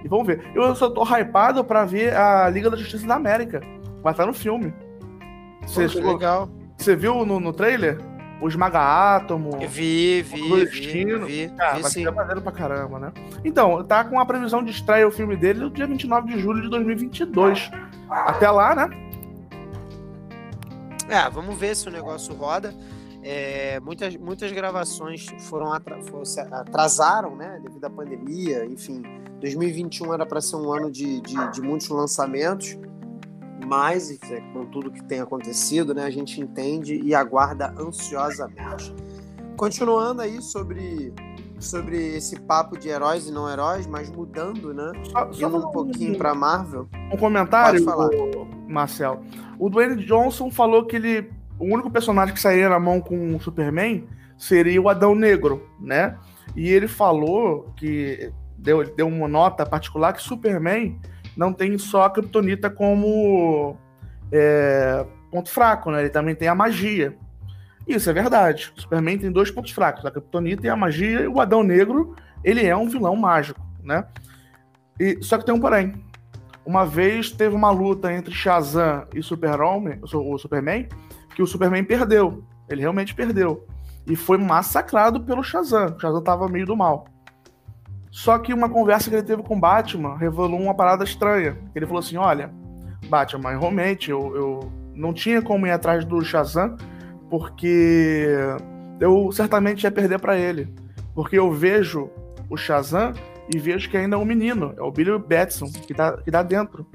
E 0.05 0.09
vamos 0.09 0.27
ver. 0.27 0.51
Eu 0.55 0.75
só 0.75 0.89
tô 0.89 1.05
hypado 1.05 1.63
pra 1.65 1.85
ver 1.85 2.17
a 2.17 2.49
Liga 2.49 2.71
da 2.71 2.77
Justiça 2.77 3.07
da 3.07 3.17
América. 3.17 3.61
Vai 4.03 4.13
estar 4.13 4.25
no 4.25 4.33
filme. 4.33 4.73
Você, 5.63 5.87
Pô, 5.87 5.93
que 5.93 6.01
legal. 6.01 6.49
você 6.79 6.97
viu 6.97 7.27
no, 7.27 7.39
no 7.39 7.53
trailer? 7.53 7.99
O 8.41 8.49
Esmaga 8.49 8.81
Átomo. 9.17 9.59
Vi, 9.61 10.23
vi, 10.23 10.23
vi, 10.23 10.65
destino. 10.65 11.27
vi, 11.27 11.49
Cara, 11.57 11.75
vi 11.77 11.83
vai 11.83 11.91
sim. 11.91 12.05
ser 12.05 12.11
maneiro 12.13 12.43
pra 12.43 12.53
caramba, 12.53 12.99
né? 12.99 13.13
Então, 13.45 13.83
tá 13.85 14.05
com 14.05 14.21
a 14.21 14.27
previsão 14.27 14.63
de 14.63 14.71
estreia 14.71 15.09
o 15.09 15.11
filme 15.11 15.37
dele 15.37 15.61
no 15.61 15.71
dia 15.71 15.87
29 15.87 16.35
de 16.35 16.39
julho 16.41 16.61
de 16.63 16.69
2022. 16.69 17.71
Até 18.11 18.51
lá, 18.51 18.75
né? 18.75 18.91
É, 21.09 21.29
vamos 21.31 21.57
ver 21.59 21.75
se 21.77 21.89
o 21.89 21.91
negócio 21.91 22.35
roda. 22.35 22.75
É, 23.23 23.81
muitas, 23.81 24.15
muitas 24.17 24.53
gravações 24.53 25.27
foram 25.49 25.73
atra- 25.73 26.01
fo- 26.03 26.25
se 26.25 26.39
atrasaram, 26.41 27.35
né? 27.35 27.59
Devido 27.63 27.85
à 27.85 27.91
pandemia, 27.91 28.65
enfim. 28.67 29.03
2021 29.41 30.15
era 30.15 30.25
para 30.25 30.41
ser 30.41 30.57
um 30.57 30.73
ano 30.73 30.91
de, 30.91 31.21
de, 31.23 31.53
de 31.53 31.61
muitos 31.61 31.89
lançamentos, 31.89 32.79
mas 33.67 34.11
é, 34.31 34.41
com 34.53 34.65
tudo 34.67 34.93
que 34.93 35.03
tem 35.03 35.21
acontecido, 35.21 35.93
né? 35.93 36.05
A 36.05 36.11
gente 36.11 36.41
entende 36.41 37.01
e 37.03 37.15
aguarda 37.15 37.75
ansiosamente. 37.79 38.95
Continuando 39.57 40.23
aí 40.23 40.41
sobre, 40.41 41.13
sobre 41.59 42.17
esse 42.17 42.39
papo 42.41 42.79
de 42.79 42.89
heróis 42.89 43.27
e 43.27 43.33
não 43.33 43.51
heróis, 43.51 43.87
mas 43.87 44.09
mudando, 44.09 44.73
né? 44.73 44.93
Só, 45.11 45.33
só 45.33 45.49
um 45.49 45.73
pouquinho 45.73 46.17
para 46.17 46.33
Marvel. 46.33 46.89
um 47.13 47.17
comentário, 47.17 47.85
ô, 47.89 48.47
Marcel. 48.69 49.23
O 49.59 49.69
Dwayne 49.69 50.05
Johnson 50.05 50.49
falou 50.49 50.85
que 50.85 50.95
ele, 50.95 51.29
o 51.59 51.65
único 51.65 51.91
personagem 51.91 52.35
que 52.35 52.41
sairia 52.41 52.69
na 52.69 52.79
mão 52.79 53.01
com 53.01 53.35
o 53.35 53.41
Superman 53.41 54.07
seria 54.39 54.81
o 54.81 54.89
Adão 54.89 55.15
Negro, 55.15 55.67
né? 55.81 56.17
E 56.55 56.69
ele 56.69 56.87
falou 56.87 57.73
que 57.77 58.33
deu, 58.57 58.85
deu 58.95 59.09
uma 59.09 59.27
nota 59.27 59.67
particular 59.67 60.13
que 60.13 60.23
Superman 60.23 61.01
não 61.37 61.53
tem 61.53 61.77
só 61.77 62.05
a 62.05 62.11
Kryptonita 62.11 62.71
como 62.71 63.77
é, 64.33 65.05
ponto 65.31 65.51
fraco, 65.51 65.91
né? 65.91 66.01
Ele 66.01 66.11
também 66.11 66.35
tem 66.35 66.49
a 66.49 66.55
magia. 66.55 67.17
Isso 67.87 68.09
é 68.11 68.13
verdade. 68.13 68.73
O 68.77 68.81
Superman 68.81 69.19
tem 69.19 69.31
dois 69.31 69.51
pontos 69.51 69.71
fracos, 69.71 70.05
a 70.05 70.11
Kryptonita 70.11 70.67
e 70.67 70.71
a 70.71 70.77
magia. 70.77 71.21
E 71.21 71.29
o 71.29 71.41
Adão 71.41 71.63
Negro, 71.63 72.17
ele 72.43 72.67
é 72.67 72.77
um 72.77 72.89
vilão 72.89 73.15
mágico, 73.15 73.61
né? 73.83 74.07
E, 74.99 75.23
só 75.23 75.39
que 75.39 75.45
tem 75.45 75.55
um 75.55 75.61
porém. 75.61 76.05
Uma 76.65 76.85
vez 76.85 77.31
teve 77.31 77.55
uma 77.55 77.71
luta 77.71 78.13
entre 78.13 78.35
Shazam 78.35 79.07
e 79.15 79.23
Super-Homem, 79.23 80.01
o 80.03 80.39
Superman, 80.39 80.89
que 81.35 81.43
o 81.43 81.47
Superman 81.47 81.85
perdeu. 81.85 82.43
Ele 82.69 82.81
realmente 82.81 83.15
perdeu. 83.15 83.65
E 84.05 84.17
foi 84.17 84.39
massacrado 84.39 85.21
pelo 85.21 85.45
Shazam. 85.45 85.95
O 85.97 86.01
Shazam 86.01 86.23
tava 86.23 86.49
meio 86.49 86.67
do 86.67 86.77
mal. 86.77 87.07
Só 88.17 88.39
que 88.39 88.55
uma 88.55 88.71
conversa 88.71 89.11
que 89.11 89.17
ele 89.17 89.23
teve 89.23 89.43
com 89.43 89.59
o 89.59 89.61
Batman 89.61 90.17
revelou 90.17 90.59
uma 90.59 90.73
parada 90.73 91.05
estranha. 91.05 91.59
Ele 91.75 91.85
falou 91.85 92.01
assim: 92.01 92.17
olha, 92.17 92.51
Batman, 93.11 93.51
realmente 93.51 94.11
eu, 94.11 94.35
eu 94.35 94.73
não 94.95 95.13
tinha 95.13 95.43
como 95.43 95.67
ir 95.67 95.71
atrás 95.71 96.03
do 96.03 96.25
Shazam, 96.25 96.79
porque 97.29 98.27
eu 98.99 99.31
certamente 99.33 99.85
ia 99.85 99.91
perder 99.91 100.19
para 100.19 100.35
ele. 100.35 100.75
Porque 101.15 101.39
eu 101.39 101.53
vejo 101.53 102.09
o 102.49 102.57
Shazam 102.57 103.13
e 103.55 103.59
vejo 103.59 103.91
que 103.91 103.99
ainda 103.99 104.17
é 104.17 104.19
um 104.19 104.25
menino, 104.25 104.73
é 104.79 104.83
o 104.83 104.91
Billy 104.91 105.19
Batson, 105.19 105.67
que 105.67 105.93
tá, 105.93 106.17
que 106.17 106.31
tá 106.31 106.43
dentro. 106.43 106.87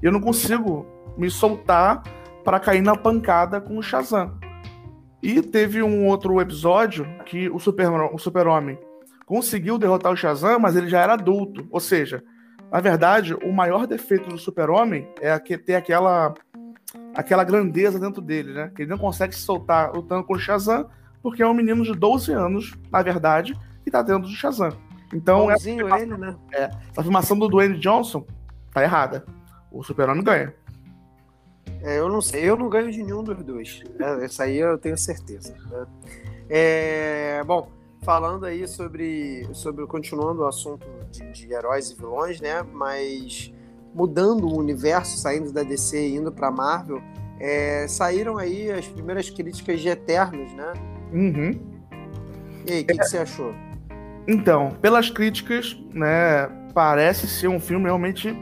Eu 0.00 0.12
não 0.12 0.20
consigo 0.20 0.86
me 1.18 1.28
soltar 1.28 2.04
para 2.44 2.60
cair 2.60 2.80
na 2.80 2.94
pancada 2.94 3.60
com 3.60 3.76
o 3.76 3.82
Shazam. 3.82 4.38
E 5.20 5.42
teve 5.42 5.82
um 5.82 6.06
outro 6.06 6.40
episódio 6.40 7.04
que 7.26 7.50
o 7.50 7.58
Super- 7.58 7.90
o 8.14 8.18
Super-Homem 8.18 8.78
conseguiu 9.30 9.78
derrotar 9.78 10.10
o 10.10 10.16
Shazam, 10.16 10.58
mas 10.58 10.74
ele 10.74 10.88
já 10.88 11.00
era 11.00 11.12
adulto. 11.12 11.64
Ou 11.70 11.78
seja, 11.78 12.20
na 12.68 12.80
verdade, 12.80 13.32
o 13.32 13.52
maior 13.52 13.86
defeito 13.86 14.28
do 14.28 14.36
Super-Homem 14.36 15.06
é 15.20 15.38
ter 15.38 15.76
aquela, 15.76 16.34
aquela 17.14 17.44
grandeza 17.44 17.96
dentro 18.00 18.20
dele, 18.20 18.52
né? 18.52 18.72
Que 18.74 18.82
ele 18.82 18.90
não 18.90 18.98
consegue 18.98 19.32
se 19.32 19.42
soltar 19.42 19.92
lutando 19.94 20.24
com 20.24 20.34
o 20.34 20.38
Shazam, 20.38 20.90
porque 21.22 21.44
é 21.44 21.46
um 21.46 21.54
menino 21.54 21.84
de 21.84 21.92
12 21.92 22.32
anos, 22.32 22.76
na 22.90 23.02
verdade, 23.02 23.56
que 23.84 23.90
tá 23.92 24.02
dentro 24.02 24.22
do 24.22 24.34
Shazam. 24.34 24.72
Então, 25.14 25.48
essa 25.48 25.70
Bonzinho 25.70 25.96
ele, 25.96 26.16
né? 26.16 26.36
essa 26.50 27.00
afirmação 27.00 27.38
do 27.38 27.46
Dwayne 27.46 27.78
Johnson 27.78 28.26
tá 28.72 28.82
errada. 28.82 29.24
O 29.70 29.84
Super-Homem 29.84 30.24
ganha. 30.24 30.52
É, 31.84 32.00
eu 32.00 32.08
não 32.08 32.20
sei, 32.20 32.50
eu 32.50 32.56
não 32.56 32.68
ganho 32.68 32.90
de 32.90 33.00
nenhum 33.00 33.22
dos 33.22 33.44
dois. 33.44 33.80
É, 34.00 34.24
Essa 34.24 34.42
aí 34.42 34.56
eu 34.56 34.76
tenho 34.76 34.98
certeza. 34.98 35.54
né? 35.70 35.86
É, 36.48 37.44
bom, 37.44 37.70
falando 38.02 38.46
aí 38.46 38.66
sobre, 38.66 39.46
sobre 39.52 39.86
continuando 39.86 40.42
o 40.42 40.46
assunto 40.46 40.86
de, 41.10 41.30
de 41.32 41.52
heróis 41.52 41.90
e 41.90 41.96
vilões, 41.96 42.40
né? 42.40 42.62
Mas 42.72 43.52
mudando 43.94 44.46
o 44.46 44.58
universo, 44.58 45.18
saindo 45.18 45.52
da 45.52 45.62
DC 45.62 46.08
e 46.08 46.16
indo 46.16 46.32
para 46.32 46.50
Marvel, 46.50 47.02
é, 47.38 47.86
saíram 47.88 48.38
aí 48.38 48.70
as 48.70 48.86
primeiras 48.86 49.28
críticas 49.28 49.80
de 49.80 49.88
Eternos, 49.88 50.52
né? 50.52 50.72
Uhum. 51.12 51.60
E 52.66 52.72
aí, 52.72 52.82
o 52.82 52.86
que, 52.86 52.98
que 52.98 53.04
você 53.04 53.18
achou? 53.18 53.54
Então, 54.28 54.70
pelas 54.80 55.10
críticas, 55.10 55.76
né, 55.92 56.46
parece 56.74 57.26
ser 57.26 57.48
um 57.48 57.58
filme 57.58 57.86
realmente 57.86 58.36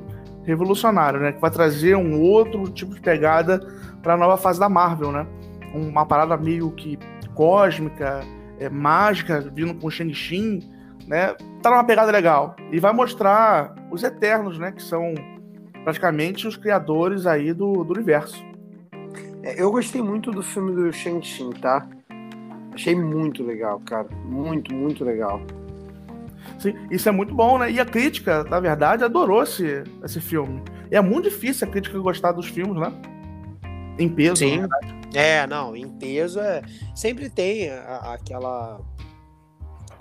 revolucionário, 0.45 1.21
né, 1.21 1.33
que 1.33 1.41
vai 1.41 1.51
trazer 1.51 1.97
um 1.97 2.21
outro 2.21 2.65
tipo 2.71 2.95
de 2.95 3.01
pegada 3.01 3.59
para 4.03 4.15
a 4.15 4.17
nova 4.17 4.37
fase 4.37 4.59
da 4.59 4.69
Marvel, 4.69 5.13
né? 5.13 5.27
Uma 5.75 6.07
parada 6.07 6.37
meio 6.37 6.71
que 6.73 6.99
cósmica, 7.35 8.21
é, 8.59 8.69
mágica, 8.69 9.41
vindo 9.55 9.75
com 9.75 9.91
Shang-Chi, 9.91 10.61
né? 11.07 11.35
Tá 11.63 11.71
numa 11.71 11.85
pegada 11.85 12.13
legal 12.13 12.55
e 12.71 12.79
vai 12.79 12.93
mostrar 12.93 13.75
os 13.91 14.03
Eternos, 14.03 14.59
né, 14.59 14.73
que 14.73 14.83
são 14.83 15.15
praticamente 15.83 16.47
os 16.47 16.57
criadores 16.57 17.27
aí 17.27 17.53
do, 17.53 17.83
do 17.85 17.95
universo. 17.95 18.45
É, 19.43 19.61
eu 19.61 19.71
gostei 19.71 20.03
muito 20.03 20.31
do 20.31 20.43
filme 20.43 20.73
do 20.73 20.93
Shang-Chi, 20.93 21.51
tá? 21.61 21.89
Achei 22.73 22.95
muito 22.95 23.43
legal, 23.43 23.81
cara. 23.81 24.09
Muito, 24.25 24.75
muito 24.75 25.05
legal. 25.05 25.41
Sim, 26.59 26.75
isso 26.91 27.09
é 27.09 27.13
muito 27.13 27.35
bom, 27.35 27.59
né? 27.59 27.71
E 27.71 27.81
a 27.81 27.85
crítica, 27.85 28.45
na 28.45 28.61
verdade, 28.61 29.05
adorou 29.05 29.43
esse, 29.43 29.83
esse 30.05 30.21
filme. 30.21 30.63
E 30.91 30.97
é 30.97 31.01
muito 31.01 31.29
difícil 31.29 31.67
a 31.67 31.71
crítica 31.71 31.99
gostar 31.99 32.33
dos 32.33 32.47
filmes, 32.47 32.81
né? 32.81 32.93
Em 33.99 34.09
peso. 34.09 34.37
Sim. 34.37 34.61
né? 34.61 34.69
É, 35.15 35.47
não, 35.47 35.75
em 35.77 35.89
peso 35.89 36.41
é. 36.41 36.63
Sempre 36.95 37.29
tem 37.31 37.71
a- 37.71 38.13
aquela. 38.15 38.81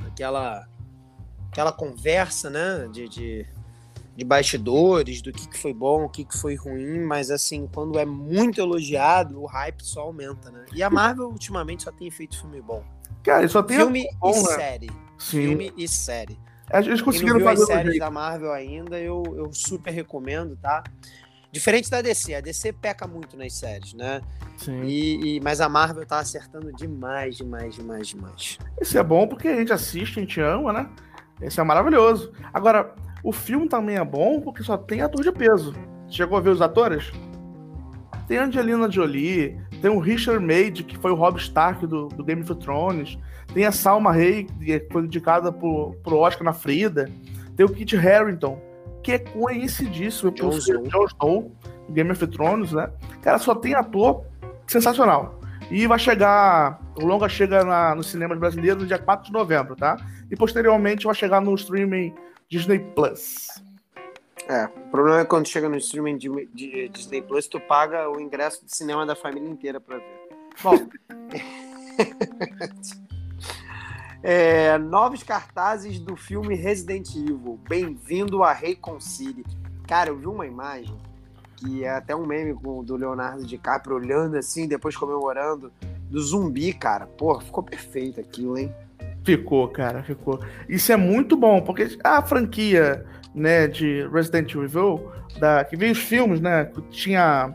Aquela. 0.08 0.68
Aquela 1.52 1.72
conversa, 1.72 2.50
né? 2.50 2.88
De. 2.92 3.08
de- 3.10 3.58
de 4.16 4.26
bastidores, 4.26 5.22
do 5.22 5.32
que, 5.32 5.48
que 5.48 5.60
foi 5.60 5.72
bom, 5.72 6.06
o 6.06 6.10
que, 6.10 6.26
que 6.26 6.36
foi 6.36 6.56
ruim, 6.56 7.02
mas 7.02 7.30
assim, 7.30 7.70
quando 7.72 8.00
é 8.00 8.04
muito 8.06 8.60
elogiado, 8.60 9.40
o 9.40 9.46
hype 9.46 9.80
só 9.86 10.02
aumenta, 10.02 10.50
né? 10.50 10.66
E 10.74 10.82
a 10.82 10.90
Marvel 10.90 11.28
ultimamente 11.28 11.84
só 11.84 11.92
tem 11.92 12.10
feito 12.10 12.36
filme 12.42 12.60
bom. 12.60 12.84
Cara, 13.22 13.48
só 13.48 13.62
tem 13.62 13.78
filme 13.78 14.08
bom, 14.20 14.32
e 14.32 14.34
né? 14.34 14.56
série. 14.56 14.90
Sim. 15.20 15.42
Filme 15.50 15.72
e 15.78 15.88
série. 15.88 16.40
Eles 16.74 17.00
conseguiram 17.00 17.36
Quem 17.38 17.46
não 17.46 17.52
viu 17.56 17.60
fazer 17.60 17.62
as 17.62 17.68
séries 17.68 18.00
da 18.00 18.10
Marvel 18.10 18.52
ainda, 18.52 19.00
eu, 19.00 19.22
eu 19.38 19.54
super 19.54 19.92
recomendo, 19.94 20.56
tá? 20.58 20.84
Diferente 21.52 21.90
da 21.90 22.02
DC, 22.02 22.36
a 22.36 22.42
DC 22.42 22.74
peca 22.74 23.08
muito 23.08 23.38
nas 23.38 23.54
séries, 23.54 23.94
né? 23.94 24.22
Sim. 24.58 24.84
E, 24.84 25.38
e- 25.38 25.40
mas 25.40 25.62
a 25.62 25.70
Marvel 25.70 26.06
tá 26.06 26.20
acertando 26.20 26.72
demais, 26.74 27.38
demais, 27.38 27.76
demais, 27.76 28.08
demais. 28.08 28.58
Esse 28.80 28.98
é 28.98 29.04
bom 29.04 29.28
porque 29.28 29.48
a 29.48 29.56
gente 29.56 29.72
assiste, 29.72 30.20
a 30.20 30.22
gente 30.22 30.42
ama, 30.42 30.74
né? 30.74 30.90
Esse 31.42 31.60
é 31.60 31.64
maravilhoso. 31.64 32.32
Agora, 32.54 32.94
o 33.24 33.32
filme 33.32 33.68
também 33.70 33.96
é 33.98 34.04
bom 34.04 34.42
porque 34.42 34.62
só 34.64 34.78
tem 34.78 35.02
ator 35.02 35.24
de 35.24 35.32
peso. 35.32 35.74
Chegou 36.10 36.38
a 36.38 36.42
ver 36.42 36.50
os 36.50 36.62
atores? 36.62 37.12
Tem 38.28 38.38
Angelina 38.38 38.92
Jolie, 38.92 39.58
tem 39.82 39.90
o 39.90 40.00
Richard 40.00 40.44
Made, 40.44 40.84
que 40.84 40.98
foi 40.98 41.12
o 41.12 41.16
Rob 41.16 41.38
Stark 41.40 41.86
do, 41.88 42.08
do 42.10 42.24
Game 42.24 42.42
of 42.42 42.56
Thrones, 42.56 43.18
tem 43.54 43.66
a 43.66 43.72
Salma 43.72 44.12
Hayek, 44.12 44.52
que 44.60 44.88
foi 44.92 45.04
indicada 45.04 45.52
pro, 45.52 45.96
pro 46.04 46.18
Oscar 46.18 46.44
na 46.44 46.52
Frida, 46.52 47.10
tem 47.56 47.66
o 47.66 47.70
Kit 47.70 47.96
Harington, 47.96 48.60
que 49.08 49.14
é 49.14 49.20
conhecidíssimo 49.20 50.34
por 50.34 50.52
ser 50.62 50.76
Snow. 50.76 50.90
Jon 50.90 51.06
Snow, 51.06 51.52
do 51.88 51.94
Game 51.94 52.12
of 52.12 52.28
Thrones, 52.28 52.74
né? 52.74 52.92
Cara, 53.22 53.40
só 53.40 53.56
tem 53.56 53.74
ator 53.74 54.26
sensacional. 54.68 55.40
E 55.72 55.88
vai 55.88 55.98
chegar. 55.98 56.78
O 57.02 57.06
longa 57.06 57.30
chega 57.30 57.64
na, 57.64 57.96
nos 57.96 58.08
cinemas 58.08 58.38
brasileiros 58.38 58.82
no 58.82 58.86
dia 58.86 59.00
4 59.00 59.28
de 59.28 59.32
novembro, 59.32 59.78
tá? 59.78 59.96
E 60.30 60.36
posteriormente 60.36 61.06
vai 61.06 61.16
chegar 61.16 61.40
no 61.40 61.56
streaming 61.56 62.14
Disney 62.50 62.80
Plus. 62.80 63.48
É, 64.46 64.66
o 64.66 64.92
problema 64.92 65.22
é 65.22 65.26
quando 65.26 65.48
chega 65.48 65.70
no 65.70 65.78
streaming 65.78 66.18
de, 66.18 66.50
de 66.54 66.90
Disney 66.90 67.22
Plus, 67.22 67.48
tu 67.48 67.62
paga 67.62 68.10
o 68.10 68.20
ingresso 68.20 68.66
de 68.66 68.76
cinema 68.76 69.06
da 69.06 69.16
família 69.16 69.50
inteira 69.50 69.80
pra 69.80 70.00
ver. 70.00 70.28
Bom. 70.62 70.86
É, 74.24 74.78
novos 74.78 75.24
cartazes 75.24 76.00
do 76.00 76.16
filme 76.16 76.56
Resident 76.56 77.16
Evil. 77.16 77.60
Bem-vindo 77.70 78.44
a 78.44 78.52
Reconcile. 78.52 79.46
Cara, 79.88 80.10
eu 80.10 80.18
vi 80.18 80.28
uma 80.28 80.46
imagem 80.46 80.96
que 81.56 81.84
é 81.84 81.90
até 81.90 82.16
um 82.16 82.26
meme 82.26 82.54
com- 82.54 82.84
do 82.84 82.96
Leonardo 82.96 83.46
DiCaprio 83.46 83.96
olhando 83.96 84.38
assim, 84.38 84.68
depois 84.68 84.96
comemorando, 84.96 85.72
do 86.10 86.20
zumbi, 86.22 86.74
cara. 86.74 87.06
Pô, 87.08 87.40
ficou 87.40 87.64
perfeito 87.64 88.20
aquilo, 88.20 88.58
hein? 88.58 88.74
Ficou, 89.24 89.68
cara, 89.68 90.04
ficou. 90.04 90.40
Isso 90.70 90.92
é 90.92 90.96
muito 90.98 91.36
bom, 91.36 91.62
porque 91.62 91.98
a 92.04 92.22
franquia, 92.22 93.06
né, 93.34 93.68
de 93.68 94.08
Resident 94.08 94.54
Evil, 94.56 95.12
da, 95.40 95.64
que 95.66 95.76
veio 95.76 95.92
os 95.92 95.98
filmes, 96.00 96.40
né, 96.40 96.72
tinha 96.90 97.54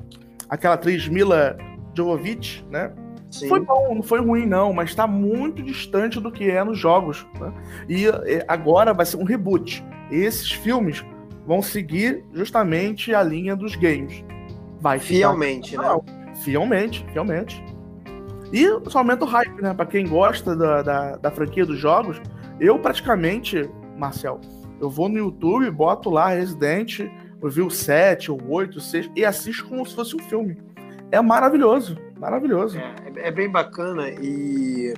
aquela 0.49 0.75
atriz 0.75 1.09
Mila 1.09 1.57
Jovovich, 1.97 2.65
né, 2.71 2.93
Sim. 3.33 3.49
Foi 3.49 3.61
bom, 3.61 3.95
não 3.95 4.03
foi 4.03 4.21
ruim, 4.21 4.45
não, 4.45 4.75
mas 4.75 4.95
tá 4.95 5.07
muito 5.07 5.63
distante 5.63 6.21
do 6.21 6.31
que 6.31 6.51
é 6.51 6.63
nos 6.63 6.79
jogos. 6.79 7.27
né? 7.41 7.53
E 7.89 8.07
é, 8.07 8.45
agora 8.47 8.93
vai 8.93 9.07
ser 9.07 9.17
um 9.17 9.25
reboot. 9.25 9.83
Esses 10.11 10.53
filmes 10.53 11.03
vão 11.47 11.63
seguir 11.63 12.23
justamente 12.35 13.15
a 13.15 13.23
linha 13.23 13.57
dos 13.57 13.75
games. 13.75 14.23
Vai 14.81 14.99
Fielmente, 14.99 15.79
né? 15.79 15.99
Fielmente, 16.43 17.07
fielmente. 17.11 17.65
E 18.53 18.67
só 18.91 18.99
aumenta 18.99 19.25
o 19.25 19.29
hype, 19.29 19.63
né? 19.63 19.73
Pra 19.73 19.87
quem 19.87 20.07
gosta 20.07 20.55
da, 20.55 20.83
da, 20.83 21.17
da 21.17 21.31
franquia 21.31 21.65
dos 21.65 21.79
jogos, 21.79 22.21
eu 22.61 22.79
praticamente, 22.79 23.69
Marcel, 23.97 24.43
eu 24.79 24.91
vou 24.91 25.09
no 25.09 25.17
YouTube, 25.17 25.71
boto 25.71 26.11
lá 26.11 26.29
Resident, 26.29 27.01
eu 27.41 27.49
vi 27.49 27.63
o 27.63 27.71
7, 27.71 28.31
o 28.31 28.39
8, 28.47 28.77
o 28.77 28.81
6 28.81 29.11
e 29.17 29.25
assisto 29.25 29.67
como 29.67 29.87
se 29.87 29.95
fosse 29.95 30.15
um 30.15 30.19
filme. 30.19 30.59
É 31.11 31.21
maravilhoso, 31.23 31.97
maravilhoso. 32.23 32.79
É, 32.79 33.29
é 33.29 33.31
bem 33.33 33.51
bacana 33.51 34.09
e 34.09 34.95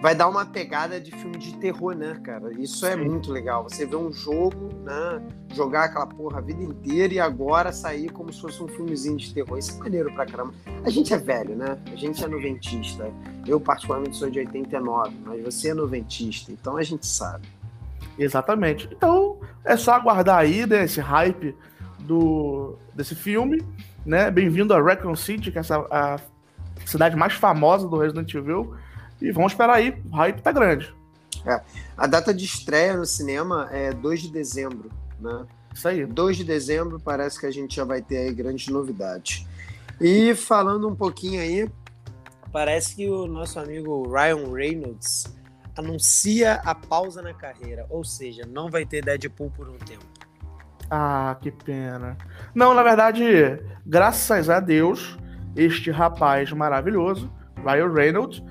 vai 0.00 0.14
dar 0.14 0.28
uma 0.28 0.46
pegada 0.46 1.00
de 1.00 1.10
filme 1.10 1.36
de 1.36 1.56
terror, 1.56 1.96
né, 1.96 2.16
cara? 2.22 2.52
Isso 2.60 2.86
é 2.86 2.94
muito 2.94 3.32
legal. 3.32 3.64
Você 3.64 3.84
vê 3.84 3.96
um 3.96 4.12
jogo, 4.12 4.70
né? 4.84 5.20
Jogar 5.52 5.84
aquela 5.84 6.06
porra 6.06 6.38
a 6.38 6.40
vida 6.40 6.62
inteira 6.62 7.12
e 7.12 7.18
agora 7.18 7.72
sair 7.72 8.08
como 8.10 8.32
se 8.32 8.40
fosse 8.40 8.62
um 8.62 8.68
filmezinho 8.68 9.16
de 9.16 9.34
terror. 9.34 9.58
Isso 9.58 9.72
é 9.72 9.78
maneiro 9.78 10.14
pra 10.14 10.24
caramba. 10.24 10.54
A 10.84 10.90
gente 10.90 11.12
é 11.12 11.18
velho, 11.18 11.56
né? 11.56 11.76
A 11.92 11.96
gente 11.96 12.24
é 12.24 12.28
noventista. 12.28 13.12
Eu, 13.44 13.60
particularmente, 13.60 14.16
sou 14.16 14.30
de 14.30 14.38
89, 14.38 15.16
mas 15.26 15.42
você 15.42 15.70
é 15.70 15.74
noventista, 15.74 16.52
então 16.52 16.76
a 16.76 16.84
gente 16.84 17.04
sabe. 17.04 17.48
Exatamente. 18.16 18.88
Então, 18.92 19.40
é 19.64 19.76
só 19.76 19.94
aguardar 19.94 20.38
aí, 20.38 20.66
né, 20.66 20.84
esse 20.84 21.00
hype 21.00 21.56
do, 22.00 22.76
desse 22.94 23.14
filme, 23.14 23.64
né? 24.04 24.30
Bem-vindo 24.30 24.74
a 24.74 24.80
Raccoon 24.80 25.14
City, 25.16 25.50
que 25.50 25.58
é 25.58 25.60
essa, 25.60 25.78
a 25.90 26.18
cidade 26.84 27.16
mais 27.16 27.34
famosa 27.34 27.88
do 27.88 27.98
Resident 27.98 28.32
Evil. 28.34 28.74
E 29.20 29.30
vamos 29.30 29.52
esperar 29.52 29.76
aí, 29.76 30.00
o 30.10 30.16
hype 30.16 30.40
tá 30.40 30.50
grande. 30.50 30.92
A 31.96 32.06
data 32.06 32.32
de 32.32 32.44
estreia 32.44 32.96
no 32.96 33.06
cinema 33.06 33.68
é 33.72 33.92
2 33.92 34.22
de 34.22 34.30
dezembro, 34.30 34.90
né? 35.20 35.46
Isso 35.74 35.88
aí. 35.88 36.04
2 36.04 36.36
de 36.36 36.44
dezembro 36.44 37.00
parece 37.00 37.40
que 37.40 37.46
a 37.46 37.50
gente 37.50 37.76
já 37.76 37.84
vai 37.84 38.02
ter 38.02 38.18
aí 38.18 38.32
grandes 38.32 38.68
novidades. 38.68 39.46
E 40.00 40.34
falando 40.34 40.88
um 40.88 40.94
pouquinho 40.94 41.40
aí, 41.40 41.68
parece 42.52 42.94
que 42.94 43.08
o 43.08 43.26
nosso 43.26 43.58
amigo 43.58 44.08
Ryan 44.08 44.52
Reynolds 44.52 45.24
anuncia 45.76 46.60
a 46.64 46.74
pausa 46.74 47.22
na 47.22 47.32
carreira, 47.32 47.86
ou 47.88 48.04
seja, 48.04 48.42
não 48.46 48.68
vai 48.70 48.84
ter 48.84 49.02
Deadpool 49.04 49.50
por 49.50 49.68
um 49.68 49.78
tempo. 49.78 50.04
Ah, 50.94 51.38
que 51.40 51.50
pena. 51.50 52.18
Não, 52.54 52.74
na 52.74 52.82
verdade, 52.82 53.24
graças 53.86 54.50
a 54.50 54.60
Deus, 54.60 55.16
este 55.56 55.90
rapaz 55.90 56.52
maravilhoso, 56.52 57.32
Ryan 57.64 57.90
Reynolds, 57.90 58.42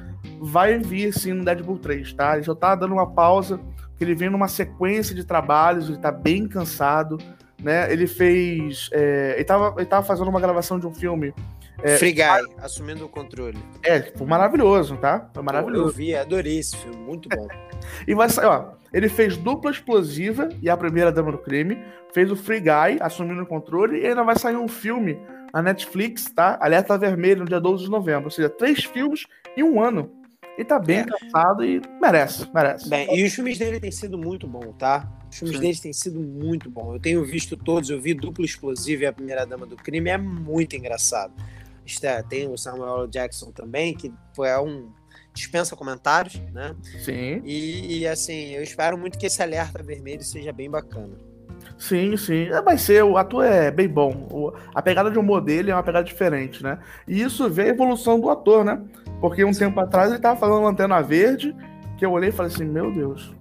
vai 0.42 0.80
vir 0.80 1.14
sim 1.14 1.34
no 1.34 1.46
Deadpool 1.46 1.78
3, 1.78 2.14
tá? 2.14 2.34
Ele 2.34 2.44
só 2.44 2.56
tá 2.56 2.74
dando 2.74 2.96
uma 2.96 3.06
pausa, 3.06 3.60
porque 3.90 4.04
ele 4.04 4.16
vem 4.16 4.32
numa 4.32 4.48
sequência 4.48 5.14
de 5.14 5.24
trabalhos, 5.24 5.88
ele 5.88 6.00
tá 6.00 6.12
bem 6.12 6.48
cansado, 6.48 7.20
né? 7.62 7.94
Ele 7.94 8.08
fez. 8.08 8.90
é, 8.92 9.36
ele, 9.36 9.44
tava, 9.44 9.76
ele 9.78 9.86
tava 9.86 10.04
fazendo 10.04 10.28
uma 10.32 10.42
gravação 10.42 10.80
de 10.80 10.88
um 10.88 10.94
filme. 10.96 11.36
É, 11.84 11.98
Free 11.98 12.14
Guy, 12.14 12.56
assumindo 12.60 13.06
o 13.06 13.10
controle. 13.10 13.58
É, 13.84 14.02
foi 14.16 14.28
maravilhoso, 14.28 14.98
tá? 14.98 15.30
Foi 15.34 15.42
Eu 15.42 15.44
maravilhoso. 15.44 15.94
vi, 15.96 16.16
adorei 16.16 16.60
esse 16.60 16.78
filme, 16.78 16.98
muito 16.98 17.28
bom. 17.30 17.48
E 18.08 18.14
vai 18.14 18.30
sair, 18.30 18.46
ó. 18.46 18.74
Ele 18.94 19.10
fez 19.10 19.36
dupla 19.38 19.72
explosiva 19.72 20.50
e 20.62 20.70
a 20.70 20.78
primeira 20.78 21.12
dama 21.12 21.32
do 21.32 21.38
crime. 21.40 21.82
Fez 22.14 22.30
o 22.32 22.36
Free 22.36 22.60
Guy, 22.60 22.98
assumindo 23.00 23.42
o 23.42 23.46
controle. 23.46 24.00
E 24.02 24.06
ainda 24.06 24.24
vai 24.24 24.38
sair 24.38 24.56
um 24.56 24.68
filme 24.68 25.18
na 25.52 25.64
Netflix, 25.64 26.26
tá? 26.26 26.60
Alerta 26.62 26.96
Vermelho, 26.98 27.40
no 27.40 27.46
dia 27.48 27.60
12 27.60 27.86
de 27.86 27.90
novembro. 27.90 28.26
Ou 28.26 28.32
seja, 28.32 28.50
três 28.50 28.84
filmes 28.84 29.26
em 29.58 29.64
um 29.64 29.82
ano. 29.82 30.12
Ele 30.58 30.66
tá 30.66 30.78
bem 30.78 31.00
É. 31.00 31.06
cansado 31.06 31.64
e 31.66 31.82
merece, 32.00 32.48
merece. 32.54 32.88
Bem, 32.88 33.08
e 33.18 33.26
os 33.26 33.34
filmes 33.34 33.58
dele 33.58 33.80
têm 33.80 33.92
sido 33.92 34.16
muito 34.18 34.46
bons, 34.48 34.76
tá? 34.78 35.10
Os 35.32 35.38
filmes 35.40 35.56
Sim. 35.58 35.62
dele 35.64 35.78
têm 35.80 35.94
sido 35.94 36.20
muito 36.20 36.70
bons. 36.70 36.94
Eu 36.94 37.00
tenho 37.00 37.26
visto 37.26 37.58
todos, 37.58 37.90
eu 37.90 38.00
vi 38.00 38.14
Duplo 38.14 38.46
Explosivo 38.46 39.04
e 39.04 39.06
A 39.08 39.14
Primeira 39.14 39.44
Dama 39.46 39.66
do 39.66 39.76
Crime, 39.78 40.10
é 40.10 40.18
muito 40.20 40.76
engraçado. 40.76 41.34
Tem 42.24 42.48
o 42.48 42.58
Samuel. 42.58 43.08
Jackson 43.08 43.52
também, 43.52 43.94
que 43.94 44.12
é 44.44 44.60
um. 44.60 44.90
dispensa 45.34 45.76
comentários, 45.76 46.40
né? 46.54 46.76
Sim, 47.00 47.42
E, 47.46 48.00
e, 48.00 48.08
assim, 48.08 48.50
eu 48.52 48.62
espero 48.64 48.98
muito 48.98 49.18
que 49.18 49.26
esse 49.26 49.42
alerta 49.42 49.82
vermelho 49.82 50.24
seja 50.24 50.52
bem 50.52 50.70
bacana. 50.70 51.16
sim, 51.78 52.16
sim. 52.18 52.48
É, 52.48 52.62
Vai 52.62 52.78
ser, 52.78 53.04
o 53.04 53.18
ator 53.18 53.46
é 53.46 53.72
bem 53.72 53.88
bom. 53.88 54.28
O- 54.30 54.52
a 54.76 54.82
pegada 54.82 55.10
de 55.10 55.18
humor 55.18 55.42
dele 55.42 55.72
é 55.72 55.74
uma 55.76 55.84
pegada 55.84 56.04
diferente, 56.06 56.62
né? 56.62 56.80
E 57.08 57.22
isso 57.22 57.50
vê 57.50 57.64
a 57.64 57.68
evolução 57.68 58.20
do 58.20 58.30
ator, 58.30 58.64
né? 58.66 58.82
Porque 59.22 59.44
um 59.46 59.52
tempo 59.54 59.80
atrás 59.80 60.12
ele 60.12 60.20
tava 60.20 60.40
fazendo 60.40 60.62
Lanterna 60.62 61.02
Verde, 61.02 61.56
que 61.98 62.06
eu 62.06 62.12
olhei 62.12 62.30
e 62.30 62.32
falei 62.34 62.52
assim, 62.52 62.66
meu 62.66 62.92
Deus. 62.92 63.34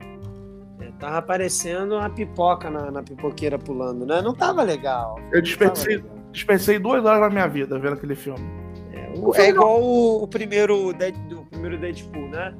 É, 0.81 0.91
tava 0.99 1.19
aparecendo 1.19 1.97
uma 1.97 2.09
pipoca 2.11 2.71
na, 2.71 2.91
na 2.91 3.03
pipoqueira 3.03 3.59
pulando, 3.59 4.07
né? 4.07 4.21
Não 4.23 4.35
tava 4.35 4.63
legal. 4.63 5.19
Eu 5.33 5.43
Não 5.43 6.20
desperdicei 6.33 6.79
duas 6.79 7.05
horas 7.05 7.21
da 7.21 7.31
minha 7.31 7.47
vida 7.49 7.79
vendo 7.79 7.95
aquele 7.95 8.15
filme. 8.15 8.41
É, 8.93 9.13
o- 9.19 9.35
é 9.35 9.49
igual 9.49 9.83
o, 9.83 10.23
o 10.23 10.29
primeiro, 10.29 10.93
Dead, 10.93 11.15
do 11.29 11.45
primeiro 11.47 11.79
Deadpool, 11.79 12.29
né? 12.29 12.55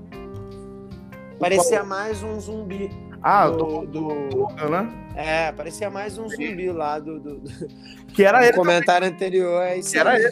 Parecia 1.39 1.83
mais 1.83 2.23
um 2.23 2.39
zumbi. 2.39 2.91
Ah, 3.23 3.49
do, 3.49 3.87
do, 3.87 4.29
do- 4.29 4.69
né? 4.71 4.89
É, 5.15 5.53
parecia 5.53 5.91
mais 5.91 6.19
um 6.19 6.29
zumbi 6.29 6.71
lá 6.71 6.99
do, 6.99 7.19
do, 7.21 7.39
do 7.41 7.51
Que 8.15 8.25
era 8.25 8.45
ele. 8.47 8.57
comentário 8.57 9.07
anterior. 9.07 9.63
É 9.63 9.79
isso 9.79 9.93
Que 9.93 9.99
era 9.99 10.11
aí. 10.13 10.23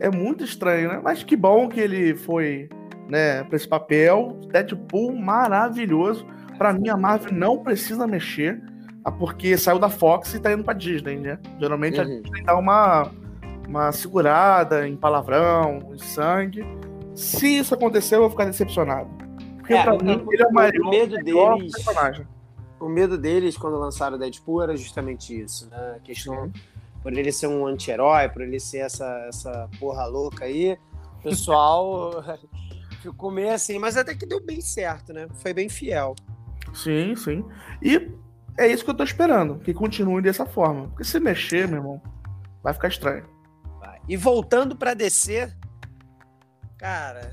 É 0.00 0.08
muito 0.10 0.44
estranho, 0.44 0.90
né? 0.90 1.00
Mas 1.02 1.24
que 1.24 1.34
bom 1.34 1.68
que 1.68 1.80
ele 1.80 2.14
foi, 2.14 2.68
né, 3.08 3.42
pra 3.42 3.56
esse 3.56 3.66
papel. 3.66 4.38
Deadpool 4.52 5.12
maravilhoso. 5.16 6.24
Pra 6.56 6.72
mim, 6.72 6.88
a 6.88 6.96
Marvel 6.96 7.32
não 7.32 7.58
precisa 7.58 8.06
mexer, 8.06 8.62
porque 9.10 9.56
saiu 9.56 9.78
da 9.78 9.88
Fox 9.88 10.34
e 10.34 10.40
tá 10.40 10.52
indo 10.52 10.64
pra 10.64 10.74
Disney, 10.74 11.16
né? 11.16 11.38
Geralmente 11.60 12.00
a 12.00 12.04
Uhum. 12.04 12.22
Disney 12.22 12.42
dá 12.42 12.56
uma, 12.56 13.10
uma 13.66 13.92
segurada 13.92 14.86
em 14.88 14.96
palavrão, 14.96 15.90
em 15.94 15.98
sangue. 15.98 16.64
Se 17.14 17.58
isso 17.58 17.74
acontecer, 17.74 18.16
eu 18.16 18.20
vou 18.20 18.30
ficar 18.30 18.44
decepcionado. 18.44 19.08
Porque 19.58 19.74
É, 19.74 19.82
pra 19.82 19.94
o- 19.94 20.02
mim, 20.04 20.24
ele 20.30 20.42
é 20.42 20.46
o 20.46 20.52
maior, 20.52 20.72
medo 20.90 21.16
deles- 21.22 21.72
personagem. 21.72 22.26
o 22.80 22.88
medo 22.88 23.18
deles 23.18 23.56
quando 23.58 23.76
lançaram 23.78 24.16
o 24.16 24.18
Deadpool 24.18 24.62
era 24.62 24.76
justamente 24.76 25.38
isso, 25.38 25.68
né? 25.68 25.94
A 25.96 26.00
questão 26.00 26.44
Sim. 26.46 26.52
por 27.02 27.12
ele 27.12 27.30
ser 27.32 27.48
um 27.48 27.66
anti-herói, 27.66 28.28
por 28.28 28.42
ele 28.42 28.58
ser 28.60 28.78
essa, 28.78 29.04
essa 29.28 29.68
porra 29.80 30.06
louca 30.06 30.44
aí, 30.44 30.78
o 31.18 31.22
pessoal 31.22 32.22
ficou 33.02 33.30
meio 33.30 33.52
assim, 33.52 33.78
mas 33.78 33.96
até 33.96 34.14
que 34.14 34.24
deu 34.26 34.40
bem 34.44 34.60
certo, 34.60 35.12
né? 35.12 35.26
Foi 35.42 35.52
bem 35.52 35.68
fiel. 35.68 36.14
Sim, 36.72 37.14
sim. 37.16 37.44
E 37.82 38.10
é 38.58 38.66
isso 38.66 38.84
que 38.84 38.90
eu 38.90 38.96
tô 38.96 39.04
esperando, 39.04 39.60
que 39.60 39.72
continue 39.72 40.20
dessa 40.20 40.44
forma. 40.44 40.88
Porque 40.88 41.04
se 41.04 41.20
mexer, 41.20 41.68
meu 41.68 41.78
irmão, 41.78 42.02
vai 42.62 42.74
ficar 42.74 42.88
estranho. 42.88 43.24
E 44.08 44.16
voltando 44.16 44.74
para 44.74 44.94
descer, 44.94 45.54
cara, 46.78 47.30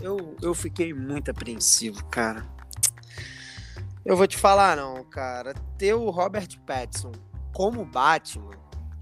eu, 0.00 0.36
eu 0.40 0.54
fiquei 0.54 0.94
muito 0.94 1.30
apreensivo, 1.30 2.04
cara. 2.06 2.46
Eu 4.04 4.16
vou 4.16 4.26
te 4.26 4.36
falar, 4.36 4.76
não, 4.76 5.02
cara. 5.04 5.52
Ter 5.76 5.94
o 5.94 6.10
Robert 6.10 6.48
Pattinson 6.64 7.12
como 7.52 7.84
Batman, 7.84 8.52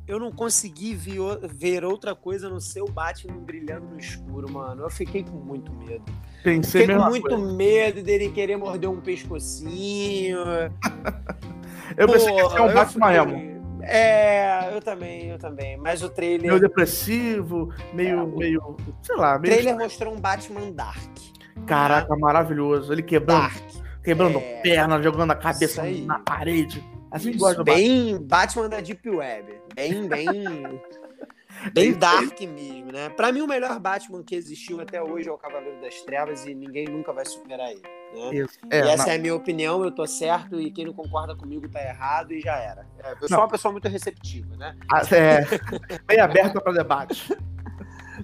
eu 0.06 0.18
não 0.18 0.30
consegui 0.30 0.94
ver, 0.94 1.84
outra 1.84 2.14
coisa 2.14 2.48
no 2.48 2.60
seu 2.60 2.86
Batman 2.86 3.38
brilhando 3.38 3.86
no 3.86 3.98
escuro, 3.98 4.50
mano. 4.50 4.82
Eu 4.82 4.90
fiquei 4.90 5.24
com 5.24 5.36
muito 5.36 5.72
medo. 5.72 6.04
Pensei 6.42 6.82
fiquei 6.82 6.96
com 6.96 7.04
muito 7.04 7.28
coisa. 7.28 7.52
medo 7.54 8.02
dele 8.02 8.30
querer 8.30 8.56
morder 8.56 8.90
um 8.90 9.00
pescocinho. 9.00 10.38
eu 11.96 12.06
Pô, 12.06 12.12
pensei 12.12 12.32
que 12.32 12.40
ia 12.40 12.50
ser 12.50 12.60
um 12.60 12.74
Batman 12.74 13.12
fiquei... 13.12 13.54
É, 13.86 14.74
eu 14.74 14.80
também, 14.80 15.28
eu 15.28 15.38
também. 15.38 15.76
Mas 15.76 16.02
o 16.02 16.08
trailer. 16.08 16.48
Meio 16.48 16.58
depressivo, 16.58 17.70
meio. 17.92 18.20
É, 18.20 18.26
meio 18.38 18.76
sei 19.02 19.14
lá. 19.14 19.38
Meio... 19.38 19.52
O 19.52 19.56
trailer 19.56 19.78
mostrou 19.78 20.14
um 20.14 20.18
Batman 20.18 20.70
Dark. 20.72 21.18
Caraca, 21.66 22.16
maravilhoso. 22.16 22.90
Ele 22.90 23.02
quebrando. 23.02 23.42
Dark 23.42 23.84
quebrando 24.04 24.38
é... 24.38 24.60
perna, 24.60 25.02
jogando 25.02 25.30
a 25.32 25.34
cabeça 25.34 25.82
na 25.82 26.18
parede. 26.18 26.84
Assim 27.14 27.36
gosta 27.36 27.62
Bem 27.62 28.18
Batman 28.18 28.68
da 28.68 28.80
Deep 28.80 29.08
Web. 29.08 29.60
Bem, 29.72 30.08
bem. 30.08 30.26
bem 31.72 31.92
dark 31.92 32.40
mesmo, 32.40 32.90
né? 32.90 33.08
Pra 33.10 33.30
mim, 33.30 33.40
o 33.40 33.46
melhor 33.46 33.78
Batman 33.78 34.24
que 34.24 34.34
existiu 34.34 34.80
até 34.80 35.00
hoje 35.00 35.28
é 35.28 35.32
o 35.32 35.38
Cavaleiro 35.38 35.80
das 35.80 35.94
Trevas 36.02 36.44
e 36.44 36.52
ninguém 36.52 36.86
nunca 36.86 37.12
vai 37.12 37.24
superar 37.24 37.70
ele. 37.70 37.82
Né? 37.82 38.46
É, 38.68 38.84
e 38.84 38.88
essa 38.88 39.04
não. 39.04 39.12
é 39.12 39.14
a 39.14 39.18
minha 39.20 39.34
opinião, 39.34 39.84
eu 39.84 39.92
tô 39.92 40.04
certo 40.08 40.60
e 40.60 40.72
quem 40.72 40.86
não 40.86 40.92
concorda 40.92 41.36
comigo 41.36 41.68
tá 41.68 41.80
errado 41.80 42.32
e 42.32 42.40
já 42.40 42.56
era. 42.56 42.84
É, 42.98 43.14
eu 43.20 43.28
sou 43.28 43.38
uma 43.38 43.48
pessoa 43.48 43.70
muito 43.70 43.86
receptiva, 43.86 44.56
né? 44.56 44.76
Ah, 44.92 45.02
é, 45.14 45.46
bem 46.08 46.18
aberta 46.18 46.60
para 46.60 46.72
debate. 46.72 47.32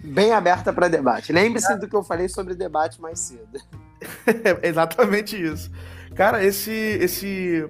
Bem 0.04 0.32
aberta 0.32 0.72
para 0.72 0.86
debate. 0.86 1.32
Lembre-se 1.32 1.72
é. 1.72 1.76
do 1.76 1.88
que 1.88 1.96
eu 1.96 2.04
falei 2.04 2.28
sobre 2.28 2.54
debate 2.54 3.00
mais 3.00 3.18
cedo. 3.18 3.60
Exatamente 4.62 5.36
isso. 5.36 5.68
Cara, 6.14 6.44
esse, 6.44 6.70
esse 6.70 7.68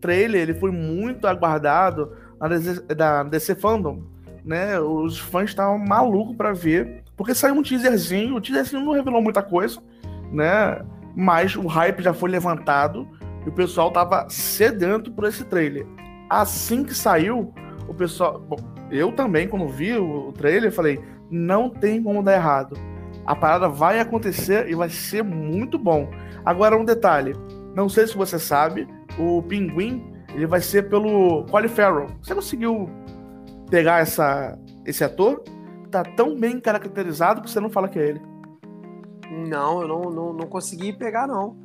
trailer 0.00 0.42
ele 0.42 0.54
foi 0.54 0.70
muito 0.70 1.26
aguardado 1.26 2.12
na 2.40 2.48
DC, 2.48 2.80
da 2.94 3.22
DC 3.22 3.54
Fandom. 3.54 4.02
Né? 4.44 4.78
Os 4.80 5.18
fãs 5.18 5.50
estavam 5.50 5.78
malucos 5.78 6.36
para 6.36 6.52
ver, 6.52 7.02
porque 7.16 7.34
saiu 7.34 7.54
um 7.54 7.62
teaserzinho. 7.62 8.36
O 8.36 8.40
teaserzinho 8.40 8.84
não 8.84 8.92
revelou 8.92 9.20
muita 9.20 9.42
coisa, 9.42 9.80
né? 10.32 10.82
Mas 11.14 11.56
o 11.56 11.66
hype 11.66 12.02
já 12.02 12.14
foi 12.14 12.30
levantado 12.30 13.06
e 13.44 13.48
o 13.48 13.52
pessoal 13.52 13.90
tava 13.90 14.26
sedento 14.30 15.12
por 15.12 15.24
esse 15.24 15.44
trailer. 15.44 15.86
Assim 16.28 16.84
que 16.84 16.94
saiu, 16.94 17.52
o 17.86 17.92
pessoal. 17.92 18.40
Bom, 18.40 18.56
eu 18.90 19.12
também, 19.12 19.46
quando 19.46 19.68
vi 19.68 19.96
o 19.96 20.32
trailer, 20.32 20.72
falei: 20.72 20.98
não 21.30 21.68
tem 21.68 22.02
como 22.02 22.22
dar 22.22 22.34
errado 22.34 22.76
a 23.30 23.36
parada 23.36 23.68
vai 23.68 24.00
acontecer 24.00 24.68
e 24.68 24.74
vai 24.74 24.88
ser 24.88 25.22
muito 25.22 25.78
bom. 25.78 26.10
Agora, 26.44 26.76
um 26.76 26.84
detalhe: 26.84 27.34
não 27.74 27.88
sei 27.88 28.06
se 28.06 28.16
você 28.16 28.38
sabe, 28.38 28.88
o 29.20 29.42
Pinguim 29.42 30.10
ele 30.34 30.46
vai 30.46 30.60
ser 30.60 30.88
pelo 30.88 31.44
Colin 31.46 31.68
Farrell. 31.68 32.06
Você 32.22 32.34
conseguiu 32.34 32.88
pegar 33.68 34.00
essa, 34.00 34.58
esse 34.86 35.04
ator? 35.04 35.42
Tá 35.90 36.02
tão 36.04 36.38
bem 36.38 36.60
caracterizado 36.60 37.42
que 37.42 37.50
você 37.50 37.60
não 37.60 37.68
fala 37.68 37.88
que 37.88 37.98
é 37.98 38.08
ele. 38.08 38.22
Não, 39.48 39.82
eu 39.82 39.88
não, 39.88 40.02
não, 40.02 40.32
não 40.32 40.46
consegui 40.46 40.92
pegar, 40.92 41.26
não. 41.26 41.56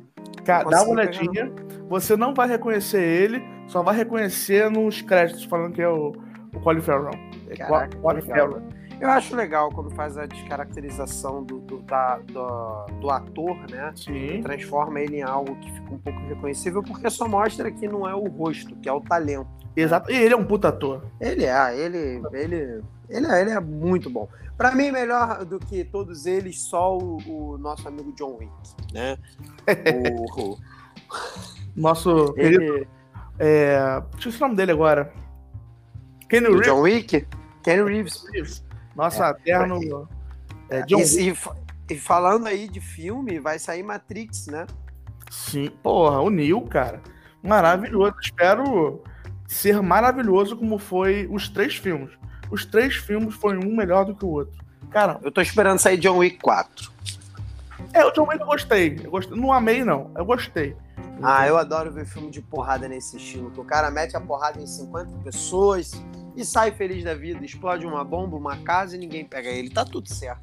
Cara, 0.44 0.64
não 0.64 0.70
dá 0.70 0.82
uma 0.82 0.92
olhadinha. 0.92 1.44
Não. 1.44 1.88
Você 1.88 2.16
não 2.16 2.34
vai 2.34 2.48
reconhecer 2.48 3.00
ele, 3.00 3.42
só 3.68 3.82
vai 3.82 3.96
reconhecer 3.96 4.70
nos 4.70 5.00
créditos 5.00 5.44
falando 5.44 5.72
que 5.72 5.82
é 5.82 5.88
o, 5.88 6.12
o 6.54 6.60
Colin 6.60 6.80
Farrell. 6.80 7.18
É 7.48 7.56
Caraca, 7.56 7.96
Colin 7.98 8.22
Farrell. 8.22 8.62
Eu 8.98 9.10
acho 9.10 9.36
legal 9.36 9.70
quando 9.70 9.90
faz 9.90 10.16
a 10.16 10.24
descaracterização 10.24 11.44
do, 11.44 11.60
do, 11.60 11.82
da, 11.82 12.18
do, 12.18 12.86
do 13.00 13.10
ator, 13.10 13.56
né? 13.70 13.92
Sim. 13.94 14.40
Transforma 14.42 15.00
ele 15.00 15.18
em 15.18 15.22
algo 15.22 15.54
que 15.56 15.70
fica 15.70 15.94
um 15.94 15.98
pouco 15.98 16.18
reconhecível, 16.20 16.82
porque 16.82 17.10
só 17.10 17.28
mostra 17.28 17.70
que 17.70 17.86
não 17.86 18.08
é 18.08 18.14
o 18.14 18.26
rosto, 18.26 18.74
que 18.76 18.88
é 18.88 18.92
o 18.92 19.00
talento. 19.00 19.48
Exato. 19.76 20.10
E 20.10 20.16
ele 20.16 20.32
é 20.32 20.36
um 20.36 20.44
puta 20.44 20.68
ator. 20.68 21.04
Ele 21.20 21.44
é, 21.44 21.78
ele, 21.78 22.22
ele, 22.32 22.82
ele, 23.10 23.26
é, 23.26 23.40
ele 23.42 23.50
é 23.50 23.60
muito 23.60 24.08
bom. 24.08 24.26
Para 24.56 24.74
mim, 24.74 24.90
melhor 24.90 25.44
do 25.44 25.58
que 25.58 25.84
todos 25.84 26.24
eles, 26.24 26.62
só 26.62 26.96
o, 26.96 27.18
o 27.26 27.58
nosso 27.58 27.86
amigo 27.86 28.10
John 28.12 28.38
Wick, 28.38 28.50
né? 28.92 29.18
o, 29.94 30.40
o... 30.40 30.58
Nosso 31.76 32.34
ele... 32.38 32.58
querido. 32.58 32.86
É... 33.38 34.00
Deixa 34.12 34.28
eu 34.28 34.32
ver 34.32 34.38
o 34.38 34.40
nome 34.40 34.56
dele 34.56 34.72
agora. 34.72 35.12
Kenny 36.30 36.46
Reeves. 36.46 36.66
John 36.66 36.80
Wick? 36.80 37.28
Kenny 37.62 37.82
Reeves. 37.82 38.64
Nossa, 38.96 39.26
é, 39.26 39.30
eterno. 39.30 40.08
É, 40.70 40.82
John 40.82 41.00
e, 41.00 41.34
e, 41.90 41.98
falando 41.98 42.46
aí 42.46 42.66
de 42.66 42.80
filme, 42.80 43.38
vai 43.38 43.58
sair 43.58 43.82
Matrix, 43.82 44.46
né? 44.46 44.66
Sim, 45.30 45.68
porra, 45.82 46.20
o 46.20 46.30
Neil, 46.30 46.60
cara. 46.62 47.00
Maravilhoso. 47.42 48.14
Espero 48.20 49.02
ser 49.46 49.80
maravilhoso 49.82 50.56
como 50.56 50.78
foi 50.78 51.28
os 51.30 51.48
três 51.48 51.76
filmes. 51.76 52.10
Os 52.50 52.64
três 52.64 52.96
filmes 52.96 53.34
foram 53.34 53.60
um 53.60 53.76
melhor 53.76 54.04
do 54.04 54.14
que 54.14 54.24
o 54.24 54.28
outro. 54.28 54.64
Cara. 54.90 55.18
Eu 55.22 55.30
tô 55.30 55.40
esperando 55.40 55.78
sair 55.78 55.98
John 55.98 56.18
Wick 56.18 56.38
4. 56.38 56.90
É, 57.92 58.04
o 58.04 58.10
John 58.12 58.26
Wick 58.28 58.40
eu 58.40 58.46
gostei. 58.46 59.00
Eu 59.04 59.10
gostei. 59.10 59.38
Não 59.38 59.52
amei, 59.52 59.84
não. 59.84 60.10
Eu 60.16 60.24
gostei. 60.24 60.74
Ah, 61.22 61.46
eu 61.46 61.56
adoro 61.56 61.90
ver 61.90 62.04
filme 62.04 62.30
de 62.30 62.42
porrada 62.42 62.88
nesse 62.88 63.16
estilo. 63.16 63.50
Que 63.50 63.60
o 63.60 63.64
cara 63.64 63.90
mete 63.90 64.16
a 64.16 64.20
porrada 64.20 64.60
em 64.60 64.66
50 64.66 65.18
pessoas 65.24 65.92
e 66.36 66.44
sai 66.44 66.70
feliz 66.70 67.02
da 67.04 67.14
vida. 67.14 67.44
Explode 67.44 67.86
uma 67.86 68.04
bomba, 68.04 68.36
uma 68.36 68.56
casa 68.58 68.96
e 68.96 68.98
ninguém 68.98 69.24
pega 69.24 69.48
ele. 69.48 69.70
Tá 69.70 69.84
tudo 69.84 70.08
certo. 70.08 70.42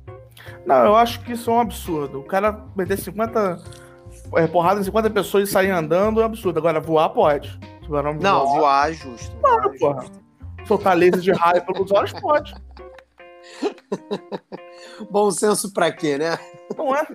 Não, 0.66 0.86
eu 0.86 0.96
acho 0.96 1.22
que 1.22 1.34
isso 1.34 1.50
é 1.50 1.54
um 1.54 1.60
absurdo. 1.60 2.20
O 2.20 2.24
cara 2.24 2.66
meter 2.76 2.98
50 2.98 3.62
é, 4.36 4.48
porrada 4.48 4.80
em 4.80 4.84
50 4.84 5.10
pessoas 5.10 5.50
e 5.50 5.52
sair 5.52 5.70
andando 5.70 6.20
é 6.20 6.24
um 6.24 6.28
absurdo. 6.28 6.58
Agora, 6.58 6.80
voar 6.80 7.10
pode. 7.10 7.60
Não, 7.88 8.46
voar, 8.46 8.60
voar 8.60 8.90
é 8.90 8.94
justo. 8.94 9.36
Claro, 9.38 9.74
é 9.74 9.78
porra. 9.78 10.02
Justo. 10.02 10.24
Soltar 10.66 10.98
laser 10.98 11.20
de 11.20 11.32
raio 11.32 11.66
pelos 11.66 11.92
olhos 11.92 12.14
pode. 12.14 12.56
Bom 15.12 15.30
senso 15.32 15.74
pra 15.74 15.92
quê, 15.92 16.18
né? 16.18 16.38
Não 16.78 16.96
é? 16.96 17.06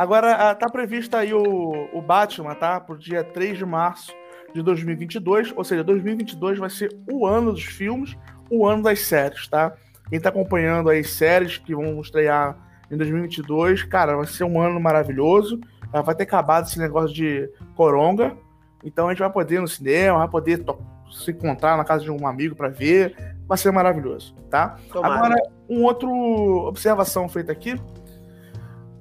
Agora, 0.00 0.54
tá 0.54 0.66
previsto 0.66 1.14
aí 1.14 1.34
o, 1.34 1.90
o 1.92 2.00
Batman, 2.00 2.54
tá? 2.54 2.80
Pro 2.80 2.96
dia 2.96 3.22
3 3.22 3.58
de 3.58 3.66
março 3.66 4.10
de 4.54 4.62
2022, 4.62 5.52
ou 5.54 5.62
seja, 5.62 5.84
2022 5.84 6.58
vai 6.58 6.70
ser 6.70 6.90
o 7.12 7.26
ano 7.26 7.52
dos 7.52 7.64
filmes, 7.64 8.16
o 8.48 8.66
ano 8.66 8.84
das 8.84 9.00
séries, 9.00 9.46
tá? 9.46 9.74
Quem 10.08 10.18
tá 10.18 10.30
acompanhando 10.30 10.88
as 10.88 11.10
séries 11.10 11.58
que 11.58 11.74
vão 11.74 12.00
estrear 12.00 12.56
em 12.90 12.96
2022, 12.96 13.82
cara, 13.82 14.16
vai 14.16 14.26
ser 14.26 14.44
um 14.44 14.58
ano 14.58 14.80
maravilhoso. 14.80 15.60
Vai 15.92 16.14
ter 16.14 16.22
acabado 16.22 16.66
esse 16.66 16.78
negócio 16.78 17.14
de 17.14 17.50
coronga, 17.76 18.34
então 18.82 19.06
a 19.06 19.10
gente 19.10 19.20
vai 19.20 19.30
poder 19.30 19.56
ir 19.56 19.60
no 19.60 19.68
cinema, 19.68 20.20
vai 20.20 20.28
poder 20.28 20.64
se 21.12 21.30
encontrar 21.30 21.76
na 21.76 21.84
casa 21.84 22.04
de 22.04 22.10
um 22.10 22.26
amigo 22.26 22.54
para 22.56 22.70
ver, 22.70 23.36
vai 23.46 23.58
ser 23.58 23.70
maravilhoso, 23.70 24.34
tá? 24.48 24.78
Tomara. 24.90 25.14
Agora, 25.14 25.36
um 25.68 25.84
outro 25.84 26.10
observação 26.10 27.28
feita 27.28 27.52
aqui. 27.52 27.78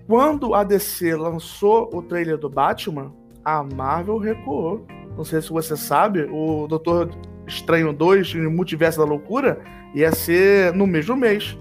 Quando 0.10 0.54
a 0.54 0.66
DC 0.66 1.16
lançou 1.16 1.90
o 1.94 2.02
trailer 2.02 2.38
do 2.38 2.50
Batman, 2.50 3.14
a 3.46 3.64
Marvel 3.64 4.18
recuou 4.18 4.86
não 5.20 5.26
sei 5.26 5.42
se 5.42 5.50
você 5.50 5.76
sabe, 5.76 6.30
o 6.32 6.66
Doutor 6.66 7.10
Estranho 7.46 7.92
2, 7.92 8.36
o 8.36 8.50
Multiverso 8.50 9.00
da 9.00 9.04
Loucura, 9.04 9.60
ia 9.94 10.14
ser 10.14 10.74
no 10.74 10.88
mesmo 10.88 11.14
mês. 11.18 11.58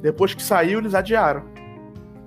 Depois 0.00 0.32
que 0.32 0.42
saiu, 0.42 0.78
eles 0.78 0.94
adiaram. 0.94 1.42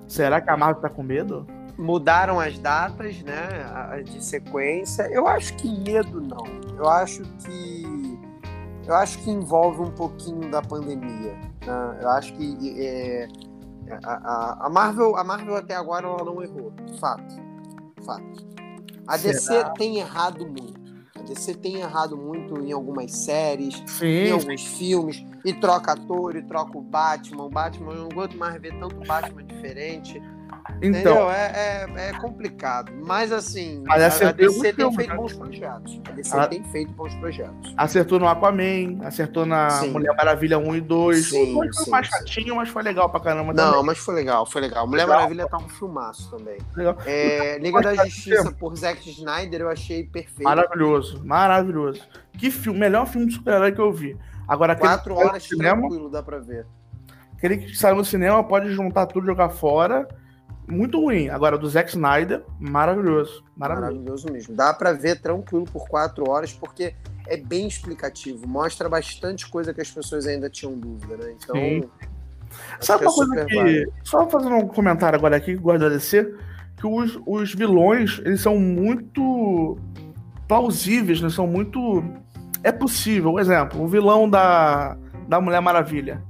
Será 0.06 0.40
que 0.40 0.48
a 0.48 0.56
Marvel 0.56 0.80
tá 0.80 0.88
com 0.88 1.02
medo? 1.02 1.44
Mudaram 1.76 2.38
as 2.38 2.56
datas, 2.56 3.20
né? 3.22 4.00
De 4.04 4.24
sequência. 4.24 5.08
Eu 5.10 5.26
acho 5.26 5.56
que 5.56 5.68
medo 5.68 6.20
não. 6.20 6.46
Eu 6.78 6.88
acho 6.88 7.24
que. 7.44 7.84
Eu 8.86 8.94
acho 8.94 9.18
que 9.24 9.28
envolve 9.28 9.80
um 9.80 9.90
pouquinho 9.90 10.48
da 10.52 10.62
pandemia. 10.62 11.32
Né? 11.66 11.98
Eu 12.00 12.08
acho 12.10 12.32
que 12.34 12.80
é, 12.80 13.26
a, 13.90 14.12
a, 14.12 14.66
a, 14.66 14.70
Marvel, 14.70 15.16
a 15.16 15.24
Marvel 15.24 15.56
até 15.56 15.74
agora 15.74 16.06
ela 16.06 16.24
não 16.24 16.42
errou. 16.42 16.72
Fato. 16.98 17.34
Fato. 18.04 18.46
A 19.06 19.18
Será? 19.18 19.32
DC 19.32 19.74
tem 19.78 19.98
errado 19.98 20.46
muito. 20.46 20.86
A 21.18 21.22
DC 21.22 21.54
tem 21.54 21.76
errado 21.76 22.16
muito 22.16 22.60
em 22.60 22.72
algumas 22.72 23.10
séries, 23.12 23.82
Sim. 23.86 24.06
em 24.06 24.30
alguns 24.32 24.64
filmes, 24.64 25.24
e 25.44 25.52
troca 25.54 25.92
ator, 25.92 26.36
e 26.36 26.42
troca 26.42 26.76
o 26.76 26.82
Batman. 26.82 27.44
O 27.44 27.50
Batman, 27.50 27.92
eu 27.92 27.98
não 28.02 28.08
aguento 28.10 28.36
mais 28.36 28.60
ver 28.60 28.78
tanto 28.78 28.96
Batman 29.06 29.44
diferente. 29.44 30.20
Então, 30.82 31.30
é, 31.30 31.86
é, 31.86 32.08
é, 32.08 32.12
complicado. 32.14 32.92
Mas 33.04 33.32
assim, 33.32 33.82
Mas 33.86 34.02
a, 34.02 34.28
a 34.28 34.32
DC 34.32 34.72
tem 34.72 34.94
feito 34.94 35.10
né? 35.10 35.16
bons 35.16 35.32
projetos. 35.32 36.00
A 36.08 36.12
DC 36.12 36.36
a... 36.36 36.46
tem 36.46 36.64
feito 36.64 36.92
bons 36.92 37.14
projetos. 37.16 37.74
Acertou 37.76 38.18
no 38.18 38.28
Aquaman, 38.28 38.98
acertou 39.04 39.46
na 39.46 39.70
sim. 39.70 39.90
Mulher 39.90 40.14
Maravilha 40.16 40.58
1 40.58 40.76
e 40.76 40.80
2. 40.80 41.28
Sim, 41.28 41.54
foi 41.54 41.72
sim, 41.72 41.90
mais 41.90 42.06
chatinho, 42.06 42.56
mas 42.56 42.68
foi 42.68 42.82
legal 42.82 43.08
pra 43.08 43.20
caramba 43.20 43.52
Não, 43.52 43.70
também. 43.70 43.86
mas 43.86 43.98
foi 43.98 44.14
legal, 44.14 44.46
foi 44.46 44.60
legal. 44.60 44.86
Mulher 44.86 45.04
legal. 45.04 45.16
Maravilha 45.18 45.48
tá 45.48 45.58
um 45.58 45.68
filmaço 45.68 46.30
também. 46.30 46.58
Legal. 46.76 46.96
É, 47.06 47.58
Liga 47.58 47.80
da 47.80 47.94
Justiça 47.94 48.52
por 48.52 48.76
Zack 48.76 49.08
Snyder 49.08 49.62
eu 49.62 49.68
achei 49.68 50.04
perfeito. 50.04 50.44
Maravilhoso, 50.44 51.24
maravilhoso. 51.24 52.02
Que 52.36 52.50
filme, 52.50 52.78
melhor 52.78 53.06
filme 53.06 53.26
de 53.26 53.34
super-herói 53.34 53.72
que 53.72 53.80
eu 53.80 53.92
vi. 53.92 54.16
Agora, 54.46 54.76
Quatro 54.76 55.14
horas 55.14 55.42
cinema, 55.42 55.80
tranquilo, 55.80 56.08
dá 56.08 56.22
pra 56.22 56.38
ver. 56.38 56.66
Aquele 57.36 57.58
que 57.58 57.76
saiu 57.76 57.96
no 57.96 58.04
cinema 58.04 58.42
pode 58.44 58.70
juntar 58.72 59.06
tudo 59.06 59.24
e 59.24 59.26
jogar 59.26 59.50
fora 59.50 60.08
muito 60.68 61.00
ruim. 61.00 61.28
Agora, 61.28 61.56
do 61.56 61.68
Zack 61.68 61.90
Snyder, 61.90 62.42
maravilhoso. 62.58 63.44
Maravilhoso, 63.56 63.94
maravilhoso 63.94 64.32
mesmo. 64.32 64.54
Dá 64.54 64.74
para 64.74 64.92
ver 64.92 65.20
tranquilo 65.20 65.64
por 65.64 65.88
quatro 65.88 66.28
horas, 66.28 66.52
porque 66.52 66.94
é 67.26 67.36
bem 67.36 67.66
explicativo. 67.66 68.46
Mostra 68.46 68.88
bastante 68.88 69.48
coisa 69.48 69.72
que 69.72 69.80
as 69.80 69.90
pessoas 69.90 70.26
ainda 70.26 70.50
tinham 70.50 70.76
dúvida, 70.78 71.16
né? 71.16 71.34
Então. 71.36 71.56
Sim. 71.56 71.84
Sabe 72.80 73.04
uma 73.04 73.12
é 73.12 73.14
coisa 73.14 73.46
que. 73.46 73.54
Válido. 73.54 73.92
Só 74.04 74.28
fazendo 74.28 74.56
um 74.56 74.68
comentário 74.68 75.18
agora 75.18 75.36
aqui, 75.36 75.54
que 75.54 75.60
gosto 75.60 75.80
da 75.80 75.88
DC, 75.88 76.34
que 76.76 76.86
os, 76.86 77.18
os 77.26 77.54
vilões, 77.54 78.20
eles 78.24 78.40
são 78.40 78.58
muito 78.58 79.78
plausíveis, 80.48 81.20
né? 81.20 81.30
São 81.30 81.46
muito. 81.46 82.04
É 82.62 82.72
possível. 82.72 83.32
Por 83.32 83.40
exemplo, 83.40 83.82
o 83.82 83.86
vilão 83.86 84.28
da, 84.28 84.96
da 85.28 85.40
Mulher 85.40 85.60
Maravilha. 85.60 86.22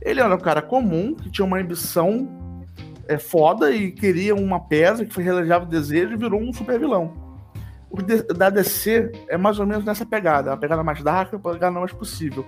Ele 0.00 0.20
era 0.20 0.34
um 0.34 0.38
cara 0.38 0.60
comum, 0.60 1.14
que 1.14 1.30
tinha 1.30 1.46
uma 1.46 1.58
ambição 1.58 2.28
é 3.08 3.18
foda 3.18 3.70
e 3.70 3.92
queria 3.92 4.34
uma 4.34 4.60
peça 4.60 5.04
que 5.04 5.12
foi 5.12 5.22
realizava 5.22 5.64
o 5.64 5.68
desejo 5.68 6.12
e 6.12 6.16
virou 6.16 6.40
um 6.40 6.52
super 6.52 6.78
vilão. 6.78 7.12
O 7.90 8.02
da 8.02 8.50
DC 8.50 9.12
é 9.28 9.36
mais 9.36 9.60
ou 9.60 9.66
menos 9.66 9.84
nessa 9.84 10.04
pegada, 10.04 10.52
a 10.52 10.56
pegada 10.56 10.82
mais 10.82 11.02
dark, 11.02 11.32
a 11.34 11.38
pegada 11.38 11.78
mais 11.78 11.92
possível. 11.92 12.44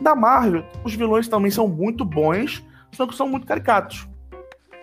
Da 0.00 0.14
Marvel, 0.14 0.64
os 0.84 0.94
vilões 0.94 1.26
também 1.26 1.50
são 1.50 1.66
muito 1.66 2.04
bons, 2.04 2.64
só 2.92 3.06
que 3.06 3.14
são 3.14 3.28
muito 3.28 3.46
caricatos. 3.46 4.08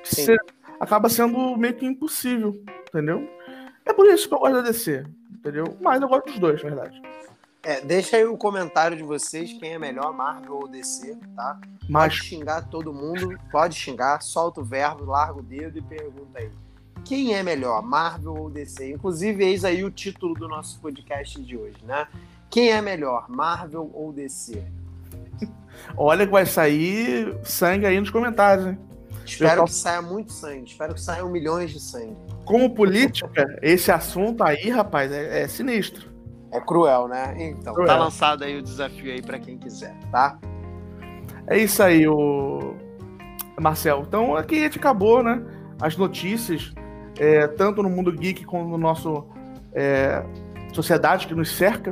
Você 0.03 0.35
acaba 0.79 1.07
sendo 1.07 1.55
meio 1.55 1.73
que 1.73 1.85
impossível, 1.85 2.61
entendeu? 2.89 3.27
É 3.85 3.93
por 3.93 4.05
isso 4.07 4.27
que 4.27 4.33
eu 4.33 4.39
gosto 4.39 4.55
da 4.55 4.61
DC, 4.61 5.05
entendeu? 5.31 5.77
Mas 5.81 6.01
eu 6.01 6.09
gosto 6.09 6.25
dos 6.25 6.39
dois, 6.39 6.61
na 6.61 6.69
verdade. 6.69 7.01
É, 7.65 7.81
deixa 7.81 8.17
aí 8.17 8.25
o 8.25 8.37
comentário 8.37 8.95
de 8.95 9.01
vocês, 9.01 9.51
quem 9.53 9.73
é 9.73 9.79
melhor, 9.79 10.13
Marvel 10.13 10.53
ou 10.53 10.67
DC, 10.67 11.17
tá? 11.35 11.59
Mas... 11.89 12.13
Pode 12.13 12.27
xingar 12.27 12.61
todo 12.69 12.93
mundo, 12.93 13.35
pode 13.51 13.73
xingar, 13.73 14.21
solta 14.21 14.61
o 14.61 14.63
verbo, 14.63 15.03
larga 15.03 15.39
o 15.39 15.41
dedo 15.41 15.79
e 15.79 15.81
pergunta 15.81 16.37
aí. 16.37 16.51
Quem 17.03 17.33
é 17.33 17.41
melhor, 17.41 17.81
Marvel 17.81 18.35
ou 18.35 18.49
DC? 18.51 18.93
Inclusive, 18.93 19.43
eis 19.43 19.65
aí 19.65 19.83
o 19.83 19.89
título 19.89 20.35
do 20.35 20.47
nosso 20.47 20.79
podcast 20.79 21.41
de 21.41 21.57
hoje, 21.57 21.77
né? 21.83 22.07
Quem 22.51 22.69
é 22.69 22.79
melhor, 22.83 23.27
Marvel 23.27 23.89
ou 23.95 24.13
DC? 24.13 24.63
Olha 25.97 26.23
que 26.27 26.31
vai 26.31 26.45
sair 26.45 27.35
sangue 27.43 27.87
aí 27.87 27.99
nos 27.99 28.11
comentários, 28.11 28.67
hein? 28.67 28.79
Espero 29.25 29.65
que 29.65 29.73
saia 29.73 30.03
muito 30.03 30.31
sangue, 30.31 30.69
espero 30.69 30.93
que 30.93 31.01
saiam 31.01 31.31
milhões 31.31 31.71
de 31.71 31.79
sangue. 31.79 32.15
Como 32.45 32.75
política, 32.75 33.57
esse 33.59 33.91
assunto 33.91 34.43
aí, 34.43 34.69
rapaz, 34.69 35.11
é, 35.11 35.41
é 35.41 35.47
sinistro. 35.47 36.13
É 36.55 36.61
cruel, 36.61 37.09
né? 37.09 37.35
Então, 37.37 37.73
cruel. 37.73 37.87
tá 37.87 37.97
lançado 37.97 38.43
aí 38.43 38.57
o 38.57 38.61
desafio 38.61 39.11
aí 39.11 39.21
para 39.21 39.37
quem 39.37 39.57
quiser, 39.57 39.93
tá? 40.09 40.37
É 41.47 41.57
isso 41.57 41.83
aí, 41.83 42.07
o 42.07 42.75
Marcel. 43.61 44.05
Então 44.07 44.37
aqui 44.37 44.59
a 44.59 44.63
gente 44.63 44.79
acabou, 44.79 45.21
né? 45.21 45.43
As 45.81 45.97
notícias, 45.97 46.73
é, 47.19 47.45
tanto 47.47 47.83
no 47.83 47.89
mundo 47.89 48.09
geek 48.11 48.45
como 48.45 48.69
no 48.69 48.77
nosso 48.77 49.25
é, 49.73 50.23
sociedade 50.71 51.27
que 51.27 51.35
nos 51.35 51.55
cerca, 51.55 51.91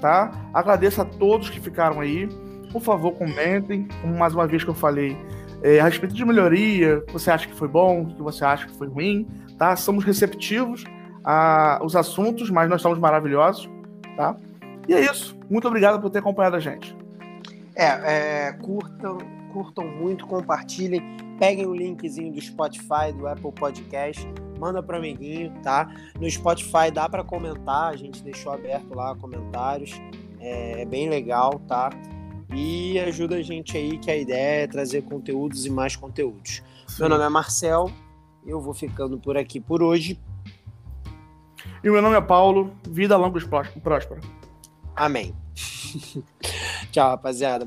tá? 0.00 0.30
Agradeço 0.54 1.02
a 1.02 1.04
todos 1.04 1.50
que 1.50 1.60
ficaram 1.60 2.00
aí. 2.00 2.28
Por 2.72 2.80
favor, 2.80 3.12
comentem, 3.12 3.88
como 4.00 4.16
mais 4.16 4.32
uma 4.32 4.46
vez 4.46 4.62
que 4.62 4.70
eu 4.70 4.74
falei, 4.74 5.16
é, 5.60 5.80
a 5.80 5.84
respeito 5.84 6.14
de 6.14 6.24
melhoria, 6.24 6.98
o 6.98 7.02
que 7.02 7.12
você 7.12 7.32
acha 7.32 7.48
que 7.48 7.54
foi 7.54 7.68
bom, 7.68 8.02
o 8.02 8.14
que 8.14 8.22
você 8.22 8.44
acha 8.44 8.66
que 8.66 8.76
foi 8.76 8.88
ruim, 8.88 9.26
tá? 9.58 9.74
Somos 9.74 10.04
receptivos 10.04 10.84
aos 11.24 11.96
assuntos, 11.96 12.48
mas 12.48 12.70
nós 12.70 12.80
somos 12.80 12.98
maravilhosos 12.98 13.73
tá? 14.16 14.36
E 14.88 14.94
é 14.94 15.00
isso. 15.00 15.36
Muito 15.50 15.66
obrigado 15.66 16.00
por 16.00 16.10
ter 16.10 16.18
acompanhado 16.18 16.56
a 16.56 16.60
gente. 16.60 16.96
É, 17.74 18.48
é 18.48 18.52
curtam, 18.52 19.18
curtam 19.52 19.86
muito, 19.86 20.26
compartilhem, 20.26 21.02
peguem 21.38 21.66
o 21.66 21.74
linkzinho 21.74 22.32
do 22.32 22.40
Spotify, 22.40 23.12
do 23.16 23.26
Apple 23.26 23.52
Podcast, 23.52 24.26
manda 24.58 24.82
para 24.82 24.98
amiguinho, 24.98 25.52
tá? 25.62 25.90
No 26.18 26.30
Spotify 26.30 26.90
dá 26.92 27.08
para 27.08 27.24
comentar, 27.24 27.92
a 27.92 27.96
gente 27.96 28.22
deixou 28.22 28.52
aberto 28.52 28.94
lá 28.94 29.14
comentários, 29.16 30.00
é, 30.40 30.82
é 30.82 30.84
bem 30.84 31.08
legal, 31.08 31.60
tá? 31.66 31.90
E 32.54 32.98
ajuda 33.00 33.36
a 33.36 33.42
gente 33.42 33.76
aí, 33.76 33.98
que 33.98 34.10
a 34.10 34.16
ideia 34.16 34.64
é 34.64 34.66
trazer 34.66 35.02
conteúdos 35.02 35.66
e 35.66 35.70
mais 35.70 35.96
conteúdos. 35.96 36.62
Sim. 36.86 37.00
Meu 37.00 37.08
nome 37.08 37.24
é 37.24 37.28
Marcel, 37.28 37.90
eu 38.46 38.60
vou 38.60 38.74
ficando 38.74 39.18
por 39.18 39.36
aqui 39.36 39.58
por 39.58 39.82
hoje. 39.82 40.18
E 41.82 41.90
o 41.90 41.92
meu 41.92 42.02
nome 42.02 42.16
é 42.16 42.20
Paulo. 42.20 42.72
Vida 42.88 43.16
longa 43.16 43.38
e 43.76 43.80
próspera. 43.80 44.20
Amém. 44.96 45.34
Tchau, 46.90 47.10
rapaziada. 47.10 47.62